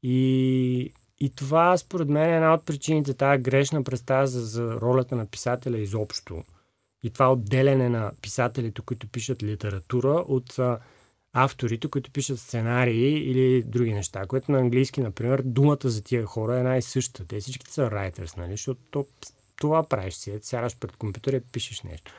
И, 0.03 0.93
и 1.19 1.29
това, 1.29 1.77
според 1.77 2.09
мен, 2.09 2.29
е 2.29 2.35
една 2.35 2.53
от 2.53 2.65
причините, 2.65 3.13
тази 3.13 3.41
грешна 3.41 3.83
представа 3.83 4.27
за, 4.27 4.45
за 4.45 4.73
ролята 4.81 5.15
на 5.15 5.25
писателя 5.25 5.77
изобщо. 5.77 6.43
И 7.03 7.09
това 7.09 7.31
отделяне 7.31 7.89
на 7.89 8.11
писателите, 8.21 8.81
които 8.81 9.07
пишат 9.07 9.43
литература, 9.43 10.23
от 10.27 10.59
авторите, 11.33 11.87
които 11.87 12.11
пишат 12.11 12.39
сценарии 12.39 13.29
или 13.31 13.63
други 13.63 13.93
неща, 13.93 14.25
което 14.27 14.51
на 14.51 14.59
английски, 14.59 15.01
например, 15.01 15.41
думата 15.45 15.77
за 15.83 16.03
тия 16.03 16.25
хора 16.25 16.55
е 16.55 16.59
една 16.59 16.77
и 16.77 16.81
съща. 16.81 17.25
Те 17.25 17.39
всички 17.39 17.71
са 17.71 17.81
writers, 17.81 18.37
нали? 18.37 18.51
Защото 18.51 18.81
то, 18.91 19.05
това 19.57 19.83
правиш 19.83 20.13
си. 20.13 20.39
Сядаш 20.41 20.77
пред 20.77 20.95
компютъра 20.95 21.35
и 21.35 21.41
пишеш 21.41 21.81
нещо. 21.81 22.13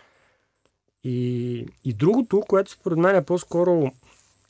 И, 1.05 1.67
и 1.85 1.93
другото, 1.93 2.41
което 2.49 2.71
според 2.71 2.99
мен 2.99 3.17
е 3.17 3.25
по-скоро 3.25 3.93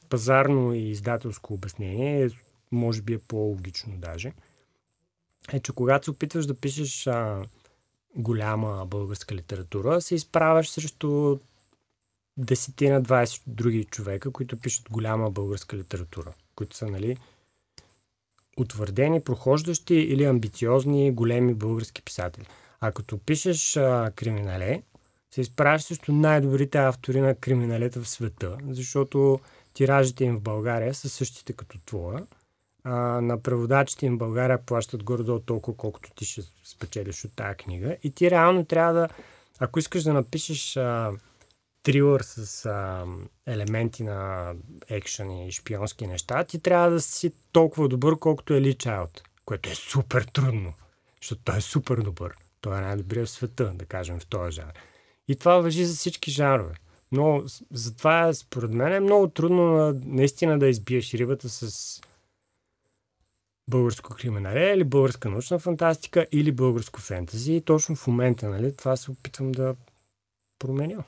пазарно 0.09 0.75
и 0.75 0.79
издателско 0.79 1.55
обяснение, 1.55 2.25
е, 2.25 2.29
може 2.73 3.03
би 3.03 3.15
е 3.15 3.19
по-логично 3.19 3.97
даже, 3.97 4.33
е, 5.53 5.61
че 5.61 5.73
когато 5.73 6.05
се 6.05 6.11
опитваш 6.11 6.47
да 6.47 6.55
пишеш 6.55 7.07
а, 7.07 7.43
голяма 8.17 8.87
българска 8.87 9.35
литература, 9.35 10.01
се 10.01 10.15
изправяш 10.15 10.71
срещу 10.71 11.39
десетина, 12.37 13.03
20 13.03 13.43
други 13.47 13.85
човека, 13.85 14.31
които 14.31 14.61
пишат 14.61 14.91
голяма 14.91 15.31
българска 15.31 15.77
литература, 15.77 16.33
които 16.55 16.77
са, 16.77 16.87
нали, 16.87 17.17
утвърдени, 18.57 19.21
прохождащи 19.21 19.95
или 19.95 20.25
амбициозни 20.25 21.13
големи 21.13 21.55
български 21.55 22.03
писатели. 22.03 22.47
А 22.81 22.93
като 22.93 23.19
пишеш 23.19 23.77
а, 23.77 24.11
криминале, 24.17 24.83
се 25.35 25.41
изправяш 25.41 25.83
срещу 25.83 26.13
най-добрите 26.13 26.79
автори 26.79 27.21
на 27.21 27.35
криминалета 27.35 28.01
в 28.01 28.09
света, 28.09 28.57
защото 28.69 29.41
тиражите 29.75 30.25
им 30.25 30.37
в 30.37 30.41
България 30.41 30.95
са 30.95 31.09
същите 31.09 31.53
като 31.53 31.79
твоя. 31.79 32.27
А, 32.85 32.91
на 33.21 33.43
преводачите 33.43 34.07
им 34.07 34.15
в 34.15 34.19
България 34.19 34.67
плащат 34.67 35.05
горе-долу 35.05 35.41
толкова, 35.41 35.77
колкото 35.77 36.11
ти 36.11 36.25
ще 36.25 36.43
спечелиш 36.65 37.25
от 37.25 37.33
тази 37.37 37.57
книга. 37.57 37.97
И 38.03 38.11
ти 38.11 38.31
реално 38.31 38.65
трябва 38.65 38.93
да, 38.93 39.09
ако 39.59 39.79
искаш 39.79 40.03
да 40.03 40.13
напишеш 40.13 40.77
а, 40.77 41.13
трилър 41.83 42.21
с 42.21 42.67
а, 42.67 43.07
елементи 43.47 44.03
на 44.03 44.53
екшън 44.89 45.31
и 45.31 45.53
шпионски 45.53 46.07
неща, 46.07 46.45
ти 46.45 46.59
трябва 46.59 46.91
да 46.91 47.01
си 47.01 47.33
толкова 47.53 47.89
добър, 47.89 48.19
колкото 48.19 48.55
е 48.55 48.61
Ли 48.61 48.75
Чайлд, 48.75 49.23
което 49.45 49.71
е 49.71 49.75
супер 49.75 50.23
трудно. 50.23 50.75
Защото 51.23 51.43
той 51.45 51.57
е 51.57 51.61
супер 51.61 51.97
добър. 51.97 52.35
Той 52.61 52.79
е 52.79 52.81
най-добрият 52.81 53.29
в 53.29 53.31
света, 53.31 53.73
да 53.75 53.85
кажем, 53.85 54.21
в 54.21 54.27
този 54.27 54.57
жанр. 54.57 54.73
И 55.29 55.37
това 55.37 55.57
въжи 55.57 55.85
за 55.85 55.95
всички 55.95 56.31
жанрове. 56.31 56.75
Но 57.13 57.43
затова, 57.71 58.35
според 58.35 58.71
мен, 58.71 58.93
е 58.93 59.01
много 59.01 59.29
трудно 59.29 59.93
наистина 60.05 60.59
да 60.59 60.69
избиеш 60.69 61.15
рибата 61.15 61.49
с 61.49 62.01
българско 63.71 64.15
криминале 64.15 64.73
или 64.73 64.85
българска 64.85 65.31
научна 65.31 65.59
фантастика 65.59 66.27
или 66.33 66.53
българско 66.53 67.01
фентази. 67.01 67.53
И 67.53 67.61
точно 67.61 67.97
в 67.97 68.07
момента, 68.07 68.49
нали, 68.49 68.77
това 68.77 68.97
се 68.97 69.11
опитвам 69.11 69.53
да 69.53 69.75
променя. 70.59 71.05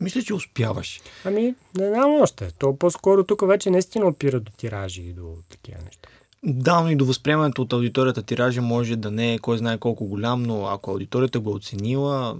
Мисля, 0.00 0.22
че 0.22 0.34
успяваш. 0.34 1.00
Ами, 1.24 1.54
не 1.76 1.88
знам 1.88 2.20
още. 2.20 2.50
То 2.50 2.76
по-скоро 2.76 3.24
тук 3.24 3.46
вече 3.46 3.70
наистина 3.70 4.06
опира 4.06 4.40
до 4.40 4.52
тиражи 4.52 5.02
и 5.02 5.12
до 5.12 5.36
такива 5.48 5.82
неща. 5.82 6.08
Да, 6.48 6.80
но 6.80 6.90
и 6.90 6.96
до 6.96 7.04
възприемането 7.04 7.62
от 7.62 7.72
аудиторията 7.72 8.22
тиража 8.22 8.62
може 8.62 8.96
да 8.96 9.10
не 9.10 9.34
е 9.34 9.38
кой 9.38 9.58
знае 9.58 9.78
колко 9.78 10.06
голям, 10.06 10.42
но 10.42 10.66
ако 10.66 10.90
аудиторията 10.90 11.40
го 11.40 11.50
е 11.50 11.54
оценила, 11.54 12.36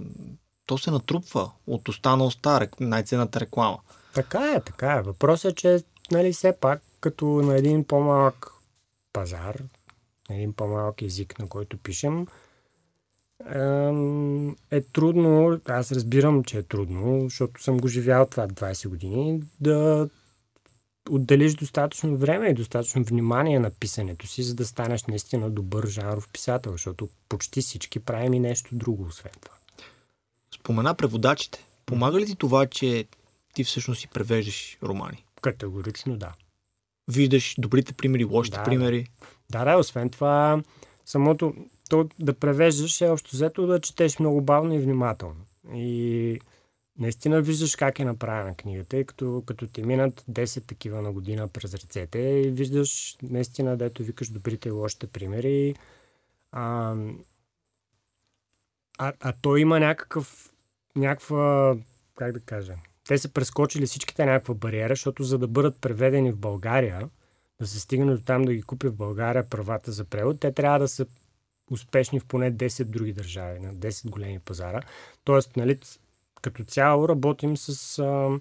то 0.65 0.77
се 0.77 0.91
натрупва 0.91 1.51
от 1.67 1.89
уста 1.89 2.17
на 2.17 2.25
уста, 2.25 2.67
най-ценната 2.79 3.39
реклама. 3.39 3.77
Така 4.13 4.53
е, 4.55 4.61
така 4.61 4.93
е. 4.93 5.01
Въпросът 5.01 5.51
е, 5.51 5.55
че 5.55 5.83
нали, 6.11 6.33
все 6.33 6.57
пак 6.61 6.81
като 6.99 7.25
на 7.25 7.57
един 7.57 7.83
по-малък 7.83 8.51
пазар, 9.13 9.63
на 10.29 10.35
един 10.35 10.53
по-малък 10.53 11.01
език, 11.01 11.39
на 11.39 11.47
който 11.47 11.77
пишем, 11.77 12.27
е 14.71 14.81
трудно, 14.81 15.59
аз 15.67 15.91
разбирам, 15.91 16.43
че 16.43 16.57
е 16.57 16.63
трудно, 16.63 17.23
защото 17.23 17.63
съм 17.63 17.77
го 17.77 17.87
живял 17.87 18.25
това 18.25 18.47
20 18.47 18.87
години, 18.87 19.41
да 19.59 20.09
отделиш 21.09 21.53
достатъчно 21.53 22.17
време 22.17 22.47
и 22.47 22.53
достатъчно 22.53 23.03
внимание 23.03 23.59
на 23.59 23.69
писането 23.69 24.27
си, 24.27 24.43
за 24.43 24.55
да 24.55 24.65
станеш 24.65 25.03
наистина 25.03 25.49
добър 25.49 25.87
жанров 25.87 26.29
писател, 26.33 26.71
защото 26.71 27.09
почти 27.29 27.61
всички 27.61 27.99
правим 27.99 28.33
и 28.33 28.39
нещо 28.39 28.69
друго, 28.71 29.03
освен 29.03 29.31
това. 29.41 29.55
Спомена 30.55 30.95
преводачите. 30.95 31.65
Помага 31.85 32.19
ли 32.19 32.25
ти 32.25 32.35
това, 32.35 32.65
че 32.65 33.05
ти 33.53 33.63
всъщност 33.63 34.01
си 34.01 34.07
превеждаш 34.07 34.77
романи? 34.83 35.25
Категорично 35.41 36.17
да. 36.17 36.33
Виждаш 37.07 37.55
добрите 37.57 37.93
примери, 37.93 38.25
лошите 38.25 38.57
да, 38.57 38.63
примери? 38.63 39.07
Да, 39.49 39.65
да, 39.65 39.77
освен 39.77 40.09
това, 40.09 40.61
самото 41.05 41.53
то 41.89 42.09
да 42.19 42.33
превеждаш 42.33 43.01
е 43.01 43.09
общо 43.09 43.29
взето 43.31 43.67
да 43.67 43.79
четеш 43.79 44.19
много 44.19 44.41
бавно 44.41 44.73
и 44.73 44.79
внимателно. 44.79 45.45
И 45.73 46.39
наистина 46.99 47.41
виждаш 47.41 47.75
как 47.75 47.99
е 47.99 48.05
направена 48.05 48.55
книгата 48.55 48.97
и 48.97 49.05
като, 49.05 49.43
като 49.45 49.67
ти 49.67 49.83
минат 49.83 50.23
10 50.31 50.67
такива 50.67 51.01
на 51.01 51.11
година 51.11 51.47
през 51.47 51.73
ръцете 51.73 52.41
виждаш 52.51 53.17
наистина, 53.23 53.77
дето 53.77 54.03
викаш 54.03 54.29
добрите 54.29 54.69
и 54.69 54.71
лошите 54.71 55.07
примери. 55.07 55.75
А, 56.51 56.95
а, 58.97 59.13
а 59.19 59.33
той 59.41 59.61
има 59.61 59.79
някакъв, 59.79 60.51
някаква, 60.95 61.77
как 62.15 62.31
да 62.31 62.39
кажа, 62.39 62.75
те 63.07 63.17
са 63.17 63.29
прескочили 63.29 63.85
всичките 63.85 64.25
някаква 64.25 64.53
бариера, 64.53 64.91
защото 64.91 65.23
за 65.23 65.37
да 65.37 65.47
бъдат 65.47 65.81
преведени 65.81 66.31
в 66.31 66.37
България, 66.37 67.09
да 67.59 67.67
се 67.67 67.79
стигне 67.79 68.11
до 68.15 68.21
там 68.21 68.45
да 68.45 68.53
ги 68.53 68.61
купи 68.61 68.87
в 68.87 68.95
България 68.95 69.49
правата 69.49 69.91
за 69.91 70.05
превод, 70.05 70.39
те 70.39 70.51
трябва 70.51 70.79
да 70.79 70.87
са 70.87 71.05
успешни 71.71 72.19
в 72.19 72.25
поне 72.25 72.53
10 72.53 72.83
други 72.83 73.13
държави, 73.13 73.59
на 73.59 73.75
10 73.75 74.09
големи 74.09 74.39
пазара. 74.39 74.81
Тоест, 75.23 75.57
нали, 75.57 75.79
като 76.41 76.63
цяло 76.63 77.09
работим 77.09 77.57
с 77.57 77.99
а, 77.99 78.39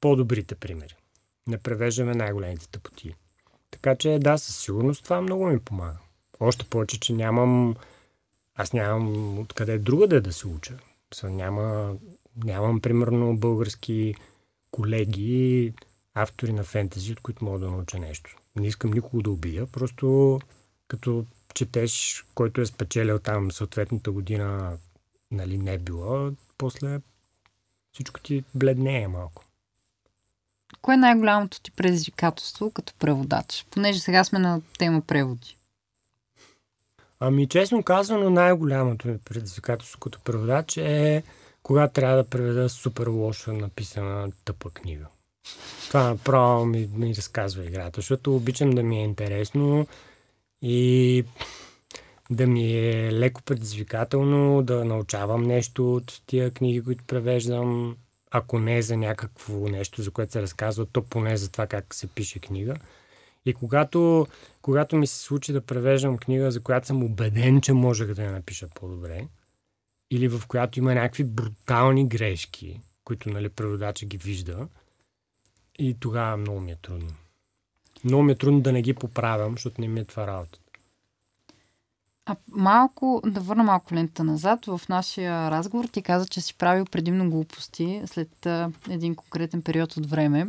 по-добрите 0.00 0.54
примери. 0.54 0.94
Не 1.46 1.58
превеждаме 1.58 2.14
най-големите 2.14 2.68
тъпоти. 2.68 3.14
Така 3.70 3.96
че 3.96 4.18
да, 4.22 4.38
със 4.38 4.56
сигурност 4.56 5.04
това 5.04 5.20
много 5.20 5.46
ми 5.46 5.58
помага. 5.58 5.98
Още 6.40 6.64
повече, 6.64 7.00
че 7.00 7.12
нямам 7.12 7.76
аз 8.54 8.72
нямам 8.72 9.38
откъде 9.38 9.78
другаде 9.78 10.20
да 10.20 10.32
се 10.32 10.48
уча. 10.48 10.78
Са, 11.14 11.30
няма, 11.30 11.96
нямам, 12.44 12.80
примерно, 12.80 13.36
български 13.36 14.14
колеги, 14.70 15.72
автори 16.14 16.52
на 16.52 16.64
фентези, 16.64 17.12
от 17.12 17.20
които 17.20 17.44
мога 17.44 17.58
да 17.58 17.70
науча 17.70 17.98
нещо. 17.98 18.36
Не 18.56 18.66
искам 18.66 18.90
никого 18.90 19.22
да 19.22 19.30
убия, 19.30 19.66
просто 19.66 20.40
като 20.88 21.24
четеш, 21.54 22.24
който 22.34 22.60
е 22.60 22.66
спечелил 22.66 23.18
там 23.18 23.52
съответната 23.52 24.12
година, 24.12 24.78
нали, 25.30 25.58
не 25.58 25.74
е 25.74 25.78
било, 25.78 26.30
после 26.58 27.00
всичко 27.92 28.20
ти 28.20 28.44
бледнее 28.54 29.08
малко. 29.08 29.44
Кое 30.82 30.94
е 30.94 30.96
най-голямото 30.96 31.60
ти 31.60 31.70
предизвикателство 31.70 32.70
като 32.70 32.92
преводач? 32.98 33.66
Понеже 33.70 34.00
сега 34.00 34.24
сме 34.24 34.38
на 34.38 34.60
тема 34.78 35.00
преводи. 35.00 35.56
Ами, 37.20 37.48
честно 37.48 37.82
казано, 37.82 38.30
най-голямото 38.30 39.08
ми 39.08 39.18
предизвикателство 39.18 40.00
като 40.00 40.20
преводач 40.20 40.76
е 40.76 41.22
когато 41.62 41.92
трябва 41.92 42.16
да 42.16 42.24
преведа 42.24 42.68
супер 42.68 43.06
лошо 43.06 43.52
написана 43.52 44.32
тъпа 44.44 44.70
книга. 44.70 45.06
Това 45.88 46.08
направо 46.08 46.66
ми, 46.66 46.88
ми 46.94 47.14
разказва 47.14 47.64
играта, 47.64 47.92
защото 48.00 48.36
обичам 48.36 48.70
да 48.70 48.82
ми 48.82 48.98
е 49.00 49.04
интересно 49.04 49.86
и 50.62 51.24
да 52.32 52.46
ми 52.46 52.72
е 52.72 53.12
леко 53.12 53.42
предизвикателно, 53.42 54.62
да 54.62 54.84
научавам 54.84 55.42
нещо 55.42 55.94
от 55.94 56.22
тия 56.26 56.50
книги, 56.50 56.84
които 56.84 57.04
превеждам. 57.04 57.96
Ако 58.30 58.58
не 58.58 58.76
е 58.76 58.82
за 58.82 58.96
някакво 58.96 59.68
нещо, 59.68 60.02
за 60.02 60.10
което 60.10 60.32
се 60.32 60.42
разказва, 60.42 60.86
то 60.86 61.02
поне 61.02 61.36
за 61.36 61.52
това 61.52 61.66
как 61.66 61.94
се 61.94 62.06
пише 62.06 62.38
книга. 62.38 62.76
И 63.46 63.54
когато, 63.54 64.26
когато 64.62 64.96
ми 64.96 65.06
се 65.06 65.18
случи 65.18 65.52
да 65.52 65.60
превеждам 65.60 66.18
книга, 66.18 66.50
за 66.50 66.62
която 66.62 66.86
съм 66.86 67.04
убеден, 67.04 67.60
че 67.60 67.72
можех 67.72 68.14
да 68.14 68.22
я 68.24 68.32
напиша 68.32 68.68
по-добре, 68.74 69.26
или 70.10 70.28
в 70.28 70.42
която 70.48 70.78
има 70.78 70.94
някакви 70.94 71.24
брутални 71.24 72.08
грешки, 72.08 72.80
които 73.04 73.30
нали, 73.30 73.48
преводача 73.48 74.06
ги 74.06 74.16
вижда, 74.16 74.68
и 75.78 75.96
тогава 76.00 76.36
много 76.36 76.60
ми 76.60 76.72
е 76.72 76.76
трудно. 76.82 77.10
Много 78.04 78.22
ми 78.22 78.32
е 78.32 78.36
трудно 78.36 78.60
да 78.60 78.72
не 78.72 78.82
ги 78.82 78.94
поправям, 78.94 79.52
защото 79.52 79.80
не 79.80 79.88
ми 79.88 80.00
е 80.00 80.04
това 80.04 80.26
работа. 80.26 80.58
А 82.26 82.36
малко, 82.52 83.22
да 83.26 83.40
върна 83.40 83.62
малко 83.62 83.94
лента 83.94 84.24
назад, 84.24 84.66
в 84.66 84.80
нашия 84.88 85.50
разговор 85.50 85.84
ти 85.84 86.02
каза, 86.02 86.26
че 86.26 86.40
си 86.40 86.54
правил 86.54 86.84
предимно 86.84 87.30
глупости 87.30 88.02
след 88.06 88.46
а, 88.46 88.70
един 88.90 89.14
конкретен 89.14 89.62
период 89.62 89.96
от 89.96 90.06
време. 90.06 90.46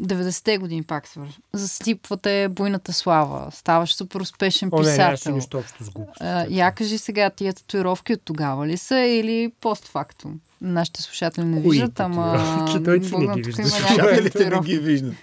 90-те 0.00 0.58
години 0.58 0.82
пак 0.82 1.08
свърж. 1.08 1.40
Засипвате 1.52 2.48
буйната 2.50 2.92
слава. 2.92 3.50
Ставаш 3.52 3.94
супер 3.94 4.20
успешен 4.20 4.68
О, 4.72 4.78
писател. 4.78 5.30
Не, 5.30 5.30
не, 5.30 5.36
нищо 5.36 5.58
общо 5.58 5.84
с 5.84 5.90
глупост. 5.90 6.20
я 6.48 6.72
кажи 6.72 6.98
сега, 6.98 7.30
тия 7.30 7.52
татуировки 7.52 8.12
от 8.12 8.22
тогава 8.24 8.66
ли 8.66 8.76
са 8.76 8.98
или 8.98 9.52
постфактум? 9.60 10.40
Нашите 10.60 11.02
слушатели 11.02 11.44
не 11.44 11.60
виждат, 11.60 12.00
ама... 12.00 12.66
Той 12.84 13.00
ти 13.00 13.16
не 13.16 13.34
ги 13.34 13.42
вижда. 13.42 13.68
Слушателите 13.68 14.50
не 14.50 14.60
ги 14.60 14.78
виждат. 14.78 15.14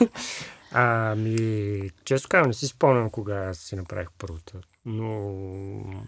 Ами, 0.72 1.90
често 2.04 2.28
казвам, 2.28 2.48
не 2.48 2.54
си 2.54 2.66
спомням 2.66 3.10
кога 3.10 3.54
си 3.54 3.76
направих 3.76 4.08
първата. 4.18 4.58
Но 4.84 6.04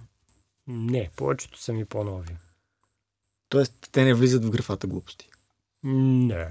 не, 0.66 1.10
повечето 1.16 1.62
са 1.62 1.72
ми 1.72 1.84
по-нови. 1.84 2.36
Тоест, 3.48 3.88
те 3.92 4.04
не 4.04 4.14
влизат 4.14 4.44
в 4.44 4.50
графата 4.50 4.86
глупости. 4.86 5.28
Не. 5.82 6.48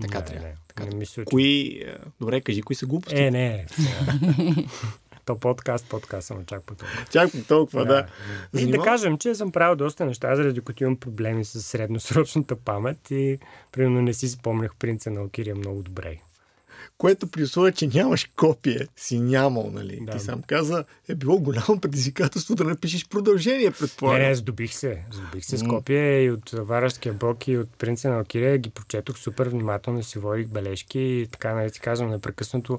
Така 0.00 0.18
не, 0.18 0.24
трябва. 0.24 0.48
Не. 0.48 0.56
Така. 0.68 0.84
Не 0.86 0.94
мисля, 0.94 1.22
че... 1.22 1.24
Кои... 1.24 1.82
е, 1.82 1.96
Добре, 2.20 2.40
кажи, 2.40 2.62
кои 2.62 2.76
са 2.76 2.86
глупости? 2.86 3.22
Е, 3.22 3.30
не. 3.30 3.66
То 5.24 5.38
подкаст, 5.38 5.88
подкаст 5.88 6.26
съм 6.26 6.44
чак 6.46 6.62
по 6.62 6.74
толкова. 6.74 7.06
Чак 7.10 7.30
по 7.32 7.38
толкова, 7.38 7.84
да. 7.84 8.06
И 8.54 8.58
Занимав- 8.58 8.78
да 8.78 8.84
кажем, 8.84 9.18
че 9.18 9.34
съм 9.34 9.52
правил 9.52 9.76
доста 9.76 10.06
неща, 10.06 10.36
заради 10.36 10.60
които 10.60 10.84
имам 10.84 10.96
проблеми 10.96 11.44
с 11.44 11.62
средносрочната 11.62 12.56
памет 12.56 13.10
и 13.10 13.38
примерно 13.72 14.02
не 14.02 14.14
си 14.14 14.28
спомнях 14.28 14.74
принца 14.76 15.10
на 15.10 15.22
Окирия 15.22 15.56
много 15.56 15.82
добре. 15.82 16.20
Което 16.98 17.26
при 17.26 17.42
условие, 17.42 17.72
че 17.72 17.86
нямаш 17.86 18.30
копие, 18.36 18.86
си 18.96 19.20
нямал, 19.20 19.70
нали? 19.72 19.98
Да. 20.02 20.12
Ти 20.12 20.18
сам 20.18 20.42
каза, 20.42 20.84
е 21.08 21.14
било 21.14 21.38
голямо 21.38 21.80
предизвикателство 21.80 22.54
да 22.54 22.64
напишеш 22.64 23.08
продължение, 23.08 23.66
Не, 23.66 23.72
предполагам. 23.72 24.22
не, 24.22 24.34
здобих 24.34 24.74
се. 24.74 25.04
Здобих 25.12 25.44
се 25.44 25.56
с 25.58 25.62
М. 25.62 25.68
копия 25.68 26.24
и 26.24 26.30
от 26.30 26.50
Варашския 26.50 27.12
блок 27.14 27.48
и 27.48 27.58
от 27.58 27.70
принца 27.78 28.10
на 28.10 28.20
Окирия 28.20 28.58
ги 28.58 28.70
прочетох 28.70 29.18
супер 29.18 29.48
внимателно, 29.48 30.02
си 30.02 30.18
водих 30.18 30.46
бележки 30.48 31.00
и 31.00 31.26
така, 31.32 31.54
нали 31.54 31.70
ти 31.70 31.80
казвам, 31.80 32.10
непрекъснато. 32.10 32.78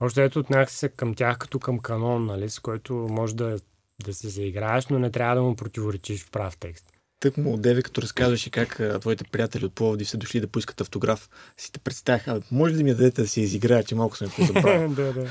Още 0.00 0.24
ето 0.24 0.38
отнах 0.38 0.72
се 0.72 0.88
към 0.88 1.14
тях 1.14 1.38
като 1.38 1.58
към 1.58 1.78
канон, 1.78 2.26
нали, 2.26 2.50
с 2.50 2.58
който 2.58 2.94
може 2.94 3.36
да, 3.36 3.58
да 4.04 4.14
се 4.14 4.28
заиграеш, 4.28 4.86
но 4.86 4.98
не 4.98 5.10
трябва 5.10 5.34
да 5.36 5.42
му 5.42 5.56
противоречиш 5.56 6.24
в 6.24 6.30
прав 6.30 6.56
текст. 6.56 6.92
Тък 7.20 7.36
му 7.36 7.54
отдеве, 7.54 7.82
като 7.82 8.02
разказваше 8.02 8.50
как 8.50 8.80
а, 8.80 8.98
твоите 9.00 9.24
приятели 9.24 9.64
от 9.64 9.74
Пловдив 9.74 10.08
са 10.08 10.16
дошли 10.16 10.40
да 10.40 10.46
поискат 10.46 10.80
автограф, 10.80 11.28
си 11.56 11.72
те 11.72 11.78
представях, 11.78 12.28
а 12.28 12.40
може 12.50 12.74
ли 12.74 12.78
да 12.78 12.84
ми 12.84 12.90
дадете 12.90 13.22
да 13.22 13.28
си 13.28 13.40
изиграя, 13.40 13.84
че 13.84 13.94
малко 13.94 14.16
съм 14.16 14.30
позабравил. 14.36 14.88
да, 14.94 15.12
да. 15.12 15.26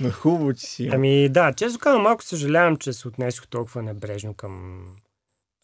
Но 0.00 0.10
хубаво, 0.10 0.54
че 0.54 0.66
си. 0.66 0.88
Ами 0.92 1.28
да, 1.28 1.52
често 1.52 1.78
казвам, 1.78 2.02
малко 2.02 2.24
съжалявам, 2.24 2.76
че 2.76 2.92
се 2.92 3.08
отнесох 3.08 3.46
толкова 3.48 3.82
небрежно 3.82 4.34
към, 4.34 4.84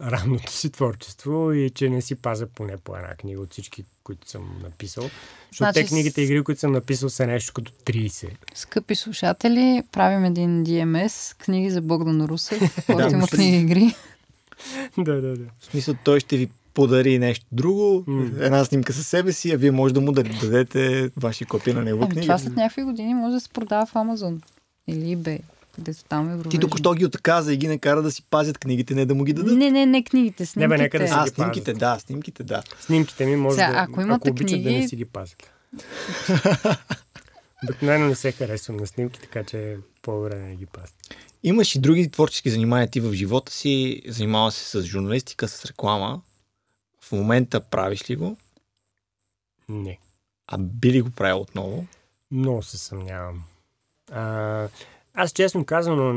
ранното 0.03 0.53
си 0.53 0.71
творчество 0.71 1.53
и 1.53 1.71
че 1.71 1.89
не 1.89 2.03
си 2.03 2.15
пазя 2.15 2.47
поне 2.47 2.77
по 2.77 2.97
една 2.97 3.15
книга 3.15 3.41
от 3.41 3.53
всички, 3.53 3.85
които 4.05 4.31
съм 4.31 4.61
написал. 4.63 5.03
Защото 5.03 5.57
Значи 5.57 5.81
те 5.81 5.87
книгите 5.87 6.23
игри, 6.23 6.45
които 6.45 6.61
съм 6.61 6.73
написал, 6.73 7.09
са 7.09 7.27
нещо 7.27 7.53
като 7.53 7.73
30. 7.73 8.31
Скъпи 8.55 8.95
слушатели, 8.95 9.83
правим 9.93 10.25
един 10.25 10.65
DMS, 10.65 11.37
книги 11.39 11.71
за 11.71 11.83
Богдан 11.83 12.25
Русев, 12.25 12.61
който 12.87 13.09
Да, 13.09 13.15
има 13.17 13.27
при- 13.27 13.37
книги 13.37 13.57
игри. 13.57 13.95
да, 14.99 15.15
да, 15.15 15.37
да. 15.37 15.45
В 15.59 15.65
смисъл, 15.65 15.95
той 16.05 16.21
ще 16.21 16.37
ви 16.37 16.49
подари 16.75 17.19
нещо 17.19 17.47
друго, 17.53 18.05
М. 18.07 18.31
една 18.41 18.65
снимка 18.65 18.93
със 18.93 19.07
себе 19.07 19.33
си, 19.33 19.53
а 19.53 19.57
вие 19.57 19.71
може 19.71 19.95
да 19.95 20.01
му 20.01 20.13
да 20.13 20.23
дадете 20.23 21.11
ваши 21.17 21.45
копия 21.45 21.75
на 21.75 21.83
негова 21.83 22.05
Ами, 22.05 22.13
книга. 22.13 22.23
това 22.25 22.39
след 22.39 22.57
някакви 22.57 22.83
години 22.83 23.15
може 23.15 23.33
да 23.33 23.41
се 23.41 23.49
продава 23.49 23.87
в 23.87 23.97
Амазон 23.97 24.41
или 24.87 25.17
eBay, 25.17 25.41
където 25.75 26.05
там 26.05 26.41
е 26.41 26.43
Ти 26.43 26.59
току-що 26.59 26.95
ги 26.95 27.05
отказа 27.05 27.55
и 27.55 27.57
ги 27.57 27.69
накара 27.69 28.03
да 28.03 28.11
си 28.11 28.23
пазят 28.23 28.59
книгите, 28.59 28.95
не 28.95 29.07
да 29.07 29.15
му 29.15 29.25
ги 29.25 29.33
дадат. 29.33 29.59
Не, 29.59 29.71
не, 29.71 29.87
не 29.87 30.05
книгите, 30.05 30.47
снимките. 30.47 30.69
бе, 30.69 30.83
нека 30.83 30.99
да 30.99 31.05
а, 31.11 31.25
ги 31.25 31.31
снимките, 31.31 31.73
да, 31.73 31.99
снимките, 31.99 32.43
да. 32.43 32.63
Снимките 32.81 33.27
ми 33.27 33.37
може 33.37 33.55
Сега, 33.55 33.69
да, 33.69 33.79
ако 33.79 34.01
имате 34.01 34.29
ако 34.29 34.33
обичат 34.33 34.51
да 34.53 34.63
книги- 34.63 34.79
не 34.79 34.89
си 34.89 34.97
ги 34.97 35.05
пазят. 35.05 35.51
Обикновено 37.65 38.07
не 38.07 38.15
се 38.15 38.33
харесвам 38.33 38.77
на 38.77 38.87
снимки, 38.87 39.21
така 39.21 39.45
че 39.45 39.79
по-добре 40.03 40.39
не 40.39 40.57
ги 40.57 40.67
пазят. 40.67 40.95
Имаш 41.43 41.75
и 41.75 41.81
други 41.81 42.11
творчески 42.11 42.51
занимания 42.51 42.91
ти 42.91 43.01
в 43.01 43.13
живота 43.13 43.53
си. 43.53 44.03
Занимава 44.07 44.53
се 44.53 44.65
с 44.65 44.83
журналистика, 44.83 45.49
с 45.49 45.65
реклама. 45.65 46.21
В 47.01 47.13
момента 47.13 47.61
правиш 47.61 48.11
ли 48.11 48.17
го? 48.17 48.37
Не. 49.69 49.99
А 50.47 50.59
би 50.59 50.93
ли 50.93 51.01
го 51.01 51.11
правил 51.11 51.41
отново? 51.41 51.87
Много 52.31 52.63
се 52.63 52.79
съмнявам. 52.79 53.43
А, 54.13 54.69
аз 55.15 55.33
честно 55.33 55.65
казано, 55.65 56.13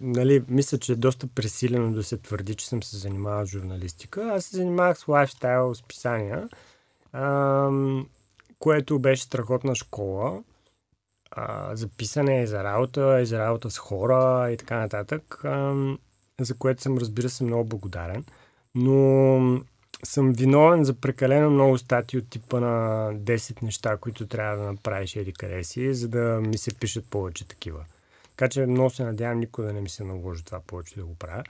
нали, 0.00 0.42
мисля, 0.48 0.78
че 0.78 0.92
е 0.92 0.96
доста 0.96 1.26
пресилено 1.26 1.92
да 1.92 2.04
се 2.04 2.16
твърди, 2.16 2.54
че 2.54 2.68
съм 2.68 2.82
се 2.82 2.96
занимавал 2.96 3.46
с 3.46 3.50
журналистика. 3.50 4.32
Аз 4.34 4.44
се 4.44 4.56
занимавах 4.56 4.98
с 4.98 5.08
лайфстайл, 5.08 5.74
с 5.74 5.82
писания, 5.82 6.48
а, 7.12 7.70
което 8.58 8.98
беше 8.98 9.22
страхотна 9.22 9.74
школа 9.74 10.42
а, 11.30 11.76
за 11.76 11.88
писане, 11.88 12.46
за 12.46 12.64
работа, 12.64 13.20
и 13.20 13.26
за 13.26 13.38
работа 13.38 13.70
с 13.70 13.78
хора 13.78 14.50
и 14.52 14.56
така 14.56 14.78
нататък, 14.78 15.44
а, 15.44 15.74
за 16.40 16.54
което 16.54 16.82
съм, 16.82 16.98
разбира 16.98 17.28
се, 17.28 17.44
много 17.44 17.64
благодарен. 17.64 18.24
Но 18.74 19.60
съм 20.04 20.32
виновен 20.32 20.84
за 20.84 20.94
прекалено 20.94 21.50
много 21.50 21.78
статии 21.78 22.18
от 22.18 22.30
типа 22.30 22.60
на 22.60 23.10
10 23.14 23.62
неща, 23.62 23.96
които 23.96 24.26
трябва 24.26 24.56
да 24.56 24.72
направиш 24.72 25.16
еди 25.16 25.32
къде 25.32 25.64
си, 25.64 25.94
за 25.94 26.08
да 26.08 26.40
ми 26.40 26.58
се 26.58 26.74
пишат 26.74 27.04
повече 27.10 27.48
такива. 27.48 27.84
Така 28.30 28.48
че 28.48 28.66
много 28.66 28.90
се 28.90 29.04
надявам 29.04 29.38
никой 29.38 29.66
да 29.66 29.72
не 29.72 29.80
ми 29.80 29.88
се 29.88 30.04
наложи 30.04 30.44
това 30.44 30.60
повече 30.66 30.94
да 30.94 31.04
го 31.04 31.14
правя. 31.14 31.42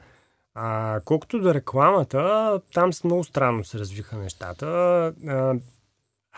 А 0.55 1.01
колкото 1.05 1.41
до 1.41 1.55
рекламата, 1.55 2.61
там 2.75 2.91
много 3.05 3.25
странно 3.25 3.65
се 3.65 3.79
развиха 3.79 4.17
нещата. 4.17 4.67
А, 5.27 5.55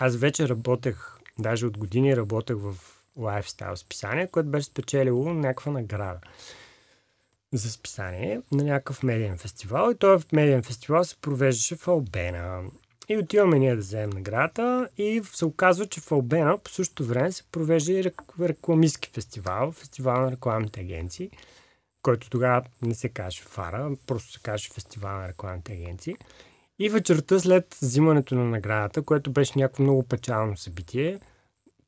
аз 0.01 0.17
вече 0.17 0.49
работех, 0.49 1.19
даже 1.39 1.67
от 1.67 1.79
години 1.79 2.17
работех 2.17 2.57
в 2.59 2.75
лайфстайл 3.17 3.77
списание, 3.77 4.27
което 4.27 4.49
беше 4.49 4.67
спечелило 4.67 5.35
някаква 5.35 5.73
награда 5.73 6.21
за 7.53 7.71
списание 7.71 8.43
на 8.53 8.65
някакъв 8.65 9.03
медиен 9.03 9.39
фестивал. 9.39 9.91
И 9.91 9.95
този 9.95 10.27
медиен 10.33 10.63
фестивал 10.63 11.05
се 11.05 11.17
провеждаше 11.17 11.77
в 11.77 11.89
Албена. 11.89 12.63
И 13.09 13.19
отиваме 13.19 13.59
ние 13.59 13.75
да 13.75 13.81
вземем 13.81 14.11
наградата 14.11 14.89
и 14.99 15.23
се 15.33 15.45
оказва, 15.45 15.87
че 15.87 16.01
в 16.01 16.13
Албена 16.13 16.59
по 16.59 16.71
същото 16.71 17.05
време 17.05 17.33
се 17.33 17.43
провежда 17.53 17.93
и 17.93 18.05
рек- 18.05 18.49
рекламистски 18.49 19.11
фестивал, 19.15 19.73
фестивал 19.73 20.21
на 20.21 20.31
рекламните 20.31 20.81
агенции, 20.81 21.31
който 22.03 22.31
тогава 22.31 22.63
не 22.83 22.95
се 22.95 23.09
каже 23.09 23.43
ФАРА, 23.43 23.91
просто 24.07 24.33
се 24.33 24.41
каже 24.41 24.71
фестивал 24.75 25.17
на 25.17 25.29
рекламните 25.29 25.73
агенции. 25.73 26.17
И 26.83 26.89
вечерта 26.89 27.41
след 27.41 27.77
взимането 27.83 28.35
на 28.35 28.45
наградата, 28.45 29.03
което 29.03 29.31
беше 29.31 29.59
някакво 29.59 29.83
много 29.83 30.03
печално 30.03 30.57
събитие, 30.57 31.21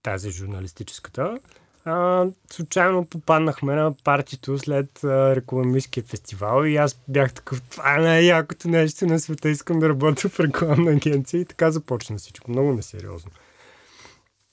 тази 0.02 0.30
журналистическата, 0.30 1.38
а, 1.84 2.26
случайно 2.52 3.06
попаднахме 3.06 3.74
на 3.74 3.94
партито 4.04 4.58
след 4.58 5.04
а, 5.04 5.36
рекламистския 5.36 6.04
фестивал 6.04 6.64
и 6.64 6.76
аз 6.76 7.00
бях 7.08 7.32
такъв, 7.32 7.62
това 7.62 7.94
е 7.98 8.02
най-якото 8.02 8.68
нещо 8.68 9.06
на 9.06 9.20
света, 9.20 9.48
искам 9.48 9.78
да 9.78 9.88
работя 9.88 10.28
в 10.28 10.40
рекламна 10.40 10.90
агенция. 10.90 11.40
И 11.40 11.44
така 11.44 11.70
започна 11.70 12.16
всичко, 12.16 12.50
много 12.50 12.72
несериозно. 12.72 13.30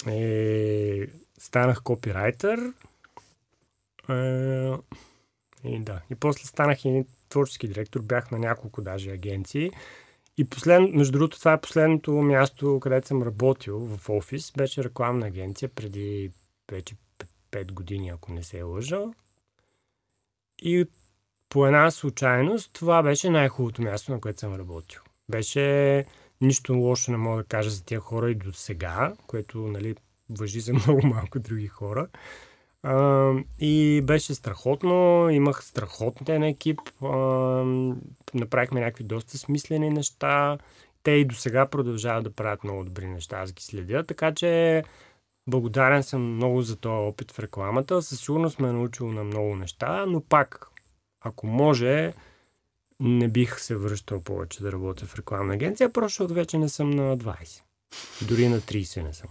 Е, 0.08 1.08
станах 1.40 1.82
копирайтер 1.84 2.60
е, 4.10 4.74
и 5.64 5.80
да, 5.80 6.02
и 6.12 6.16
после 6.16 6.46
станах 6.46 6.86
и 6.86 7.06
творчески 7.30 7.68
директор, 7.68 8.02
бях 8.02 8.32
на 8.32 8.40
няколко 8.40 8.82
даже 8.82 9.12
агенции 9.12 9.72
и 10.40 10.46
послед, 10.46 10.94
между 10.94 11.12
другото, 11.12 11.40
това 11.40 11.54
е 11.54 11.62
последното 11.62 12.12
място, 12.12 12.80
където 12.80 13.08
съм 13.08 13.24
работил 13.24 13.80
в 13.80 14.10
офис. 14.10 14.52
Беше 14.58 14.84
рекламна 14.84 15.28
агенция 15.28 15.70
преди 15.70 16.32
вече 16.72 16.96
5 17.52 17.72
години, 17.72 18.10
ако 18.10 18.34
не 18.34 18.44
се 18.44 18.58
е 18.58 18.64
лъжа. 18.64 19.02
И 20.62 20.86
по 21.50 21.66
една 21.66 21.92
случайност, 21.92 22.74
това 22.74 23.04
беше 23.04 23.30
най-хубавото 23.30 23.82
място, 23.82 24.12
на 24.12 24.22
което 24.22 24.40
съм 24.40 24.56
работил. 24.56 25.02
Беше 25.30 26.06
нищо 26.42 26.74
лошо 26.74 27.12
не 27.12 27.18
мога 27.18 27.38
да 27.38 27.48
кажа 27.48 27.70
за 27.70 27.86
тия 27.86 28.00
хора 28.00 28.32
и 28.32 28.36
до 28.36 28.54
сега, 28.54 29.14
което 29.28 29.58
нали, 29.58 29.96
въжи 30.30 30.60
за 30.60 30.74
много 30.86 31.08
малко 31.08 31.40
други 31.40 31.68
хора. 31.68 32.08
И 33.60 34.02
беше 34.04 34.36
страхотно, 34.36 35.30
имах 35.30 35.64
страхотен 35.64 36.44
екип, 36.44 36.80
а, 37.04 37.08
направихме 38.34 38.80
някакви 38.80 39.04
доста 39.04 39.38
смислени 39.38 39.90
неща. 39.90 40.58
Те 41.04 41.12
и 41.12 41.26
до 41.26 41.36
сега 41.36 41.66
продължават 41.66 42.24
да 42.24 42.32
правят 42.32 42.64
много 42.64 42.84
добри 42.84 43.08
неща, 43.08 43.38
аз 43.38 43.54
ги 43.54 43.64
следя, 43.64 44.04
така 44.04 44.34
че 44.34 44.84
благодарен 45.48 46.04
съм 46.04 46.36
много 46.36 46.62
за 46.62 46.76
този 46.76 47.10
опит 47.10 47.32
в 47.32 47.40
рекламата. 47.40 48.02
Със 48.02 48.20
сигурност 48.20 48.60
ме 48.60 48.70
е 48.70 48.72
научил 48.72 49.12
на 49.12 49.24
много 49.24 49.56
неща, 49.56 50.06
но 50.06 50.22
пак, 50.22 50.68
ако 51.22 51.48
може, 51.48 52.14
не 53.00 53.28
бих 53.28 53.60
се 53.60 53.76
връщал 53.76 54.22
повече 54.22 54.64
да 54.64 54.72
работя 54.72 55.06
в 55.06 55.16
рекламна 55.16 55.54
агенция, 55.54 55.94
просто 55.94 56.08
защото 56.08 56.34
вече 56.34 56.58
не 56.58 56.70
съм 56.70 56.90
на 56.90 57.18
20. 57.18 57.62
Дори 58.28 58.48
на 58.48 58.62
30 58.62 59.04
не 59.04 59.14
съм. 59.14 59.30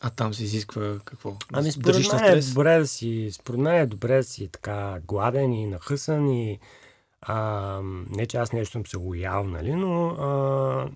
А 0.00 0.10
там 0.10 0.34
се 0.34 0.44
изисква 0.44 0.98
какво? 1.04 1.36
Ами 1.52 1.72
според 1.72 2.12
мен 2.12 2.24
е 2.24 2.40
добре 2.40 2.78
да 2.78 2.86
си, 2.86 3.30
според 3.32 3.60
мен 3.60 3.74
е 3.74 3.86
добре 3.86 4.16
да 4.16 4.24
си 4.24 4.48
така 4.48 4.98
гладен 5.06 5.52
и 5.52 5.66
нахъсан 5.66 6.28
и 6.28 6.58
а, 7.20 7.80
не 8.10 8.26
че 8.26 8.36
аз 8.36 8.52
нещо 8.52 8.72
съм 8.72 8.86
се 8.86 8.96
лоял, 8.96 9.44
нали, 9.44 9.74
но 9.74 10.08
а, 10.08 10.90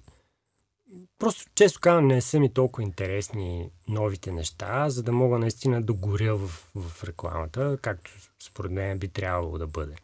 просто 1.19 1.45
често 1.55 1.81
казвам 1.81 2.07
не 2.07 2.21
са 2.21 2.41
ми 2.41 2.53
толкова 2.53 2.83
интересни 2.83 3.71
новите 3.89 4.33
неща, 4.33 4.91
за 4.91 5.03
да 5.03 5.13
мога 5.13 5.39
наистина 5.39 5.83
да 5.83 5.93
горя 5.93 6.37
в, 6.37 6.71
в 6.75 7.05
рекламата, 7.05 7.79
както 7.83 8.11
според 8.43 8.73
мен 8.73 8.99
би 8.99 9.09
трябвало 9.09 9.59
да 9.59 9.67
бъде. 9.67 9.95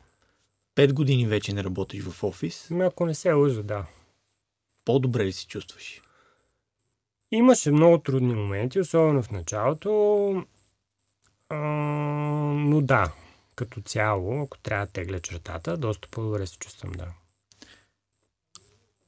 Пет 0.75 0.93
години 0.93 1.27
вече 1.27 1.53
не 1.53 1.65
работиш 1.65 2.03
в 2.05 2.25
офис. 2.25 2.71
Ами 2.71 2.85
ако 2.85 3.07
не 3.07 3.15
се 3.15 3.33
лъжа, 3.33 3.63
да. 3.63 3.87
По-добре 4.85 5.25
ли 5.25 5.33
се 5.33 5.47
чувстваш? 5.47 6.03
Имаше 7.33 7.71
много 7.71 7.99
трудни 7.99 8.35
моменти, 8.35 8.81
особено 8.81 9.23
в 9.23 9.31
началото. 9.31 10.45
А, 11.49 11.57
но 12.57 12.81
да, 12.81 13.13
като 13.55 13.81
цяло, 13.81 14.43
ако 14.43 14.59
трябва 14.59 14.87
да 14.87 14.93
тегля 14.93 15.21
чертата, 15.21 15.77
доста 15.77 16.09
по-добре 16.11 16.47
се 16.47 16.59
чувствам, 16.59 16.93
да. 16.93 17.07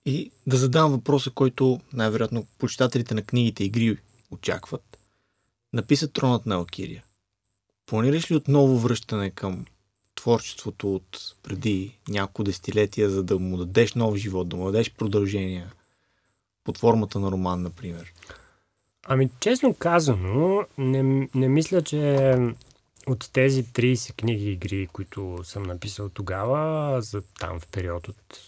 И 0.04 0.30
да 0.46 0.56
задам 0.56 0.92
въпроса, 0.92 1.30
който 1.30 1.80
най-вероятно 1.92 2.46
почитателите 2.58 3.14
на 3.14 3.22
книгите 3.22 3.64
игри 3.64 3.98
очакват. 4.30 4.98
Написа 5.72 6.12
Тронът 6.12 6.46
на 6.46 6.54
Алкирия. 6.54 7.04
Планираш 7.86 8.30
ли 8.30 8.36
отново 8.36 8.78
връщане 8.78 9.30
към 9.30 9.64
творчеството 10.14 10.94
от 10.94 11.34
преди 11.42 11.98
няколко 12.08 12.44
десетилетия, 12.44 13.10
за 13.10 13.22
да 13.22 13.38
му 13.38 13.56
дадеш 13.56 13.94
нов 13.94 14.16
живот, 14.16 14.48
да 14.48 14.56
му 14.56 14.64
дадеш 14.64 14.94
продължение 14.94 15.70
под 16.64 16.78
формата 16.78 17.18
на 17.18 17.30
роман, 17.30 17.62
например? 17.62 18.12
Ами, 19.06 19.30
честно 19.40 19.74
казано, 19.74 20.64
не, 20.78 21.28
не 21.34 21.48
мисля, 21.48 21.82
че 21.82 22.34
от 23.06 23.30
тези 23.32 23.64
30 23.64 24.16
книги 24.16 24.50
игри, 24.52 24.88
които 24.92 25.38
съм 25.44 25.62
написал 25.62 26.08
тогава, 26.08 27.02
за 27.02 27.22
там 27.40 27.60
в 27.60 27.66
период 27.66 28.08
от 28.08 28.40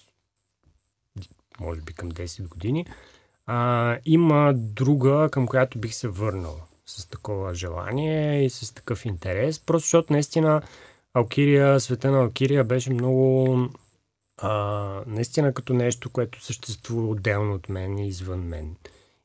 може 1.61 1.81
би 1.81 1.93
към 1.93 2.13
10 2.13 2.49
години, 2.49 2.87
а, 3.47 3.99
има 4.05 4.53
друга, 4.55 5.29
към 5.33 5.47
която 5.47 5.79
бих 5.79 5.95
се 5.95 6.09
върнал 6.09 6.61
с 6.87 7.07
такова 7.09 7.55
желание 7.55 8.45
и 8.45 8.51
с 8.51 8.75
такъв 8.75 9.05
интерес. 9.05 9.61
Просто 9.61 9.87
защото 9.87 10.13
наистина 10.13 10.63
Алкирия, 11.15 11.81
света 11.81 12.11
на 12.11 12.19
Алкирия 12.19 12.65
беше 12.65 12.93
много 12.93 13.59
а, 14.37 15.03
наистина 15.07 15.55
като 15.55 15.75
нещо, 15.75 16.11
което 16.11 16.45
съществува 16.45 17.09
отделно 17.09 17.55
от 17.55 17.69
мен 17.69 17.99
и 17.99 18.09
извън 18.09 18.41
мен. 18.41 18.77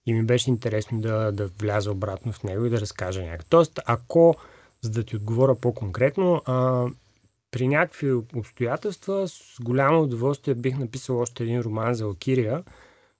И 0.05 0.13
ми 0.13 0.23
беше 0.23 0.49
интересно 0.49 1.01
да, 1.01 1.31
да 1.31 1.47
вляза 1.47 1.91
обратно 1.91 2.31
в 2.31 2.43
него 2.43 2.65
и 2.65 2.69
да 2.69 2.81
разкажа 2.81 3.21
някак. 3.21 3.45
Тоест, 3.45 3.79
ако, 3.85 4.35
за 4.81 4.89
да 4.89 5.03
ти 5.03 5.15
отговоря 5.15 5.55
по-конкретно, 5.55 6.41
а, 6.45 6.87
при 7.51 7.67
някакви 7.67 8.13
обстоятелства 8.35 9.27
с 9.27 9.57
голямо 9.61 10.01
удоволствие 10.01 10.55
бих 10.55 10.77
написал 10.77 11.17
още 11.17 11.43
един 11.43 11.61
роман 11.61 11.93
за 11.93 12.03
Алкирия, 12.03 12.63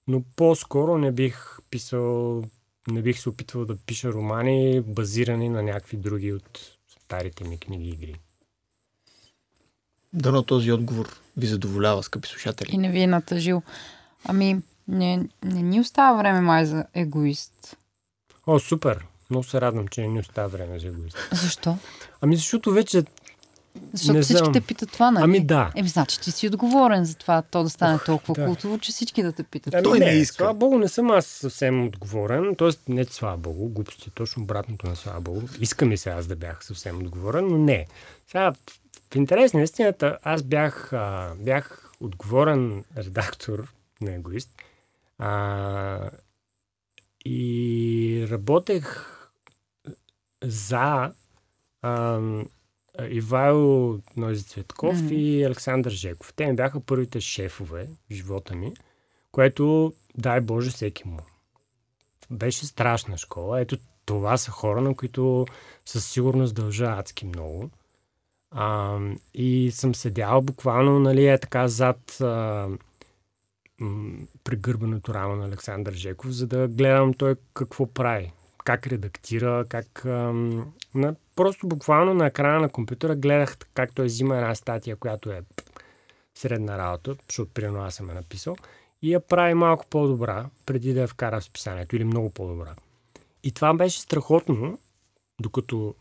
но 0.08 0.24
по-скоро 0.36 0.98
не 0.98 1.12
бих 1.12 1.58
писал, 1.70 2.44
не 2.92 3.02
бих 3.02 3.20
се 3.20 3.30
опитвал 3.30 3.66
да 3.66 3.78
пиша 3.78 4.12
романи, 4.12 4.82
базирани 4.82 5.50
на 5.50 5.64
някакви 5.64 5.98
други 5.98 6.34
от 6.34 6.78
старите 6.88 7.44
ми 7.44 7.58
книги 7.60 7.90
игри. 7.90 8.16
Дано 10.14 10.43
този 10.43 10.72
отговор 10.72 11.20
ви 11.38 11.47
задоволява, 11.47 12.03
скъпи 12.03 12.28
слушатели. 12.28 12.70
И 12.72 12.78
не 12.78 12.89
ви 12.89 13.01
е 13.01 13.08
натъжил. 13.08 13.62
Ами, 14.26 14.62
не, 14.88 15.28
не 15.43 15.62
ни 15.62 15.80
остава 15.80 16.18
време 16.18 16.41
май 16.41 16.66
за 16.66 16.86
егоист. 16.93 17.78
О, 18.47 18.60
супер! 18.60 19.05
Много 19.30 19.43
се 19.43 19.62
радвам, 19.62 19.88
че 19.88 20.01
не 20.01 20.08
ни 20.08 20.20
остава 20.20 20.47
време 20.47 20.80
за 20.80 20.88
егоист. 20.88 21.18
Защо? 21.32 21.78
Ами 22.22 22.36
защото 22.36 22.72
вече... 22.72 23.03
Защото 23.93 24.18
Не 24.18 24.24
всички 24.24 24.43
знам. 24.43 24.53
те 24.53 24.62
питат 24.62 24.91
това, 24.91 25.12
нали? 25.12 25.24
Ами 25.24 25.45
да. 25.45 25.72
Еми, 25.76 25.89
значи 25.89 26.20
ти 26.20 26.32
си 26.32 26.47
отговорен 26.47 27.05
за 27.05 27.16
това, 27.16 27.41
то 27.41 27.64
да 27.64 27.70
стане 27.70 27.99
толкова 28.05 28.34
да. 28.36 28.45
култово, 28.45 28.78
че 28.80 28.91
всички 28.91 29.24
да 29.24 29.32
те 29.32 29.43
питат. 29.43 29.74
Ами 29.74 29.84
Той 29.84 29.99
не 29.99 30.10
иска. 30.10 30.36
Слава 30.36 30.53
Богу, 30.53 30.78
не 30.78 30.88
съм 30.88 31.12
аз 31.12 31.26
съвсем 31.26 31.86
отговорен. 31.86 32.55
Тоест, 32.58 32.82
не 32.89 33.05
слава 33.05 33.38
Богу, 33.38 33.70
глупости, 33.70 34.10
точно 34.10 34.43
обратното 34.43 34.88
на 34.88 34.95
слава 34.95 35.22
Богу. 35.22 35.41
Искам 35.60 35.89
ли 35.89 35.97
се 35.97 36.10
аз 36.10 36.28
да 36.28 36.36
бях 36.36 36.66
съвсем 36.66 36.97
отговорен, 36.97 37.47
но 37.47 37.58
не. 37.58 37.86
Сега, 38.28 38.53
в- 39.12 39.16
интерес 39.16 39.53
на 39.53 39.62
истината, 39.62 40.18
аз 40.24 40.43
бях, 40.43 40.93
а, 40.93 41.36
бях 41.39 41.91
отговорен 41.99 42.84
редактор 42.97 43.74
на 44.01 44.14
Егоист. 44.14 44.51
А, 45.18 46.10
и 47.26 48.28
работех 48.32 49.14
за 50.43 51.12
а, 51.82 52.22
Ивайло 53.01 53.99
Нойзи 54.18 54.43
Цветков 54.43 54.95
Мгм. 54.97 55.08
и 55.12 55.43
Александър 55.43 55.91
Жеков. 55.91 56.34
Те 56.34 56.45
ми 56.45 56.55
бяха 56.55 56.80
първите 56.80 57.22
шефове 57.22 57.88
в 58.10 58.14
живота 58.14 58.55
ми, 58.55 58.74
което, 59.32 59.93
дай 60.18 60.41
Боже, 60.41 60.70
всеки 60.70 61.08
му. 61.08 61.20
Беше 62.32 62.66
страшна 62.66 63.18
школа. 63.18 63.62
Ето, 63.62 63.78
това 64.05 64.38
са 64.38 64.51
хора, 64.51 64.82
на 64.82 64.95
които 64.95 65.45
със 65.86 66.05
сигурност 66.05 66.55
дължа 66.55 66.86
адски 66.89 67.26
много. 67.26 67.70
А, 68.52 69.00
и 69.34 69.72
съм 69.72 69.95
седял 69.95 70.41
буквално, 70.41 71.00
нали, 71.00 71.28
е 71.28 71.38
така 71.38 71.68
зад 71.68 72.22
а, 72.22 72.68
м, 73.80 74.20
пригърбеното 74.43 75.14
рамо 75.14 75.36
на 75.36 75.45
Александър 75.45 75.93
Жеков, 75.93 76.32
за 76.32 76.48
да 76.48 76.68
гледам 76.68 77.14
той 77.14 77.36
какво 77.54 77.86
прави, 77.93 78.32
как 78.66 78.88
редактира, 78.88 79.66
как... 79.70 80.06
Ам, 80.06 80.74
на, 80.95 81.16
просто 81.36 81.68
буквално 81.68 82.14
на 82.14 82.26
екрана 82.26 82.60
на 82.60 82.70
компютъра 82.70 83.16
гледах 83.16 83.58
как 83.74 83.95
той 83.95 84.06
взима 84.06 84.38
една 84.38 84.56
статия, 84.56 84.95
която 84.95 85.32
е 85.32 85.41
средна 86.36 86.78
работа, 86.78 87.16
защото 87.30 87.52
примерно 87.54 87.84
аз 87.84 87.95
съм 87.95 88.10
я 88.10 88.16
написал, 88.16 88.56
и 89.02 89.14
я 89.14 89.20
прави 89.20 89.54
малко 89.54 89.86
по-добра, 89.89 90.50
преди 90.66 90.93
да 90.93 91.02
я 91.02 91.08
вкара 91.08 91.39
в 91.39 91.43
списанието, 91.43 91.95
или 91.95 92.04
много 92.04 92.30
по-добра. 92.30 92.76
И 93.43 93.52
това 93.52 93.74
беше 93.74 94.02
страхотно, 94.02 94.80
докато, 95.42 95.96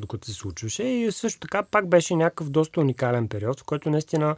докато 0.00 0.26
се 0.26 0.32
случваше. 0.32 0.82
И 0.82 1.12
също 1.12 1.40
така 1.40 1.62
пак 1.62 1.88
беше 1.88 2.16
някакъв 2.16 2.50
доста 2.50 2.80
уникален 2.80 3.28
период, 3.28 3.60
в 3.60 3.64
който 3.64 3.90
наистина 3.90 4.36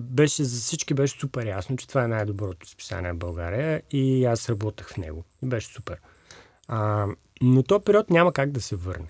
беше 0.00 0.44
за 0.44 0.60
всички 0.60 0.94
беше 0.94 1.18
супер 1.18 1.46
ясно, 1.46 1.76
че 1.76 1.88
това 1.88 2.04
е 2.04 2.08
най-доброто 2.08 2.68
списание 2.68 3.12
в 3.12 3.18
България 3.18 3.82
и 3.90 4.24
аз 4.24 4.48
работех 4.48 4.88
в 4.88 4.96
него. 4.96 5.24
И 5.42 5.46
беше 5.46 5.68
супер. 5.68 6.00
А, 6.68 7.06
но 7.42 7.62
то 7.62 7.80
период 7.80 8.10
няма 8.10 8.32
как 8.32 8.50
да 8.50 8.60
се 8.60 8.76
върне. 8.76 9.08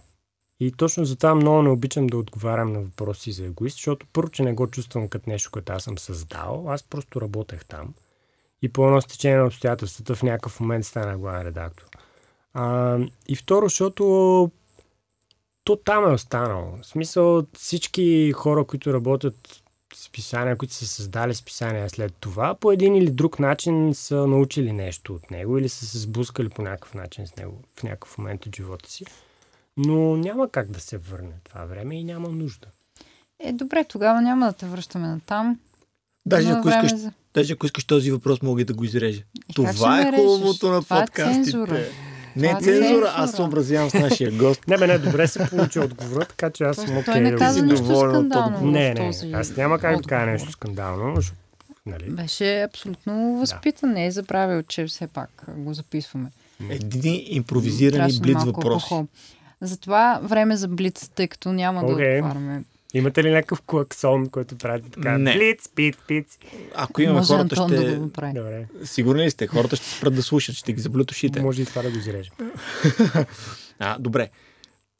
И 0.61 0.72
точно 0.72 1.05
затова 1.05 1.35
много 1.35 1.62
не 1.62 1.68
обичам 1.68 2.07
да 2.07 2.16
отговарям 2.16 2.72
на 2.72 2.81
въпроси 2.81 3.33
за 3.33 3.47
егоист, 3.47 3.77
защото 3.77 4.07
първо, 4.12 4.31
че 4.31 4.43
не 4.43 4.53
го 4.53 4.66
чувствам 4.66 5.09
като 5.09 5.31
нещо, 5.31 5.51
което 5.51 5.72
аз 5.72 5.85
съм 5.85 5.99
създал, 5.99 6.66
аз 6.68 6.83
просто 6.83 7.20
работех 7.20 7.64
там. 7.64 7.95
И 8.62 8.68
по 8.68 8.87
едно 8.87 9.01
стечение 9.01 9.39
на 9.39 9.47
обстоятелствата 9.47 10.14
в 10.14 10.22
някакъв 10.22 10.61
момент 10.61 10.87
стана 10.87 11.18
главен 11.18 11.47
редактор. 11.47 11.87
А, 12.55 12.98
и 13.28 13.36
второ, 13.36 13.66
защото 13.66 14.50
то 15.64 15.76
там 15.76 16.05
е 16.05 16.12
останало. 16.12 16.66
В 16.82 16.86
смисъл, 16.86 17.42
всички 17.52 18.32
хора, 18.32 18.64
които 18.64 18.92
работят 18.94 19.62
с 19.94 20.11
писания, 20.11 20.57
които 20.57 20.74
са 20.74 20.86
създали 20.86 21.34
списания 21.34 21.90
след 21.90 22.14
това, 22.14 22.55
по 22.55 22.72
един 22.72 22.94
или 22.96 23.11
друг 23.11 23.38
начин 23.38 23.94
са 23.94 24.26
научили 24.26 24.72
нещо 24.72 25.14
от 25.14 25.30
него 25.30 25.59
или 25.59 25.68
са 25.68 25.86
се 25.86 25.98
сблъскали 25.98 26.48
по 26.48 26.62
някакъв 26.62 26.94
начин 26.94 27.26
с 27.26 27.36
него 27.36 27.59
в 27.74 27.82
някакъв 27.82 28.18
момент 28.18 28.46
от 28.46 28.57
живота 28.57 28.90
си. 28.90 29.05
Но 29.76 30.16
няма 30.16 30.48
как 30.48 30.70
да 30.70 30.80
се 30.80 30.98
върне 30.98 31.32
това 31.44 31.64
време 31.64 31.94
и 31.94 32.05
няма 32.05 32.28
нужда. 32.28 32.66
Е, 33.40 33.52
добре, 33.52 33.84
тогава 33.84 34.22
няма 34.22 34.46
да 34.46 34.52
те 34.52 34.66
връщаме 34.66 35.07
на 35.07 35.20
там. 35.20 35.59
Даже 36.26 36.50
ако, 36.50 36.68
искаш, 36.68 36.94
за- 36.94 37.12
даже 37.34 37.52
ако 37.52 37.66
искаш 37.66 37.84
този 37.84 38.11
въпрос, 38.11 38.42
мога 38.42 38.61
и 38.61 38.64
да 38.64 38.74
го 38.74 38.84
изрежа. 38.84 39.22
Това 39.55 40.00
е 40.00 40.12
хубавото 40.12 40.70
на 40.70 40.82
Това 40.82 40.98
е 40.98 41.07
подкастите. 41.07 41.34
цензура. 41.42 41.84
Не 42.37 42.49
е 42.49 42.57
цензура, 42.62 43.07
аз 43.07 43.14
цензура. 43.16 43.37
съобразявам 43.37 43.91
с 43.91 43.95
нашия 43.95 44.32
гост. 44.32 44.61
Не, 44.68 44.76
бе, 44.78 44.87
не, 44.87 44.99
добре 44.99 45.28
се 45.28 45.49
получи 45.49 45.78
отговора, 45.78 46.24
така 46.24 46.51
че 46.51 46.64
аз 46.64 46.76
съм 46.76 46.91
окей. 46.91 47.05
той 47.05 47.20
не 47.20 47.30
да 47.30 47.37
каза 47.37 47.62
нищо 47.62 47.97
скандално. 48.11 48.61
Не, 48.61 48.95
не, 48.95 49.12
аз 49.32 49.57
няма 49.57 49.78
как 49.78 49.97
да 49.97 50.03
кажа 50.03 50.22
отговор. 50.22 50.32
нещо 50.32 50.53
скандално, 50.53 51.16
защото, 51.16 51.39
нали? 51.87 52.11
Беше 52.11 52.62
абсолютно 52.62 53.37
възпитан. 53.39 53.91
Не 53.91 54.07
е 54.07 54.11
забравил, 54.11 54.62
че 54.62 54.87
все 54.87 55.07
пак 55.07 55.45
го 55.49 55.74
записваме. 55.74 56.30
Едни 56.70 57.24
импровизирани 57.28 57.93
Трябваше 57.93 58.20
блиц 58.20 58.45
въпроси. 58.45 58.68
алкохол. 58.68 59.07
Затова 59.61 60.20
време 60.22 60.57
за 60.57 60.68
блиц, 60.68 61.11
тъй 61.14 61.28
като 61.28 61.53
няма 61.53 61.87
да 61.87 61.93
Окей. 61.93 62.18
отваряме. 62.18 62.62
Имате 62.95 63.24
ли 63.24 63.30
някакъв 63.30 63.62
клаксон, 63.62 64.26
който 64.28 64.59
правите 64.59 64.90
така? 64.90 65.18
Не. 65.18 65.34
Блиц, 65.34 65.68
пиц, 65.74 65.97
пиц. 66.09 66.38
Ако 66.74 67.03
имаме 67.03 67.18
Може 67.18 67.26
хората, 67.26 67.62
Антон 67.62 67.70
да 67.70 67.82
ще... 67.82 67.97
го 67.97 68.03
направи. 68.05 68.32
Добре, 68.34 68.66
Сигурни 68.84 69.24
ли 69.24 69.30
сте? 69.30 69.47
Хората 69.47 69.76
ще 69.76 69.86
спрат 69.86 70.14
да 70.14 70.22
слушат, 70.22 70.55
ще 70.57 70.72
ги 70.72 70.80
заблюят 70.80 71.11
ушите. 71.11 71.42
може 71.42 71.62
и 71.62 71.66
това 71.66 71.82
да 71.82 71.90
го 71.90 71.99
изрежем. 71.99 72.34
А, 73.78 73.99
добре. 73.99 74.30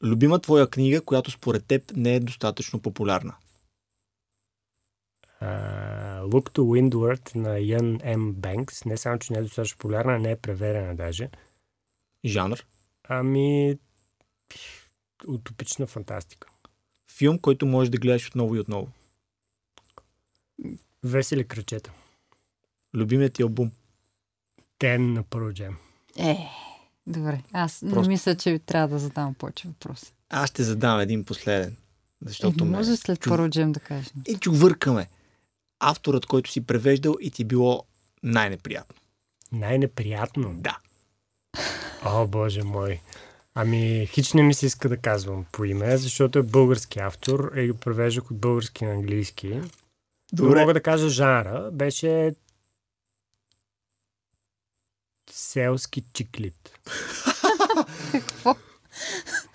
Любима 0.03 0.39
твоя 0.39 0.67
книга, 0.67 1.01
която 1.01 1.31
според 1.31 1.65
теб 1.65 1.91
не 1.95 2.15
е 2.15 2.19
достатъчно 2.19 2.79
популярна. 2.81 3.35
Uh, 5.43 6.21
Look 6.21 6.49
to 6.51 6.59
Windward 6.59 7.35
на 7.35 7.59
Ян 7.59 7.99
М. 8.17 8.33
Бенкс. 8.33 8.85
Не 8.85 8.97
само, 8.97 9.19
че 9.19 9.33
не 9.33 9.39
е 9.39 9.41
достатъчно 9.41 9.77
популярна, 9.77 10.19
не 10.19 10.31
е 10.31 10.35
преведена 10.35 10.95
даже. 10.95 11.29
Жанр. 12.25 12.65
Ами, 13.09 13.77
утопична 15.27 15.87
фантастика. 15.87 16.47
Филм, 17.15 17.39
който 17.39 17.65
можеш 17.65 17.89
да 17.89 17.97
гледаш 17.97 18.27
отново 18.27 18.55
и 18.55 18.59
отново. 18.59 18.87
Весели 21.03 21.43
кръчета. 21.43 21.91
Любимият 22.93 23.33
ти 23.33 23.41
албум. 23.41 23.71
Тен 24.79 25.13
на 25.13 25.23
Pearl 25.23 25.51
Jam. 25.53 25.75
Е, 26.19 26.37
добре. 27.07 27.41
Аз 27.51 27.81
не 27.81 27.91
Просто- 27.91 28.09
мисля, 28.09 28.35
че 28.35 28.59
трябва 28.59 28.87
да 28.87 28.99
задам 28.99 29.33
повече 29.33 29.67
въпроси. 29.67 30.13
Аз 30.29 30.49
ще 30.49 30.63
задам 30.63 30.99
един 30.99 31.25
последен. 31.25 31.77
Защото 32.21 32.63
Е, 32.63 32.67
ме... 32.67 32.77
може 32.77 32.95
след 32.97 33.19
чу- 33.19 33.29
първо 33.29 33.49
джем 33.49 33.71
да 33.71 33.79
кажеш. 33.79 34.13
И 34.27 34.35
чувъркаме. 34.35 35.07
Авторът, 35.79 36.25
който 36.25 36.51
си 36.51 36.61
превеждал 36.61 37.15
и 37.21 37.31
ти 37.31 37.43
било 37.43 37.83
най-неприятно. 38.23 38.95
Най-неприятно. 39.51 40.53
Да. 40.53 40.77
О, 42.05 42.27
боже 42.27 42.63
мой. 42.63 43.01
Ами, 43.57 44.07
хич 44.07 44.33
не 44.33 44.43
ми 44.43 44.53
се 44.53 44.65
иска 44.65 44.89
да 44.89 44.97
казвам 44.97 45.45
по 45.51 45.65
име, 45.65 45.97
защото 45.97 46.39
е 46.39 46.43
български 46.43 46.99
автор 46.99 47.51
и 47.55 47.71
го 47.71 47.77
превеждах 47.77 48.31
от 48.31 48.37
български 48.37 48.85
на 48.85 48.91
английски. 48.91 49.61
Но 50.39 50.59
мога 50.59 50.73
да 50.73 50.81
кажа 50.81 51.09
жанра. 51.09 51.69
Беше 51.73 52.35
селски 55.31 56.03
чиклит. 56.13 56.79
Какво? 58.11 58.55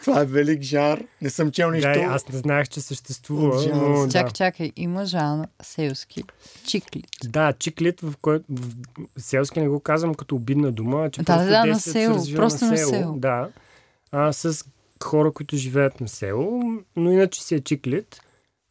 Това 0.01 0.21
е 0.21 0.25
велик 0.25 0.63
жар. 0.63 1.05
Не 1.23 1.31
съм 1.31 1.51
чел 1.51 1.71
нищо. 1.71 1.93
Да, 1.95 2.01
аз 2.01 2.29
не 2.29 2.39
знаех, 2.39 2.69
че 2.69 2.81
съществува, 2.81 3.77
но 3.77 4.07
да. 4.07 4.13
Чакай, 4.13 4.33
чакай. 4.33 4.73
Има 4.77 5.07
жанр 5.07 5.47
селски 5.63 6.25
чикли. 6.67 7.03
Да, 7.25 7.53
чиклит, 7.53 8.01
в 8.01 8.15
който 8.23 8.45
в 8.49 8.75
селски 9.19 9.61
не 9.61 9.69
го 9.69 9.81
казвам 9.81 10.15
като 10.15 10.35
обидна 10.35 10.73
дума, 10.73 11.11
че 11.11 11.23
Да, 11.23 11.25
просто 11.25 11.49
да, 11.49 11.65
на 11.65 11.81
село, 11.81 12.37
просто 12.37 12.65
на 12.65 12.79
село. 12.79 13.15
Да, 13.19 13.49
а, 14.13 14.33
с 14.33 14.65
хора, 15.05 15.33
които 15.33 15.57
живеят 15.57 16.01
на 16.01 16.09
село, 16.09 16.63
но 16.97 17.13
иначе 17.13 17.43
си 17.43 17.55
е 17.55 17.61
чиклит. 17.61 18.21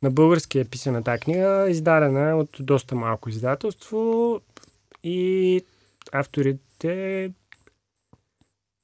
На 0.03 0.11
български 0.11 0.59
е 0.59 0.65
писана 0.65 1.03
тази 1.03 1.19
книга, 1.19 1.65
издадена 1.69 2.37
от 2.37 2.49
доста 2.59 2.95
малко 2.95 3.29
издателство 3.29 4.41
и 5.03 5.61
авторите 6.11 7.31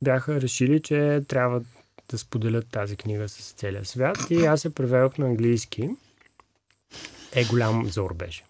бяха 0.04 0.42
решили, 0.42 0.82
че 0.82 1.22
трябва 1.28 1.62
да 2.10 2.18
споделят 2.18 2.68
тази 2.72 2.96
книга 2.96 3.30
с 3.30 3.52
целия 3.52 3.86
свят 3.86 4.18
и 4.30 4.46
аз 4.46 4.62
се 4.62 4.76
преведох 4.76 5.18
на 5.18 5.26
английски. 5.26 5.90
Е, 7.34 7.46
голям 7.46 7.86
зор 7.86 8.14
беше. 8.14 8.44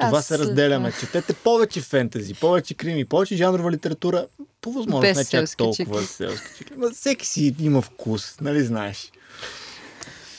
Това 0.00 0.18
Аз- 0.18 0.26
се 0.26 0.38
разделяме. 0.38 0.92
Четете 1.00 1.34
повече 1.34 1.80
фентези, 1.80 2.34
повече 2.34 2.74
крими, 2.74 3.04
повече 3.04 3.36
жанрова 3.36 3.70
литература. 3.70 4.26
По 4.60 4.72
възможност 4.72 5.16
не 5.16 5.24
чак 5.24 5.56
толкова 5.56 6.00
чикли. 6.00 6.06
селски. 6.06 6.64
Ма 6.76 6.90
Всеки 6.90 7.26
си 7.26 7.54
има 7.60 7.82
вкус, 7.82 8.40
нали 8.40 8.64
знаеш? 8.64 9.12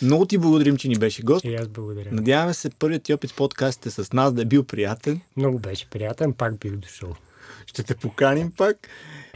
Много 0.01 0.25
ти 0.25 0.37
благодарим, 0.37 0.77
че 0.77 0.87
ни 0.87 0.95
беше 0.95 1.21
гост. 1.21 1.45
И 1.45 1.55
аз 1.55 1.67
благодаря. 1.67 2.09
Надяваме 2.11 2.53
се 2.53 2.69
първият 2.69 3.03
ти 3.03 3.13
опит 3.13 3.29
с 3.29 3.33
подкастите 3.33 3.91
с 3.91 4.13
нас 4.13 4.33
да 4.33 4.41
е 4.41 4.45
бил 4.45 4.63
приятен. 4.63 5.21
Много 5.37 5.59
беше 5.59 5.89
приятен, 5.89 6.33
пак 6.33 6.59
бих 6.59 6.75
дошъл. 6.75 7.15
Ще 7.65 7.83
те 7.83 7.95
поканим 7.95 8.51
пак. 8.57 8.87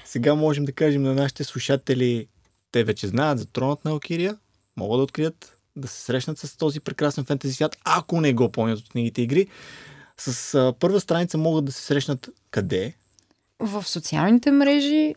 Сега 0.05 0.36
можем 0.36 0.65
да 0.65 0.71
кажем 0.71 1.03
на 1.03 1.13
нашите 1.13 1.43
слушатели, 1.43 2.28
те 2.71 2.84
вече 2.84 3.07
знаят 3.07 3.39
за 3.39 3.45
тронът 3.45 3.86
на 3.86 3.91
Алкирия, 3.91 4.38
могат 4.78 4.99
да 4.99 5.03
открият, 5.03 5.57
да 5.76 5.88
се 5.88 6.01
срещнат 6.01 6.38
с 6.39 6.57
този 6.57 6.80
прекрасен 6.80 7.26
фентези 7.26 7.53
свят, 7.53 7.78
ако 7.84 8.21
не 8.21 8.34
го 8.34 8.51
помнят 8.51 8.80
от 8.80 8.89
книгите 8.89 9.21
игри. 9.21 9.47
С 10.20 10.55
а, 10.55 10.74
първа 10.80 10.99
страница 10.99 11.38
могат 11.38 11.66
да 11.66 11.72
се 11.72 11.82
срещнат 11.82 12.30
къде? 12.51 12.93
В 13.59 13.84
социалните 13.88 14.51
мрежи, 14.51 15.16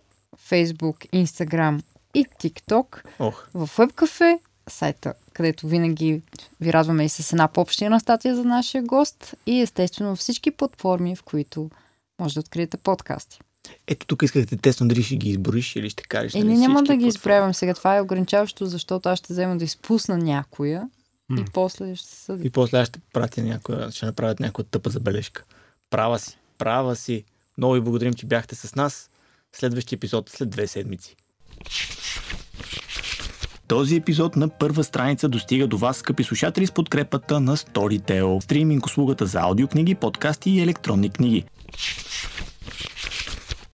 Facebook, 0.50 1.08
Instagram 1.24 1.82
и 2.14 2.24
TikTok, 2.24 3.02
Ох, 3.18 3.48
в 3.54 3.68
WebCafe, 3.76 4.38
сайта, 4.68 5.14
където 5.32 5.66
винаги 5.66 6.22
ви 6.60 6.72
радваме 6.72 7.04
и 7.04 7.08
с 7.08 7.32
една 7.32 7.48
по-община 7.48 8.00
статия 8.00 8.36
за 8.36 8.44
нашия 8.44 8.82
гост 8.82 9.34
и 9.46 9.60
естествено 9.60 10.16
всички 10.16 10.50
платформи, 10.50 11.16
в 11.16 11.22
които 11.22 11.70
може 12.20 12.34
да 12.34 12.40
откриете 12.40 12.76
подкасти. 12.76 13.40
ето 13.86 14.06
тук 14.06 14.22
исках 14.22 14.42
да 14.42 14.48
те 14.48 14.56
тествам 14.56 14.88
дали 14.88 15.02
ще 15.02 15.16
ги 15.16 15.30
избориш 15.30 15.76
или 15.76 15.90
ще 15.90 16.02
кажеш. 16.02 16.34
Е, 16.34 16.38
нали, 16.38 16.48
не, 16.48 16.58
няма 16.58 16.74
всички 16.74 16.92
да 16.92 16.96
ги 16.96 17.06
изброявам 17.06 17.54
сега. 17.54 17.74
Това 17.74 17.96
е 17.96 18.00
ограничаващо, 18.00 18.66
защото 18.66 19.08
аз 19.08 19.18
ще 19.18 19.32
взема 19.32 19.56
да 19.56 19.64
изпусна 19.64 20.18
някоя 20.18 20.88
и 21.30 21.44
после 21.52 21.96
ще 21.96 22.08
се 22.08 22.14
съди. 22.14 22.46
И 22.46 22.50
после 22.50 22.78
аз 22.78 22.88
ще 22.88 23.00
пратя 23.12 23.42
някоя, 23.42 23.90
ще 23.90 24.06
направят 24.06 24.40
някоя 24.40 24.64
тъпа 24.64 24.90
забележка. 24.90 25.44
Права 25.90 26.18
си, 26.18 26.38
права 26.58 26.96
си. 26.96 27.24
Много 27.58 27.74
ви 27.74 27.80
благодарим, 27.80 28.14
че 28.14 28.26
бяхте 28.26 28.54
с 28.54 28.74
нас. 28.74 29.10
Следващия 29.52 29.96
епизод 29.96 30.30
след 30.30 30.50
две 30.50 30.66
седмици. 30.66 31.16
Този 33.68 33.96
епизод 33.96 34.36
на 34.36 34.48
първа 34.48 34.84
страница 34.84 35.28
достига 35.28 35.66
до 35.66 35.78
вас, 35.78 35.96
скъпи 35.96 36.24
слушатели, 36.24 36.66
с 36.66 36.72
подкрепата 36.72 37.40
на 37.40 37.56
Storytel, 37.56 38.44
стриминг 38.44 38.86
услугата 38.86 39.26
за 39.26 39.40
аудиокниги, 39.40 39.94
подкасти 39.94 40.50
и 40.50 40.60
електронни 40.60 41.10
книги. 41.10 41.44